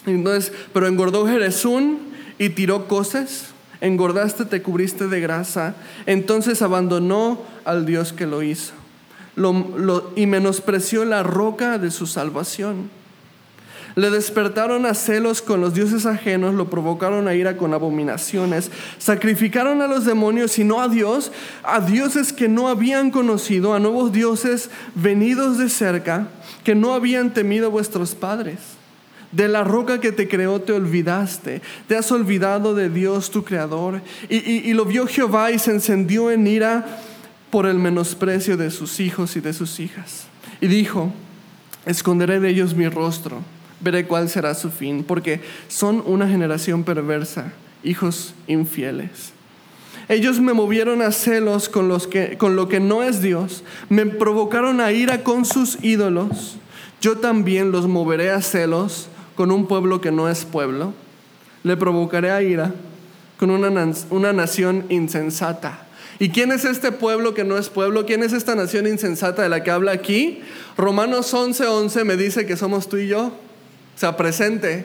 Entonces, 0.07 0.53
pero 0.73 0.87
engordó 0.87 1.27
Jerezún 1.27 1.99
y 2.39 2.51
tiró 2.51 2.87
cosas, 2.89 3.47
engordaste, 3.81 4.45
te 4.45 4.63
cubriste 4.63 5.09
de 5.09 5.21
grasa, 5.21 5.75
entonces 6.07 6.63
abandonó 6.63 7.43
al 7.65 7.87
Dios 7.87 8.13
que 8.13 8.27
lo 8.27 8.43
hizo 8.43 8.73
y 10.17 10.27
menospreció 10.27 11.05
la 11.05 11.23
roca 11.23 11.79
de 11.79 11.91
su 11.91 12.07
salvación. 12.07 12.91
Le 13.99 14.11
despertaron 14.11 14.87
a 14.87 14.95
celos 14.95 15.43
con 15.43 15.61
los 15.61 15.75
dioses 15.75 16.07
ajenos, 16.07 16.55
lo 16.55 16.71
provocaron 16.71 17.27
a 17.27 17.35
ira 17.35 17.57
con 17.57 17.75
abominaciones, 17.75 18.71
sacrificaron 18.99 19.83
a 19.83 19.89
los 19.89 20.05
demonios 20.05 20.57
y 20.61 20.63
no 20.63 20.81
a 20.81 20.87
Dios, 20.87 21.33
a 21.65 21.81
dioses 21.81 22.33
que 22.33 22.49
no 22.49 22.69
habían 22.69 23.11
conocido, 23.11 23.75
a 23.75 23.81
nuevos 23.81 24.13
dioses 24.13 24.71
venidos 24.95 25.59
de 25.59 25.69
cerca, 25.69 26.29
que 26.63 26.77
no 26.77 26.95
habían 26.95 27.35
temido 27.35 27.73
vuestros 27.73 28.15
padres. 28.15 28.61
De 29.33 29.49
la 29.49 29.65
roca 29.65 30.01
que 30.01 30.13
te 30.13 30.29
creó 30.29 30.61
te 30.61 30.75
olvidaste, 30.75 31.61
te 31.89 31.97
has 31.97 32.13
olvidado 32.13 32.77
de 32.77 32.91
Dios 32.91 33.33
tu 33.33 33.43
creador. 33.43 34.01
Y, 34.29 34.37
y 34.37 34.75
lo 34.75 34.85
vio 34.85 35.09
Jehová 35.09 35.51
y 35.51 35.59
se 35.59 35.73
encendió 35.73 36.31
en 36.31 36.47
ira 36.47 36.87
por 37.51 37.67
el 37.67 37.81
menosprecio 37.81 38.57
de 38.57 38.71
sus 38.71 39.01
hijos 39.01 39.35
y 39.35 39.41
de 39.41 39.53
sus 39.53 39.81
hijas. 39.81 40.29
Y 40.61 40.69
dijo, 40.69 41.13
esconderé 41.85 42.39
de 42.39 42.51
ellos 42.51 42.77
mi 42.77 42.89
rostro 42.89 43.43
veré 43.81 44.07
cuál 44.07 44.29
será 44.29 44.55
su 44.55 44.71
fin, 44.71 45.05
porque 45.05 45.41
son 45.69 46.03
una 46.07 46.29
generación 46.29 46.85
perversa, 46.85 47.53
hijos 47.83 48.35
infieles. 48.47 49.33
Ellos 50.09 50.41
me 50.41 50.55
movieron 50.55 51.03
a 51.03 51.13
celos 51.13 51.69
con, 51.69 51.89
lo 51.89 52.69
que 52.69 52.81
no 52.81 53.03
es 53.03 53.21
Dios, 53.21 53.63
me 53.91 54.07
provocaron 54.07 54.81
a 54.81 54.91
ira 54.91 55.23
con 55.23 55.45
sus 55.45 55.83
ídolos. 55.85 56.57
Yo 57.01 57.19
también 57.19 57.73
los 57.73 57.87
moveré 57.87 58.31
a 58.31 58.41
celos 58.41 59.09
con 59.35 59.51
un 59.51 59.67
pueblo 59.67 60.01
que 60.01 60.11
no 60.11 60.29
es 60.29 60.45
pueblo. 60.47 60.95
Le 61.63 61.77
provocaré 61.77 62.31
a 62.31 62.43
ira 62.43 62.73
con 63.39 63.51
una, 63.51 63.93
una 64.11 64.33
nación 64.33 64.87
insensata. 64.89 65.87
¿Y 66.19 66.31
quién 66.31 66.53
es 66.53 66.65
este 66.65 66.91
pueblo 66.91 67.35
que 67.35 67.45
no 67.45 67.59
es 67.59 67.69
pueblo? 67.69 68.07
¿Quién 68.07 68.23
es 68.23 68.33
esta 68.33 68.55
nación 68.55 68.87
insensata 68.87 69.43
de 69.43 69.49
la 69.49 69.63
que 69.63 69.71
habla 69.71 69.93
aquí? 69.93 70.41
Romanos 70.77 71.33
11:11 71.33 71.67
11 71.67 72.05
me 72.05 72.17
dice 72.17 72.47
que 72.47 72.57
somos 72.57 72.89
tú 72.89 72.97
y 72.97 73.09
yo. 73.09 73.33
Sea, 73.99 74.17
presente. 74.17 74.85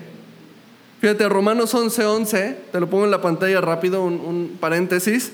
Fíjate, 1.00 1.30
Romanos 1.30 1.76
11:11, 1.76 2.04
11, 2.04 2.58
te 2.72 2.80
lo 2.80 2.90
pongo 2.90 3.06
en 3.06 3.12
la 3.12 3.22
pantalla 3.22 3.62
rápido, 3.62 4.04
un, 4.04 4.14
un 4.14 4.58
paréntesis. 4.60 5.32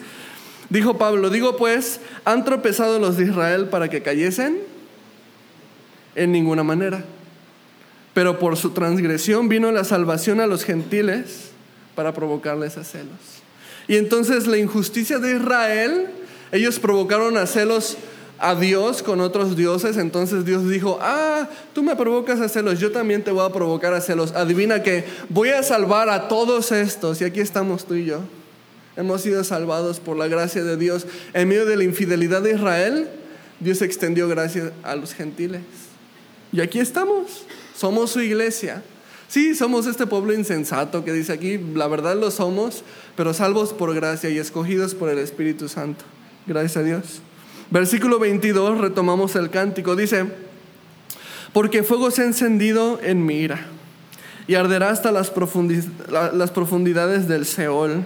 Dijo 0.69 0.97
Pablo, 0.97 1.29
digo 1.29 1.55
pues, 1.55 2.01
¿han 2.25 2.43
tropezado 2.43 2.99
los 2.99 3.15
de 3.15 3.23
Israel 3.23 3.69
para 3.69 3.87
que 3.87 4.01
cayesen? 4.01 4.57
En 6.15 6.33
ninguna 6.33 6.61
manera. 6.61 7.05
Pero 8.13 8.37
por 8.37 8.57
su 8.57 8.71
transgresión 8.71 9.47
vino 9.47 9.71
la 9.71 9.85
salvación 9.85 10.41
a 10.41 10.47
los 10.47 10.65
gentiles 10.65 11.51
para 11.95 12.13
provocarles 12.13 12.75
a 12.75 12.83
celos. 12.83 13.15
Y 13.87 13.95
entonces 13.95 14.45
la 14.45 14.57
injusticia 14.57 15.19
de 15.19 15.37
Israel, 15.37 16.07
ellos 16.51 16.79
provocaron 16.79 17.37
a 17.37 17.47
celos 17.47 17.95
a 18.39 18.55
Dios 18.55 19.03
con 19.03 19.19
otros 19.21 19.55
dioses, 19.55 19.97
entonces 19.97 20.45
Dios 20.45 20.67
dijo, 20.69 20.97
ah, 21.01 21.47
tú 21.73 21.83
me 21.83 21.95
provocas 21.95 22.39
a 22.39 22.49
celos, 22.49 22.79
yo 22.79 22.91
también 22.91 23.23
te 23.23 23.31
voy 23.31 23.45
a 23.45 23.51
provocar 23.51 23.93
a 23.93 24.01
celos. 24.01 24.31
Adivina 24.31 24.81
que 24.81 25.03
voy 25.29 25.49
a 25.49 25.61
salvar 25.61 26.09
a 26.09 26.27
todos 26.27 26.71
estos, 26.71 27.21
y 27.21 27.25
aquí 27.25 27.41
estamos 27.41 27.85
tú 27.85 27.95
y 27.95 28.05
yo. 28.05 28.21
Hemos 28.95 29.21
sido 29.21 29.43
salvados 29.43 29.99
por 29.99 30.17
la 30.17 30.27
gracia 30.27 30.63
de 30.63 30.75
Dios. 30.75 31.05
En 31.33 31.47
medio 31.47 31.65
de 31.65 31.77
la 31.77 31.83
infidelidad 31.83 32.41
de 32.41 32.53
Israel, 32.55 33.07
Dios 33.59 33.81
extendió 33.81 34.27
gracia 34.27 34.73
a 34.83 34.95
los 34.95 35.13
gentiles. 35.13 35.61
Y 36.51 36.61
aquí 36.61 36.79
estamos, 36.79 37.45
somos 37.75 38.11
su 38.11 38.21
iglesia. 38.21 38.83
Sí, 39.27 39.53
somos 39.53 39.85
este 39.85 40.07
pueblo 40.07 40.33
insensato 40.33 41.05
que 41.05 41.13
dice 41.13 41.31
aquí, 41.31 41.59
la 41.75 41.87
verdad 41.87 42.15
lo 42.15 42.31
somos, 42.31 42.83
pero 43.15 43.33
salvos 43.33 43.73
por 43.73 43.93
gracia 43.93 44.29
y 44.29 44.37
escogidos 44.39 44.95
por 44.95 45.09
el 45.09 45.19
Espíritu 45.19 45.69
Santo. 45.69 46.03
Gracias 46.47 46.77
a 46.77 46.83
Dios. 46.83 47.21
Versículo 47.71 48.17
22, 48.17 48.79
retomamos 48.79 49.35
el 49.35 49.51
cántico, 49.51 49.95
dice, 49.95 50.25
porque 51.53 51.83
fuego 51.83 52.09
se 52.09 52.23
ha 52.23 52.25
encendido 52.25 52.99
en 53.03 53.25
mi 53.25 53.35
ira 53.35 53.59
y 54.47 54.55
arderá 54.55 54.89
hasta 54.89 55.11
las, 55.11 55.29
profundidades 55.29 57.27
del 57.27 57.45
Seol. 57.45 58.03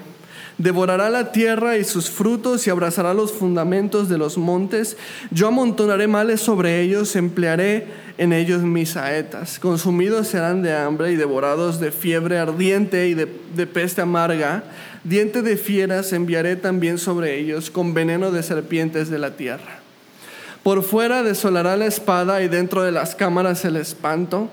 Devorará 0.58 1.10
la 1.10 1.32
tierra 1.32 1.78
y 1.78 1.84
sus 1.84 2.10
frutos 2.10 2.68
y 2.68 2.70
abrazará 2.70 3.14
los 3.14 3.32
fundamentos 3.32 4.08
de 4.08 4.20
los 4.20 4.38
montes. 4.38 4.98
Yo 5.32 5.48
amontonaré 5.48 6.08
males 6.08 6.42
sobre 6.42 6.82
ellos, 6.82 7.16
emplearé 7.16 7.88
en 8.20 8.34
ellos 8.34 8.62
mis 8.62 8.92
saetas. 8.92 9.58
Consumidos 9.58 10.28
serán 10.28 10.62
de 10.62 10.76
hambre 10.76 11.12
y 11.12 11.16
devorados 11.16 11.80
de 11.80 11.92
fiebre 11.92 12.38
ardiente 12.38 13.08
y 13.08 13.16
de, 13.16 13.28
de 13.56 13.66
peste 13.66 14.02
amarga. 14.02 14.64
Diente 15.04 15.42
de 15.42 15.58
fieras 15.58 16.14
enviaré 16.14 16.56
también 16.56 17.00
sobre 17.00 17.40
ellos, 17.40 17.72
con 17.72 17.94
veneno 17.94 18.32
de 18.32 18.44
serpientes 18.44 19.10
de 19.10 19.20
la 19.20 19.32
tierra. 19.32 19.80
Por 20.62 20.84
fuera 20.84 21.24
desolará 21.24 21.76
la 21.76 21.88
espada 21.88 22.42
y 22.42 22.48
dentro 22.48 22.84
de 22.84 22.92
las 22.92 23.16
cámaras 23.16 23.66
el 23.66 23.76
espanto. 23.76 24.50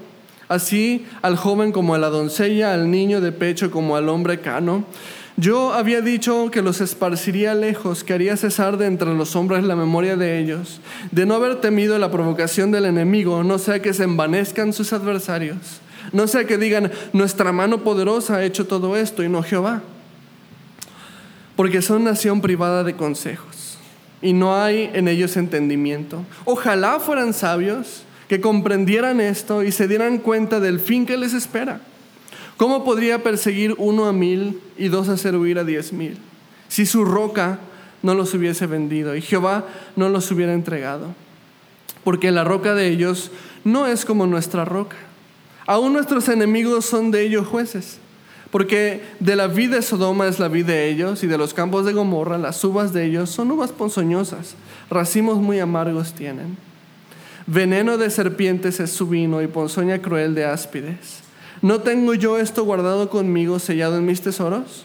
Así 0.49 1.07
al 1.23 1.37
joven 1.37 1.71
como 1.71 1.95
a 1.95 1.99
la 1.99 2.09
doncella, 2.09 2.75
al 2.75 2.91
niño 2.91 3.21
de 3.21 3.31
pecho 3.31 3.71
como 3.71 3.95
al 3.97 4.09
hombre 4.09 4.41
cano. 4.41 4.85
Yo 5.37 5.73
había 5.73 6.01
dicho 6.01 6.51
que 6.51 6.63
los 6.63 6.81
esparciría 6.81 7.55
lejos, 7.55 8.05
que 8.05 8.13
haría 8.13 8.37
cesar 8.37 8.77
de 8.77 8.87
entre 8.87 9.15
los 9.15 9.37
hombres 9.37 9.65
la 9.65 9.77
memoria 9.77 10.17
de 10.17 10.39
ellos, 10.39 10.81
de 11.11 11.25
no 11.25 11.35
haber 11.35 11.61
temido 11.61 11.99
la 11.99 12.11
provocación 12.11 12.71
del 12.71 12.85
enemigo, 12.85 13.43
no 13.43 13.59
sea 13.59 13.81
que 13.81 13.95
se 13.95 14.05
envanezcan 14.05 14.73
sus 14.73 14.93
adversarios, 14.93 15.81
no 16.13 16.27
sea 16.27 16.45
que 16.45 16.59
digan, 16.59 16.91
nuestra 17.13 17.53
mano 17.53 17.83
poderosa 17.85 18.37
ha 18.37 18.45
hecho 18.45 18.67
todo 18.67 18.97
esto 18.97 19.23
y 19.23 19.29
no 19.29 19.43
Jehová 19.43 19.83
porque 21.61 21.83
son 21.83 22.05
nación 22.05 22.41
privada 22.41 22.85
de 22.85 22.97
consejos 22.97 23.77
y 24.23 24.33
no 24.33 24.57
hay 24.57 24.91
en 24.95 25.09
ellos 25.09 25.37
entendimiento. 25.37 26.25
Ojalá 26.47 27.01
fueran 27.01 27.35
sabios 27.35 28.05
que 28.29 28.41
comprendieran 28.41 29.21
esto 29.21 29.63
y 29.63 29.71
se 29.71 29.87
dieran 29.87 30.17
cuenta 30.17 30.59
del 30.59 30.81
fin 30.81 31.05
que 31.05 31.19
les 31.19 31.35
espera. 31.35 31.83
¿Cómo 32.61 32.85
podría 32.85 33.23
perseguir 33.23 33.75
uno 33.79 34.05
a 34.05 34.13
mil 34.13 34.61
y 34.77 34.89
dos 34.89 35.09
hacer 35.09 35.35
huir 35.35 35.59
a 35.59 35.65
diez 35.65 35.95
mil? 35.95 36.19
Si 36.69 36.85
su 36.85 37.07
roca 37.07 37.59
no 38.03 38.15
los 38.15 38.35
hubiese 38.35 38.67
vendido 38.67 39.17
y 39.17 39.23
Jehová 39.23 39.65
no 39.97 40.11
los 40.11 40.31
hubiera 40.31 40.53
entregado. 40.53 41.07
Porque 42.05 42.31
la 42.31 42.45
roca 42.45 42.75
de 42.75 42.89
ellos 42.89 43.31
no 43.65 43.87
es 43.87 44.05
como 44.05 44.27
nuestra 44.27 44.67
roca. 44.67 44.99
Aún 45.67 45.95
nuestros 45.95 46.29
enemigos 46.29 46.85
son 46.85 47.11
de 47.11 47.23
ellos 47.23 47.47
jueces. 47.47 47.97
Porque 48.51 49.05
de 49.21 49.37
la 49.37 49.47
vida 49.47 49.77
de 49.77 49.83
Sodoma 49.83 50.27
es 50.27 50.39
la 50.39 50.49
vida 50.49 50.75
de 50.75 50.91
ellos 50.91 51.25
y 51.25 51.29
de 51.29 51.39
los 51.39 51.55
campos 51.55 51.87
de 51.87 51.95
Gomorra 51.95 52.37
las 52.37 52.63
uvas 52.63 52.93
de 52.93 53.07
ellos 53.07 53.31
son 53.31 53.51
uvas 53.53 53.73
ponzoñosas, 53.73 54.55
racimos 54.91 55.39
muy 55.39 55.61
amargos 55.61 56.13
tienen. 56.13 56.59
Veneno 57.47 57.97
de 57.97 58.11
serpientes 58.11 58.81
es 58.81 58.91
su 58.91 59.07
vino 59.07 59.41
y 59.41 59.47
ponzoña 59.47 60.03
cruel 60.03 60.35
de 60.35 60.45
áspides. 60.45 61.20
¿No 61.63 61.81
tengo 61.81 62.15
yo 62.15 62.39
esto 62.39 62.65
guardado 62.65 63.11
conmigo, 63.11 63.59
sellado 63.59 63.99
en 63.99 64.07
mis 64.07 64.23
tesoros? 64.23 64.85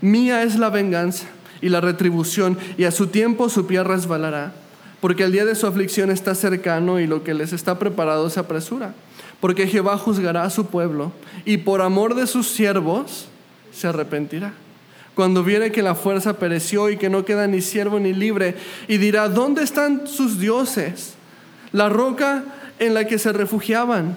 Mía 0.00 0.42
es 0.42 0.58
la 0.58 0.70
venganza 0.70 1.26
y 1.60 1.68
la 1.68 1.80
retribución, 1.80 2.58
y 2.78 2.84
a 2.84 2.90
su 2.90 3.08
tiempo 3.08 3.48
su 3.48 3.66
pie 3.66 3.84
resbalará, 3.84 4.54
porque 5.00 5.24
el 5.24 5.32
día 5.32 5.44
de 5.44 5.54
su 5.54 5.66
aflicción 5.66 6.10
está 6.10 6.34
cercano 6.34 6.98
y 6.98 7.06
lo 7.06 7.22
que 7.22 7.34
les 7.34 7.52
está 7.52 7.78
preparado 7.78 8.30
se 8.30 8.40
apresura 8.40 8.94
porque 9.40 9.66
Jehová 9.66 9.96
juzgará 9.96 10.44
a 10.44 10.50
su 10.50 10.66
pueblo 10.66 11.12
y 11.44 11.58
por 11.58 11.80
amor 11.80 12.14
de 12.14 12.26
sus 12.26 12.48
siervos 12.48 13.26
se 13.72 13.88
arrepentirá. 13.88 14.52
Cuando 15.14 15.42
viere 15.42 15.72
que 15.72 15.82
la 15.82 15.94
fuerza 15.94 16.34
pereció 16.34 16.90
y 16.90 16.96
que 16.96 17.10
no 17.10 17.24
queda 17.24 17.46
ni 17.46 17.60
siervo 17.60 17.98
ni 17.98 18.12
libre, 18.12 18.54
y 18.86 18.98
dirá, 18.98 19.28
¿dónde 19.28 19.62
están 19.62 20.06
sus 20.06 20.38
dioses? 20.38 21.14
La 21.72 21.88
roca 21.88 22.44
en 22.78 22.94
la 22.94 23.06
que 23.06 23.18
se 23.18 23.32
refugiaban, 23.32 24.16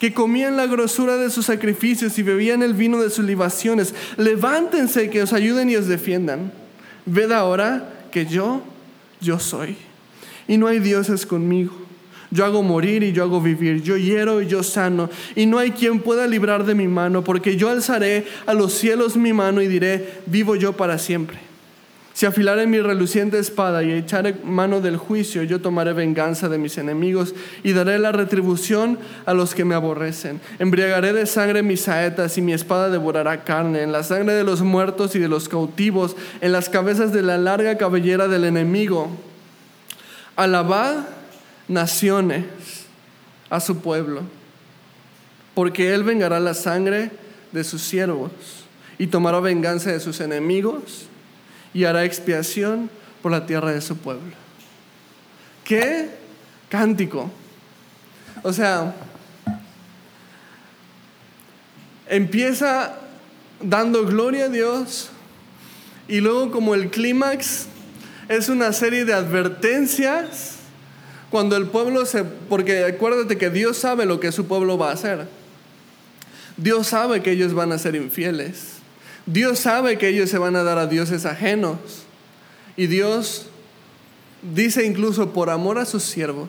que 0.00 0.14
comían 0.14 0.56
la 0.56 0.66
grosura 0.66 1.18
de 1.18 1.30
sus 1.30 1.46
sacrificios 1.46 2.18
y 2.18 2.22
bebían 2.22 2.62
el 2.62 2.72
vino 2.72 3.00
de 3.00 3.10
sus 3.10 3.24
libaciones. 3.24 3.94
Levántense 4.16 5.10
que 5.10 5.22
os 5.22 5.34
ayuden 5.34 5.68
y 5.68 5.76
os 5.76 5.86
defiendan. 5.86 6.52
Ved 7.04 7.30
ahora 7.30 8.06
que 8.10 8.24
yo, 8.24 8.62
yo 9.20 9.38
soy, 9.38 9.76
y 10.48 10.56
no 10.56 10.66
hay 10.66 10.80
dioses 10.80 11.26
conmigo. 11.26 11.72
Yo 12.30 12.44
hago 12.44 12.62
morir 12.62 13.02
y 13.02 13.12
yo 13.12 13.24
hago 13.24 13.40
vivir. 13.40 13.82
Yo 13.82 13.96
hiero 13.96 14.40
y 14.40 14.46
yo 14.46 14.62
sano. 14.62 15.10
Y 15.34 15.46
no 15.46 15.58
hay 15.58 15.72
quien 15.72 16.00
pueda 16.00 16.26
librar 16.26 16.64
de 16.64 16.74
mi 16.74 16.88
mano, 16.88 17.22
porque 17.22 17.56
yo 17.56 17.68
alzaré 17.68 18.24
a 18.46 18.54
los 18.54 18.72
cielos 18.72 19.16
mi 19.16 19.32
mano 19.32 19.60
y 19.60 19.68
diré, 19.68 20.20
vivo 20.26 20.56
yo 20.56 20.72
para 20.72 20.96
siempre. 20.96 21.49
Si 22.20 22.26
afilare 22.26 22.66
mi 22.66 22.78
reluciente 22.82 23.38
espada 23.38 23.82
y 23.82 23.92
echaré 23.92 24.34
mano 24.44 24.82
del 24.82 24.98
juicio, 24.98 25.42
yo 25.42 25.62
tomaré 25.62 25.94
venganza 25.94 26.50
de 26.50 26.58
mis 26.58 26.76
enemigos 26.76 27.34
y 27.62 27.72
daré 27.72 27.98
la 27.98 28.12
retribución 28.12 28.98
a 29.24 29.32
los 29.32 29.54
que 29.54 29.64
me 29.64 29.74
aborrecen. 29.74 30.38
Embriagaré 30.58 31.14
de 31.14 31.24
sangre 31.24 31.62
mis 31.62 31.80
saetas 31.80 32.36
y 32.36 32.42
mi 32.42 32.52
espada 32.52 32.90
devorará 32.90 33.42
carne, 33.44 33.82
en 33.82 33.90
la 33.90 34.02
sangre 34.02 34.34
de 34.34 34.44
los 34.44 34.60
muertos 34.60 35.16
y 35.16 35.18
de 35.18 35.28
los 35.28 35.48
cautivos, 35.48 36.14
en 36.42 36.52
las 36.52 36.68
cabezas 36.68 37.10
de 37.14 37.22
la 37.22 37.38
larga 37.38 37.78
cabellera 37.78 38.28
del 38.28 38.44
enemigo. 38.44 39.08
Alabad 40.36 41.06
naciones 41.68 42.44
a 43.48 43.60
su 43.60 43.78
pueblo, 43.78 44.24
porque 45.54 45.94
Él 45.94 46.04
vengará 46.04 46.38
la 46.38 46.52
sangre 46.52 47.12
de 47.50 47.64
sus 47.64 47.80
siervos 47.80 48.30
y 48.98 49.06
tomará 49.06 49.40
venganza 49.40 49.90
de 49.90 50.00
sus 50.00 50.20
enemigos 50.20 51.06
y 51.72 51.84
hará 51.84 52.04
expiación 52.04 52.90
por 53.22 53.32
la 53.32 53.46
tierra 53.46 53.72
de 53.72 53.80
su 53.80 53.96
pueblo. 53.96 54.32
¿Qué 55.64 56.10
cántico? 56.68 57.30
O 58.42 58.52
sea, 58.52 58.94
empieza 62.08 62.96
dando 63.60 64.04
gloria 64.04 64.46
a 64.46 64.48
Dios 64.48 65.10
y 66.08 66.20
luego 66.20 66.50
como 66.50 66.74
el 66.74 66.90
clímax 66.90 67.66
es 68.28 68.48
una 68.48 68.72
serie 68.72 69.04
de 69.04 69.12
advertencias 69.12 70.56
cuando 71.30 71.56
el 71.56 71.66
pueblo 71.66 72.04
se... 72.06 72.24
Porque 72.24 72.84
acuérdate 72.84 73.38
que 73.38 73.50
Dios 73.50 73.76
sabe 73.76 74.06
lo 74.06 74.18
que 74.18 74.32
su 74.32 74.46
pueblo 74.46 74.76
va 74.76 74.90
a 74.90 74.94
hacer. 74.94 75.28
Dios 76.56 76.88
sabe 76.88 77.22
que 77.22 77.30
ellos 77.30 77.54
van 77.54 77.72
a 77.72 77.78
ser 77.78 77.94
infieles. 77.94 78.79
Dios 79.26 79.58
sabe 79.58 79.98
que 79.98 80.08
ellos 80.08 80.30
se 80.30 80.38
van 80.38 80.56
a 80.56 80.62
dar 80.62 80.78
a 80.78 80.86
dioses 80.86 81.26
ajenos. 81.26 81.78
Y 82.76 82.86
Dios 82.86 83.46
dice 84.42 84.84
incluso 84.86 85.32
por 85.32 85.50
amor 85.50 85.78
a 85.78 85.84
sus 85.84 86.02
siervos, 86.02 86.48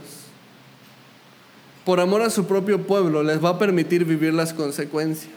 por 1.86 2.00
amor 2.00 2.22
a 2.22 2.30
su 2.30 2.46
propio 2.46 2.84
pueblo, 2.84 3.24
les 3.24 3.44
va 3.44 3.50
a 3.50 3.60
permitir 3.60 4.06
vivir 4.06 4.34
las 4.34 4.54
consecuencias. 4.54 5.34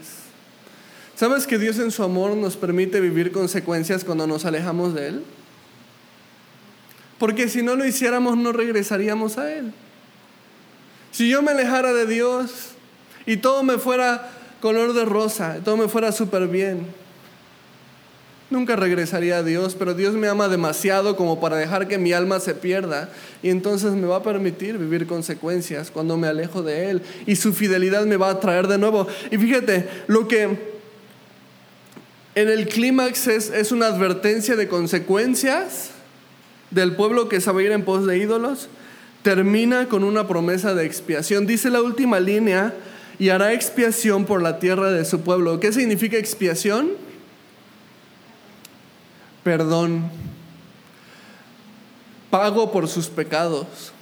¿Sabes 1.16 1.47
que 1.47 1.59
Dios 1.59 1.78
en 1.78 1.91
su 1.91 2.03
amor 2.03 2.37
nos 2.37 2.57
permite 2.57 3.01
vivir 3.01 3.32
consecuencias 3.32 4.05
cuando 4.05 4.26
nos 4.26 4.45
alejamos 4.45 4.95
de 4.95 5.09
Él? 5.09 5.24
Porque 7.18 7.49
si 7.49 7.62
no 7.62 7.76
lo 7.76 7.87
hiciéramos 7.87 8.37
no 8.37 8.53
regresaríamos 8.53 9.39
a 9.39 9.53
Él. 9.53 9.72
Si 11.12 11.28
yo 11.28 11.43
me 11.43 11.53
alejara 11.53 11.93
de 11.93 12.07
Dios 12.07 12.70
y 13.24 13.37
todo 13.37 13.62
me 13.62 13.78
fuera 13.78 14.30
color 14.61 14.93
de 14.93 15.05
rosa, 15.05 15.59
todo 15.64 15.76
me 15.76 15.89
fuera 15.89 16.11
súper 16.11 16.49
bien, 16.49 16.87
nunca 18.51 18.76
regresaría 18.76 19.38
a 19.38 19.42
Dios, 19.42 19.74
pero 19.78 19.95
Dios 19.95 20.14
me 20.14 20.28
ama 20.28 20.49
demasiado 20.49 21.16
como 21.16 21.40
para 21.40 21.57
dejar 21.57 21.88
que 21.88 21.99
mi 21.99 22.12
alma 22.12 22.40
se 22.40 22.55
pierda 22.55 23.11
y 23.42 23.51
entonces 23.51 23.92
me 23.92 24.07
va 24.07 24.16
a 24.16 24.22
permitir 24.22 24.78
vivir 24.78 25.07
consecuencias 25.07 25.90
cuando 25.90 26.16
me 26.16 26.28
alejo 26.28 26.62
de 26.62 26.90
Él 26.90 27.03
y 27.26 27.36
su 27.36 27.53
fidelidad 27.53 28.05
me 28.07 28.16
va 28.16 28.30
a 28.30 28.40
traer 28.40 28.68
de 28.68 28.78
nuevo. 28.78 29.07
Y 29.30 29.38
fíjate, 29.38 29.88
lo 30.07 30.28
que 30.28 30.74
en 32.34 32.49
el 32.49 32.68
clímax 32.68 33.26
es, 33.28 33.51
es 33.51 33.72
una 33.72 33.86
advertencia 33.86 34.57
de 34.57 34.68
consecuencias 34.68 35.90
del 36.70 36.97
pueblo 36.97 37.28
que 37.28 37.40
sabe 37.40 37.64
ir 37.64 37.72
en 37.72 37.84
pos 37.84 38.07
de 38.07 38.18
ídolos, 38.18 38.68
termina 39.22 39.88
con 39.88 40.05
una 40.05 40.26
promesa 40.26 40.74
de 40.74 40.84
expiación. 40.84 41.47
Dice 41.47 41.70
la 41.70 41.80
última 41.80 42.20
línea, 42.20 42.74
y 43.18 43.28
hará 43.28 43.53
expiación 43.53 44.24
por 44.24 44.42
la 44.42 44.59
tierra 44.59 44.90
de 44.90 45.05
su 45.05 45.20
pueblo. 45.20 45.61
¿Qué 45.61 45.72
significa 45.72 46.16
expiación? 46.16 46.90
Perdón. 49.45 50.11
pago 52.30 52.72
por 52.72 52.88
sus 52.88 53.07
pecados. 53.07 53.92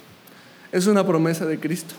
Es 0.71 0.87
una 0.87 1.05
promesa 1.05 1.45
de 1.45 1.59
Cristo. 1.59 1.93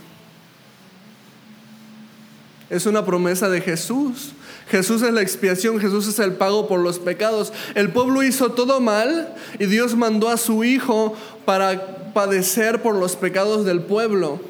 Es 2.71 2.87
una 2.87 3.05
promesa 3.05 3.49
de 3.49 3.61
Jesús. 3.61 4.33
Jesús 4.69 5.03
es 5.03 5.13
la 5.13 5.21
expiación, 5.21 5.79
Jesús 5.79 6.09
es 6.09 6.19
el 6.19 6.33
pago 6.33 6.67
por 6.67 6.81
los 6.81 6.99
pecados. 6.99 7.53
El 7.75 7.93
pueblo 7.93 8.23
hizo 8.23 8.51
todo 8.51 8.81
mal 8.81 9.35
y 9.61 9.67
Dios 9.67 9.95
mandó 9.95 10.29
a 10.31 10.39
su 10.39 10.65
Hijo 10.65 11.15
para 11.45 12.13
padecer 12.15 12.81
por 12.83 12.97
los 12.97 13.15
pecados 13.15 13.65
del 13.67 13.83
pueblo, 13.83 14.41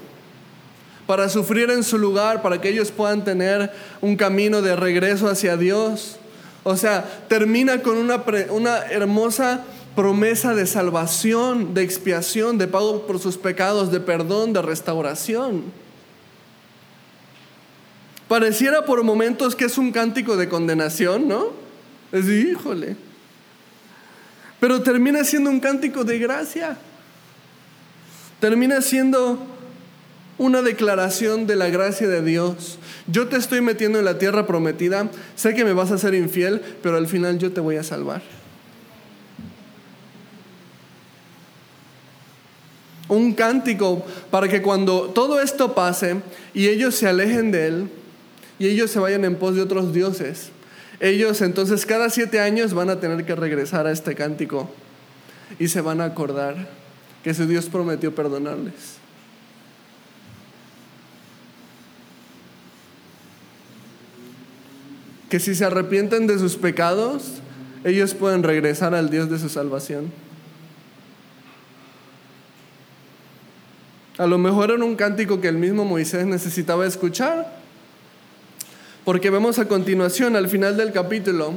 para 1.07 1.29
sufrir 1.29 1.71
en 1.71 1.83
su 1.83 1.99
lugar, 1.99 2.43
para 2.43 2.61
que 2.61 2.69
ellos 2.69 2.93
puedan 2.93 3.25
tener 3.25 3.73
un 4.01 4.17
camino 4.17 4.63
de 4.63 4.77
regreso 4.77 5.29
hacia 5.29 5.57
Dios. 5.57 6.19
O 6.65 6.77
sea, 6.77 7.25
termina 7.29 7.83
con 7.83 7.99
una, 7.99 8.25
una 8.51 8.79
hermosa 8.87 9.65
promesa 9.95 10.55
de 10.55 10.67
salvación, 10.67 11.75
de 11.75 11.83
expiación, 11.83 12.59
de 12.59 12.67
pago 12.67 13.07
por 13.07 13.21
sus 13.21 13.37
pecados, 13.37 13.93
de 13.93 14.01
perdón, 14.01 14.53
de 14.53 14.63
restauración. 14.63 15.65
Pareciera 18.27 18.85
por 18.87 19.03
momentos 19.05 19.55
que 19.55 19.67
es 19.67 19.79
un 19.79 19.93
cántico 19.93 20.37
de 20.37 20.49
condenación, 20.49 21.29
¿no? 21.29 21.49
Es 22.11 22.27
híjole. 22.27 22.97
Pero 24.59 24.83
termina 24.83 25.25
siendo 25.25 25.51
un 25.51 25.61
cántico 25.61 26.05
de 26.05 26.19
gracia. 26.19 26.79
Termina 28.41 28.81
siendo 28.81 29.39
una 30.39 30.63
declaración 30.63 31.47
de 31.47 31.57
la 31.57 31.69
gracia 31.69 32.09
de 32.09 32.23
Dios. 32.23 32.79
Yo 33.07 33.29
te 33.29 33.37
estoy 33.37 33.61
metiendo 33.61 33.99
en 33.99 34.05
la 34.05 34.19
tierra 34.19 34.47
prometida, 34.47 35.11
sé 35.35 35.55
que 35.55 35.65
me 35.65 35.75
vas 35.75 35.91
a 35.91 35.99
ser 35.99 36.15
infiel, 36.15 36.63
pero 36.83 36.97
al 36.97 37.07
final 37.07 37.39
yo 37.39 37.53
te 37.53 37.61
voy 37.61 37.77
a 37.77 37.83
salvar. 37.83 38.23
Un 43.09 43.35
cántico 43.35 44.05
para 44.31 44.49
que 44.49 44.63
cuando 44.63 45.11
todo 45.11 45.41
esto 45.41 45.75
pase 45.75 46.23
y 46.55 46.69
ellos 46.69 46.95
se 46.95 47.07
alejen 47.07 47.51
de 47.51 47.67
Él 47.67 47.89
y 48.59 48.69
ellos 48.69 48.91
se 48.91 48.99
vayan 48.99 49.25
en 49.27 49.37
pos 49.37 49.55
de 49.55 49.61
otros 49.61 49.93
dioses, 49.93 50.49
ellos 51.01 51.43
entonces 51.43 51.85
cada 51.85 52.09
siete 52.09 52.41
años 52.41 52.73
van 52.73 52.89
a 52.89 53.01
tener 53.01 53.27
que 53.27 53.35
regresar 53.35 53.87
a 53.87 53.93
este 53.93 54.15
cántico 54.15 54.71
y 55.59 55.69
se 55.69 55.83
van 55.83 56.01
a 56.01 56.05
acordar 56.05 56.69
que 57.23 57.35
su 57.35 57.47
Dios 57.47 57.67
prometió 57.67 58.15
perdonarles. 58.15 59.04
Que 65.35 65.41
si 65.41 65.57
se 65.57 65.65
arrepienten 65.65 66.29
de 66.29 66.39
sus 66.39 66.55
pecados, 66.55 67.43
ellos 67.83 68.15
pueden 68.15 68.45
regresar 68.45 68.95
al 68.95 69.11
Dios 69.11 69.29
de 69.29 69.41
su 69.41 69.49
salvación. 69.49 70.13
A 74.17 74.29
lo 74.29 74.39
mejor 74.39 74.71
era 74.71 74.85
un 74.85 74.95
cántico 74.95 75.41
que 75.41 75.49
el 75.49 75.59
mismo 75.59 75.85
Moisés 75.85 76.25
necesitaba 76.25 76.87
escuchar, 76.87 77.53
porque 79.05 79.29
vemos 79.29 79.59
a 79.59 79.67
continuación, 79.67 80.37
al 80.37 80.47
final 80.47 80.77
del 80.77 80.93
capítulo, 80.93 81.55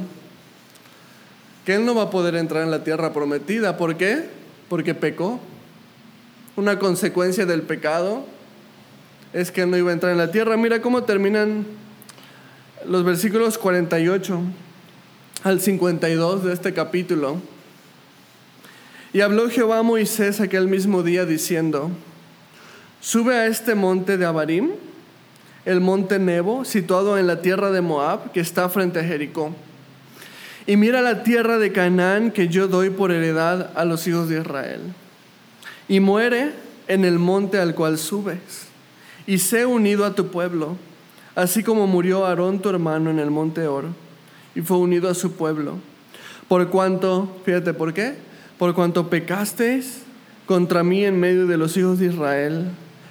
que 1.64 1.76
él 1.76 1.86
no 1.86 1.94
va 1.94 2.02
a 2.02 2.10
poder 2.10 2.34
entrar 2.34 2.64
en 2.64 2.72
la 2.72 2.82
tierra 2.82 3.12
prometida. 3.12 3.76
¿Por 3.76 3.96
qué? 3.96 4.24
Porque 4.68 4.96
pecó. 4.96 5.38
Una 6.56 6.80
consecuencia 6.80 7.46
del 7.46 7.62
pecado 7.62 8.26
es 9.32 9.52
que 9.52 9.62
él 9.62 9.70
no 9.70 9.76
iba 9.76 9.90
a 9.90 9.94
entrar 9.94 10.10
en 10.10 10.18
la 10.18 10.32
tierra. 10.32 10.56
Mira 10.56 10.82
cómo 10.82 11.04
terminan 11.04 11.64
los 12.88 13.04
versículos 13.04 13.58
48 13.58 14.40
al 15.44 15.60
52 15.60 16.44
de 16.44 16.52
este 16.54 16.72
capítulo. 16.72 17.36
Y 19.12 19.20
habló 19.20 19.50
Jehová 19.50 19.80
a 19.80 19.82
Moisés 19.82 20.40
aquel 20.40 20.68
mismo 20.68 21.02
día 21.02 21.26
diciendo, 21.26 21.90
sube 23.00 23.36
a 23.36 23.46
este 23.46 23.74
monte 23.74 24.16
de 24.16 24.24
Abarim, 24.24 24.70
el 25.66 25.80
monte 25.82 26.18
Nebo, 26.18 26.64
situado 26.64 27.18
en 27.18 27.26
la 27.26 27.42
tierra 27.42 27.70
de 27.70 27.82
Moab, 27.82 28.32
que 28.32 28.40
está 28.40 28.70
frente 28.70 29.00
a 29.00 29.04
Jericó. 29.04 29.54
Y 30.66 30.76
mira 30.76 31.02
la 31.02 31.22
tierra 31.22 31.58
de 31.58 31.72
Canaán 31.72 32.30
que 32.30 32.48
yo 32.48 32.68
doy 32.68 32.88
por 32.88 33.12
heredad 33.12 33.70
a 33.74 33.84
los 33.84 34.06
hijos 34.06 34.30
de 34.30 34.40
Israel. 34.40 34.80
Y 35.88 36.00
muere 36.00 36.52
en 36.86 37.04
el 37.04 37.18
monte 37.18 37.58
al 37.58 37.74
cual 37.74 37.98
subes, 37.98 38.66
y 39.26 39.38
sé 39.38 39.66
unido 39.66 40.06
a 40.06 40.14
tu 40.14 40.28
pueblo 40.28 40.76
así 41.38 41.62
como 41.62 41.86
murió 41.86 42.26
Aarón 42.26 42.58
tu 42.58 42.68
hermano 42.68 43.10
en 43.10 43.20
el 43.20 43.30
monte 43.30 43.68
Oro 43.68 43.90
y 44.56 44.60
fue 44.60 44.76
unido 44.78 45.08
a 45.08 45.14
su 45.14 45.34
pueblo. 45.34 45.78
Por 46.48 46.68
cuanto, 46.68 47.32
fíjate, 47.44 47.74
¿por 47.74 47.94
qué? 47.94 48.14
Por 48.58 48.74
cuanto 48.74 49.08
pecasteis 49.08 50.02
contra 50.46 50.82
mí 50.82 51.04
en 51.04 51.20
medio 51.20 51.46
de 51.46 51.56
los 51.56 51.76
hijos 51.76 52.00
de 52.00 52.06
Israel, 52.06 52.70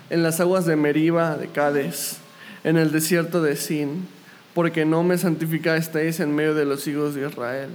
en 0.10 0.24
las 0.24 0.42
aguas 0.42 0.66
de 0.66 0.76
Meriba, 0.76 1.38
de 1.38 1.48
Cades, 1.48 2.18
en 2.66 2.76
el 2.76 2.92
desierto 2.92 3.42
de 3.42 3.56
Sin, 3.56 4.10
porque 4.54 4.84
no 4.84 5.04
me 5.04 5.18
santificasteis 5.18 6.20
en 6.20 6.36
medio 6.36 6.54
de 6.54 6.66
los 6.66 6.86
hijos 6.86 7.16
de 7.16 7.30
Israel. 7.30 7.70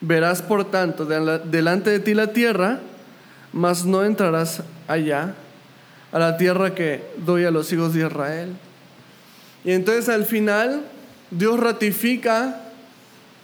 Verás, 0.00 0.42
por 0.42 0.68
tanto, 0.68 1.04
delante 1.04 1.90
de 1.90 2.00
ti 2.00 2.14
la 2.14 2.32
tierra, 2.32 2.80
mas 3.52 3.84
no 3.84 4.04
entrarás 4.04 4.64
allá, 4.88 5.36
a 6.10 6.18
la 6.18 6.36
tierra 6.38 6.74
que 6.74 7.04
doy 7.24 7.44
a 7.44 7.52
los 7.52 7.72
hijos 7.72 7.94
de 7.94 8.00
Israel 8.00 8.56
y 9.64 9.72
entonces 9.72 10.08
al 10.08 10.24
final 10.24 10.84
Dios 11.30 11.60
ratifica 11.60 12.62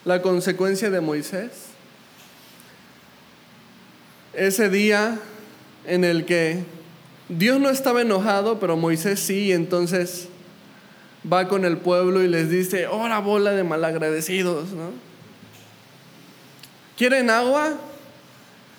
la 0.05 0.23
consecuencia 0.23 0.91
de 0.91 1.01
Moisés. 1.01 1.51
Ese 4.33 4.69
día 4.69 5.19
en 5.87 6.05
el 6.05 6.25
que 6.25 6.65
Dios 7.29 7.59
no 7.61 7.71
estaba 7.71 8.03
enojado, 8.03 8.61
pero 8.61 8.77
Moisés 8.77 9.21
sí, 9.21 9.47
y 9.47 9.53
entonces 9.53 10.29
va 11.31 11.49
con 11.49 11.65
el 11.65 11.79
pueblo 11.79 12.23
y 12.23 12.29
les 12.29 12.51
dice, 12.51 12.87
¡hora 12.87 13.19
bola 13.19 13.53
de 13.53 13.65
malagradecidos! 13.65 14.71
¿no? 14.71 14.91
¿Quieren 16.97 17.31
agua? 17.31 17.75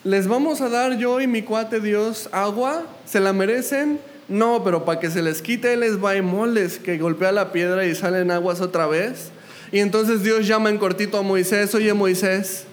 ¿Les 0.03 0.27
vamos 0.27 0.61
a 0.61 0.69
dar 0.69 0.97
yo 0.97 1.19
y 1.19 1.27
mi 1.27 1.41
cuate 1.41 1.81
Dios 1.81 2.29
agua? 2.31 2.83
¿Se 3.05 3.19
la 3.19 3.33
merecen? 3.33 3.99
No, 4.29 4.63
pero 4.63 4.83
para 4.83 4.99
que 4.99 5.09
se 5.09 5.21
les 5.21 5.41
quite 5.41 5.77
les 5.77 6.03
va 6.03 6.15
y 6.15 6.21
moles 6.21 6.79
que 6.79 6.97
golpea 6.97 7.31
la 7.31 7.51
piedra 7.51 7.85
y 7.85 7.95
salen 7.95 8.31
aguas 8.31 8.59
otra 8.59 8.85
vez. 8.87 9.31
Y 9.71 9.79
entonces 9.79 10.23
Dios 10.23 10.47
llama 10.47 10.69
en 10.69 10.77
cortito 10.77 11.17
a 11.17 11.21
Moisés, 11.21 11.73
oye 11.75 11.93
Moisés, 11.93 12.65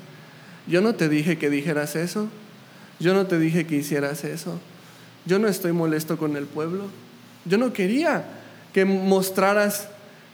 yo 0.66 0.80
no 0.80 0.94
te 0.94 1.08
dije 1.08 1.38
que 1.38 1.50
dijeras 1.50 1.96
eso, 1.96 2.28
yo 3.00 3.14
no 3.14 3.26
te 3.26 3.38
dije 3.38 3.66
que 3.66 3.76
hicieras 3.76 4.24
eso, 4.24 4.60
yo 5.26 5.38
no 5.38 5.48
estoy 5.48 5.72
molesto 5.72 6.16
con 6.16 6.36
el 6.36 6.44
pueblo, 6.44 6.84
yo 7.44 7.58
no 7.58 7.72
quería 7.72 8.24
que 8.72 8.84
mostraras 8.84 9.88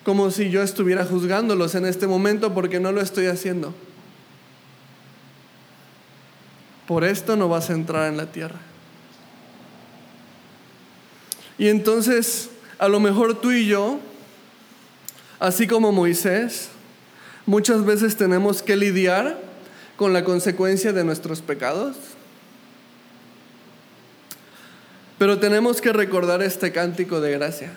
como 0.04 0.30
si 0.30 0.50
yo 0.50 0.62
estuviera 0.62 1.04
juzgándolos 1.04 1.74
en 1.74 1.86
este 1.86 2.06
momento 2.06 2.54
porque 2.54 2.80
no 2.80 2.92
lo 2.92 3.00
estoy 3.00 3.26
haciendo. 3.26 3.74
Por 6.86 7.04
esto 7.04 7.36
no 7.36 7.48
vas 7.48 7.70
a 7.70 7.74
entrar 7.74 8.08
en 8.08 8.16
la 8.16 8.26
tierra. 8.26 8.58
Y 11.60 11.68
entonces, 11.68 12.48
a 12.78 12.88
lo 12.88 13.00
mejor 13.00 13.38
tú 13.38 13.50
y 13.50 13.66
yo, 13.66 14.00
así 15.38 15.66
como 15.66 15.92
Moisés, 15.92 16.70
muchas 17.44 17.84
veces 17.84 18.16
tenemos 18.16 18.62
que 18.62 18.76
lidiar 18.76 19.38
con 19.96 20.14
la 20.14 20.24
consecuencia 20.24 20.94
de 20.94 21.04
nuestros 21.04 21.42
pecados. 21.42 21.98
Pero 25.18 25.38
tenemos 25.38 25.82
que 25.82 25.92
recordar 25.92 26.40
este 26.40 26.72
cántico 26.72 27.20
de 27.20 27.32
gracia. 27.32 27.76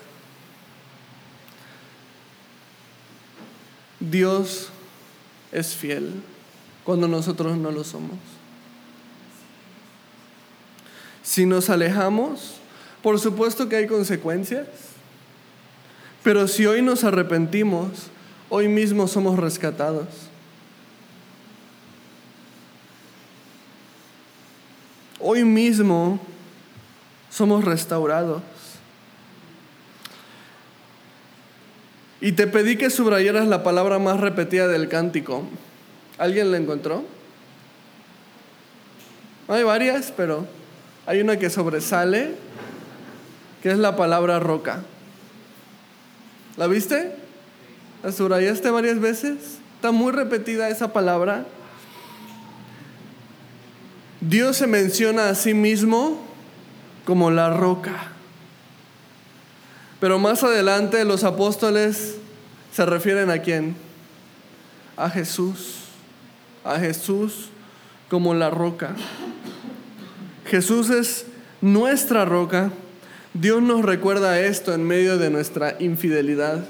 Dios 3.99 4.69
es 5.51 5.75
fiel 5.75 6.23
cuando 6.85 7.09
nosotros 7.09 7.57
no 7.57 7.69
lo 7.69 7.83
somos. 7.83 8.15
Si 11.21 11.45
nos 11.45 11.69
alejamos, 11.69 12.61
por 13.03 13.19
supuesto 13.19 13.67
que 13.67 13.75
hay 13.75 13.85
consecuencias, 13.85 14.65
pero 16.23 16.47
si 16.47 16.65
hoy 16.65 16.81
nos 16.81 17.03
arrepentimos, 17.03 17.89
hoy 18.49 18.69
mismo 18.69 19.09
somos 19.09 19.37
rescatados. 19.37 20.07
Hoy 25.19 25.43
mismo 25.43 26.17
somos 27.29 27.65
restaurados. 27.65 28.41
Y 32.21 32.31
te 32.31 32.47
pedí 32.47 32.77
que 32.77 32.89
subrayaras 32.89 33.47
la 33.47 33.63
palabra 33.63 33.99
más 33.99 34.21
repetida 34.21 34.69
del 34.69 34.87
cántico. 34.87 35.43
¿Alguien 36.17 36.51
la 36.51 36.57
encontró? 36.57 37.03
Hay 39.49 39.63
varias, 39.63 40.13
pero 40.15 40.47
hay 41.05 41.19
una 41.19 41.37
que 41.37 41.49
sobresale 41.49 42.35
que 43.63 43.71
es 43.71 43.77
la 43.77 43.95
palabra 43.95 44.41
roca. 44.41 44.83
¿La 46.57 46.67
viste? 46.67 47.15
¿La 48.03 48.11
subrayaste 48.11 48.69
varias 48.69 48.99
veces? 48.99 49.37
Está 49.75 49.91
muy 49.91 50.11
repetida 50.11 50.67
esa 50.67 50.91
palabra. 50.91 51.45
Dios 54.19 54.57
se 54.57 54.67
menciona 54.67 55.29
a 55.29 55.35
sí 55.35 55.53
mismo 55.53 56.19
como 57.05 57.31
la 57.31 57.51
roca. 57.51 58.11
Pero 60.01 60.19
más 60.19 60.43
adelante 60.43 61.05
los 61.05 61.23
apóstoles 61.23 62.17
se 62.73 62.85
refieren 62.85 63.31
a 63.31 63.37
quién? 63.37 63.77
A 64.97 65.09
Jesús. 65.09 65.83
A 66.65 66.79
Jesús 66.79 67.47
como 68.09 68.33
la 68.33 68.49
roca. 68.49 68.93
Jesús 70.47 70.89
es 70.89 71.27
nuestra 71.61 72.25
roca. 72.25 72.69
Dios 73.33 73.63
nos 73.63 73.83
recuerda 73.83 74.39
esto 74.39 74.75
en 74.75 74.83
medio 74.83 75.17
de 75.17 75.31
nuestra 75.31 75.75
infidelidad. 75.79 76.63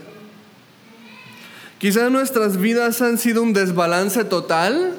Quizás 1.78 2.10
nuestras 2.10 2.56
vidas 2.56 3.02
han 3.02 3.18
sido 3.18 3.42
un 3.42 3.52
desbalance 3.52 4.24
total. 4.24 4.94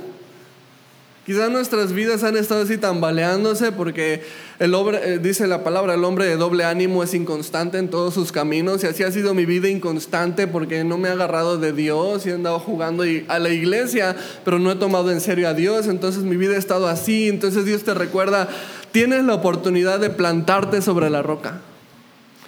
Quizás 1.25 1.51
nuestras 1.51 1.95
vidas 1.95 2.23
han 2.23 2.37
estado 2.37 2.65
así 2.65 2.77
tambaleándose 2.77 3.73
porque 3.73 4.23
el 4.59 4.75
hombre, 4.75 5.15
eh, 5.15 5.19
dice 5.19 5.47
la 5.47 5.65
palabra, 5.65 5.95
el 5.95 6.05
hombre 6.05 6.27
de 6.27 6.37
doble 6.37 6.65
ánimo 6.65 7.03
es 7.03 7.15
inconstante 7.15 7.79
en 7.79 7.89
todos 7.89 8.13
sus 8.13 8.31
caminos 8.31 8.85
y 8.85 8.87
así 8.87 9.03
ha 9.03 9.11
sido 9.11 9.33
mi 9.33 9.47
vida 9.47 9.71
inconstante 9.71 10.47
porque 10.47 10.85
no 10.85 10.99
me 10.99 11.09
he 11.09 11.13
agarrado 11.13 11.57
de 11.57 11.73
Dios 11.73 12.27
y 12.27 12.29
he 12.29 12.35
andado 12.35 12.59
jugando 12.59 13.05
a 13.29 13.39
la 13.39 13.49
iglesia, 13.49 14.15
pero 14.45 14.59
no 14.59 14.71
he 14.71 14.77
tomado 14.77 15.11
en 15.11 15.23
serio 15.23 15.49
a 15.49 15.55
Dios, 15.55 15.87
entonces 15.87 16.25
mi 16.25 16.37
vida 16.37 16.57
ha 16.57 16.59
estado 16.59 16.89
así, 16.89 17.29
entonces 17.29 17.65
Dios 17.65 17.85
te 17.85 17.95
recuerda, 17.95 18.51
tienes 18.95 19.25
la 19.25 19.35
oportunidad 19.35 19.99
de 19.99 20.09
plantarte 20.09 20.81
sobre 20.81 21.11
la 21.11 21.21
roca, 21.21 21.61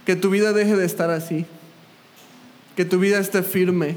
que 0.04 0.14
tu 0.14 0.30
vida 0.30 0.52
deje 0.52 0.76
de 0.76 0.86
estar 0.86 1.10
así, 1.10 1.44
que 2.76 2.84
tu 2.84 3.00
vida 3.00 3.18
esté 3.18 3.42
firme, 3.42 3.96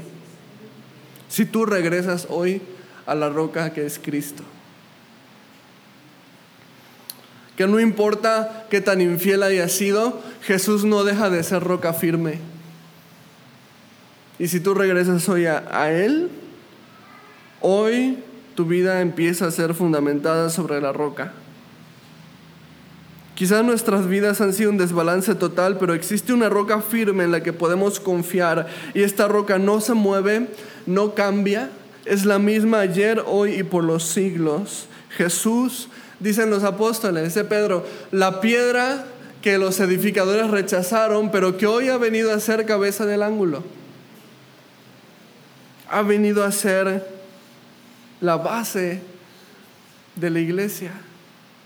si 1.28 1.44
tú 1.44 1.64
regresas 1.64 2.26
hoy 2.28 2.60
a 3.06 3.14
la 3.14 3.28
roca 3.28 3.72
que 3.72 3.86
es 3.86 4.00
Cristo. 4.00 4.42
que 7.56 7.66
no 7.66 7.78
importa 7.78 8.66
qué 8.70 8.80
tan 8.80 9.00
infiel 9.00 9.42
haya 9.42 9.68
sido, 9.68 10.18
Jesús 10.40 10.84
no 10.86 11.04
deja 11.04 11.28
de 11.28 11.42
ser 11.42 11.62
roca 11.62 11.92
firme. 11.92 12.38
Y 14.38 14.48
si 14.48 14.60
tú 14.60 14.72
regresas 14.72 15.28
hoy 15.28 15.44
a, 15.44 15.92
Él, 15.92 16.30
hoy 17.60 18.18
tu 18.54 18.64
vida 18.64 19.02
empieza 19.02 19.46
a 19.46 19.50
ser 19.50 19.74
fundamentada 19.74 20.48
sobre 20.48 20.80
la 20.80 20.92
roca. 20.92 21.34
Quizás 23.40 23.64
nuestras 23.64 24.06
vidas 24.06 24.42
han 24.42 24.52
sido 24.52 24.68
un 24.68 24.76
desbalance 24.76 25.34
total, 25.34 25.78
pero 25.78 25.94
existe 25.94 26.34
una 26.34 26.50
roca 26.50 26.82
firme 26.82 27.24
en 27.24 27.32
la 27.32 27.42
que 27.42 27.54
podemos 27.54 27.98
confiar 27.98 28.66
y 28.92 29.02
esta 29.02 29.28
roca 29.28 29.58
no 29.58 29.80
se 29.80 29.94
mueve, 29.94 30.48
no 30.84 31.14
cambia, 31.14 31.70
es 32.04 32.26
la 32.26 32.38
misma 32.38 32.80
ayer, 32.80 33.24
hoy 33.26 33.54
y 33.54 33.62
por 33.62 33.82
los 33.82 34.04
siglos. 34.04 34.88
Jesús 35.08 35.88
dicen 36.18 36.50
los 36.50 36.64
apóstoles, 36.64 37.24
dice 37.24 37.44
Pedro, 37.44 37.86
la 38.10 38.42
piedra 38.42 39.06
que 39.40 39.56
los 39.56 39.80
edificadores 39.80 40.50
rechazaron, 40.50 41.30
pero 41.30 41.56
que 41.56 41.66
hoy 41.66 41.88
ha 41.88 41.96
venido 41.96 42.34
a 42.34 42.40
ser 42.40 42.66
cabeza 42.66 43.06
del 43.06 43.22
ángulo. 43.22 43.64
Ha 45.88 46.02
venido 46.02 46.44
a 46.44 46.52
ser 46.52 47.08
la 48.20 48.36
base 48.36 49.00
de 50.16 50.28
la 50.28 50.40
iglesia, 50.40 50.92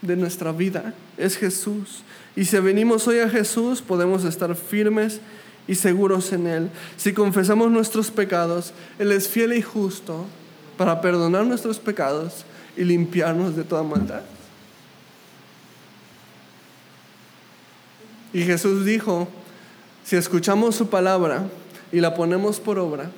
de 0.07 0.17
nuestra 0.17 0.53
vida. 0.53 0.95
Es 1.17 1.37
Jesús. 1.37 2.03
Y 2.37 2.45
si 2.45 2.59
venimos 2.59 3.07
hoy 3.09 3.19
a 3.19 3.29
Jesús, 3.29 3.83
podemos 3.83 4.25
estar 4.25 4.55
firmes 4.55 5.21
y 5.67 5.75
seguros 5.75 6.33
en 6.33 6.47
Él. 6.47 6.71
Si 6.97 7.13
confesamos 7.13 7.71
nuestros 7.71 8.11
pecados, 8.11 8.73
Él 8.99 9.13
es 9.13 9.29
fiel 9.29 9.53
y 9.53 9.63
justo 9.63 10.27
para 10.77 11.01
perdonar 11.01 11.47
nuestros 11.47 11.79
pecados 11.79 12.45
y 12.77 12.85
limpiarnos 12.85 13.57
de 13.57 13.65
toda 13.65 13.83
maldad. 13.83 14.23
Y 18.33 18.43
Jesús 18.43 18.85
dijo, 18.85 19.29
si 20.05 20.17
escuchamos 20.17 20.75
su 20.75 20.89
palabra 20.89 21.49
y 21.93 22.01
la 22.01 22.15
ponemos 22.15 22.59
por 22.59 22.81
obra, 22.81 23.11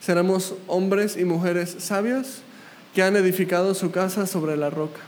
seremos 0.00 0.54
hombres 0.66 1.18
y 1.18 1.24
mujeres 1.24 1.76
sabios 1.78 2.38
que 2.94 3.02
han 3.02 3.14
edificado 3.16 3.74
su 3.74 3.90
casa 3.90 4.26
sobre 4.26 4.56
la 4.56 4.70
roca. 4.70 5.00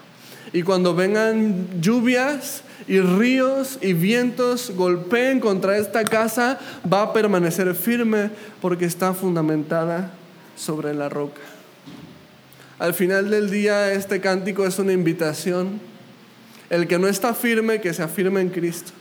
Y 0.52 0.62
cuando 0.62 0.94
vengan 0.94 1.80
lluvias 1.80 2.62
y 2.88 3.00
ríos 3.00 3.78
y 3.82 3.92
vientos 3.92 4.70
golpeen 4.70 5.40
contra 5.40 5.76
esta 5.76 6.04
casa, 6.04 6.58
va 6.90 7.02
a 7.02 7.12
permanecer 7.12 7.74
firme 7.74 8.30
porque 8.60 8.84
está 8.84 9.12
fundamentada 9.12 10.12
sobre 10.56 10.94
la 10.94 11.08
roca. 11.08 11.40
Al 12.78 12.94
final 12.94 13.30
del 13.30 13.50
día 13.50 13.92
este 13.92 14.20
cántico 14.20 14.66
es 14.66 14.78
una 14.78 14.92
invitación. 14.92 15.80
El 16.68 16.86
que 16.86 16.98
no 16.98 17.08
está 17.08 17.32
firme, 17.32 17.80
que 17.80 17.94
se 17.94 18.02
afirme 18.02 18.40
en 18.40 18.50
Cristo. 18.50 18.92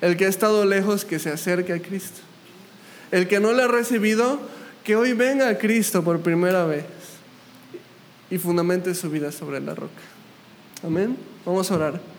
El 0.00 0.16
que 0.16 0.26
ha 0.26 0.28
estado 0.28 0.64
lejos, 0.64 1.04
que 1.04 1.18
se 1.18 1.30
acerque 1.30 1.72
a 1.72 1.80
Cristo. 1.80 2.20
El 3.10 3.28
que 3.28 3.40
no 3.40 3.52
le 3.52 3.62
ha 3.62 3.68
recibido, 3.68 4.40
que 4.82 4.96
hoy 4.96 5.12
venga 5.12 5.48
a 5.48 5.58
Cristo 5.58 6.02
por 6.02 6.20
primera 6.20 6.64
vez 6.64 6.84
y 8.30 8.38
fundamente 8.38 8.94
su 8.94 9.10
vida 9.10 9.30
sobre 9.30 9.60
la 9.60 9.74
roca. 9.74 10.13
Amén. 10.84 11.16
Vamos 11.46 11.70
a 11.70 11.74
orar. 11.74 12.13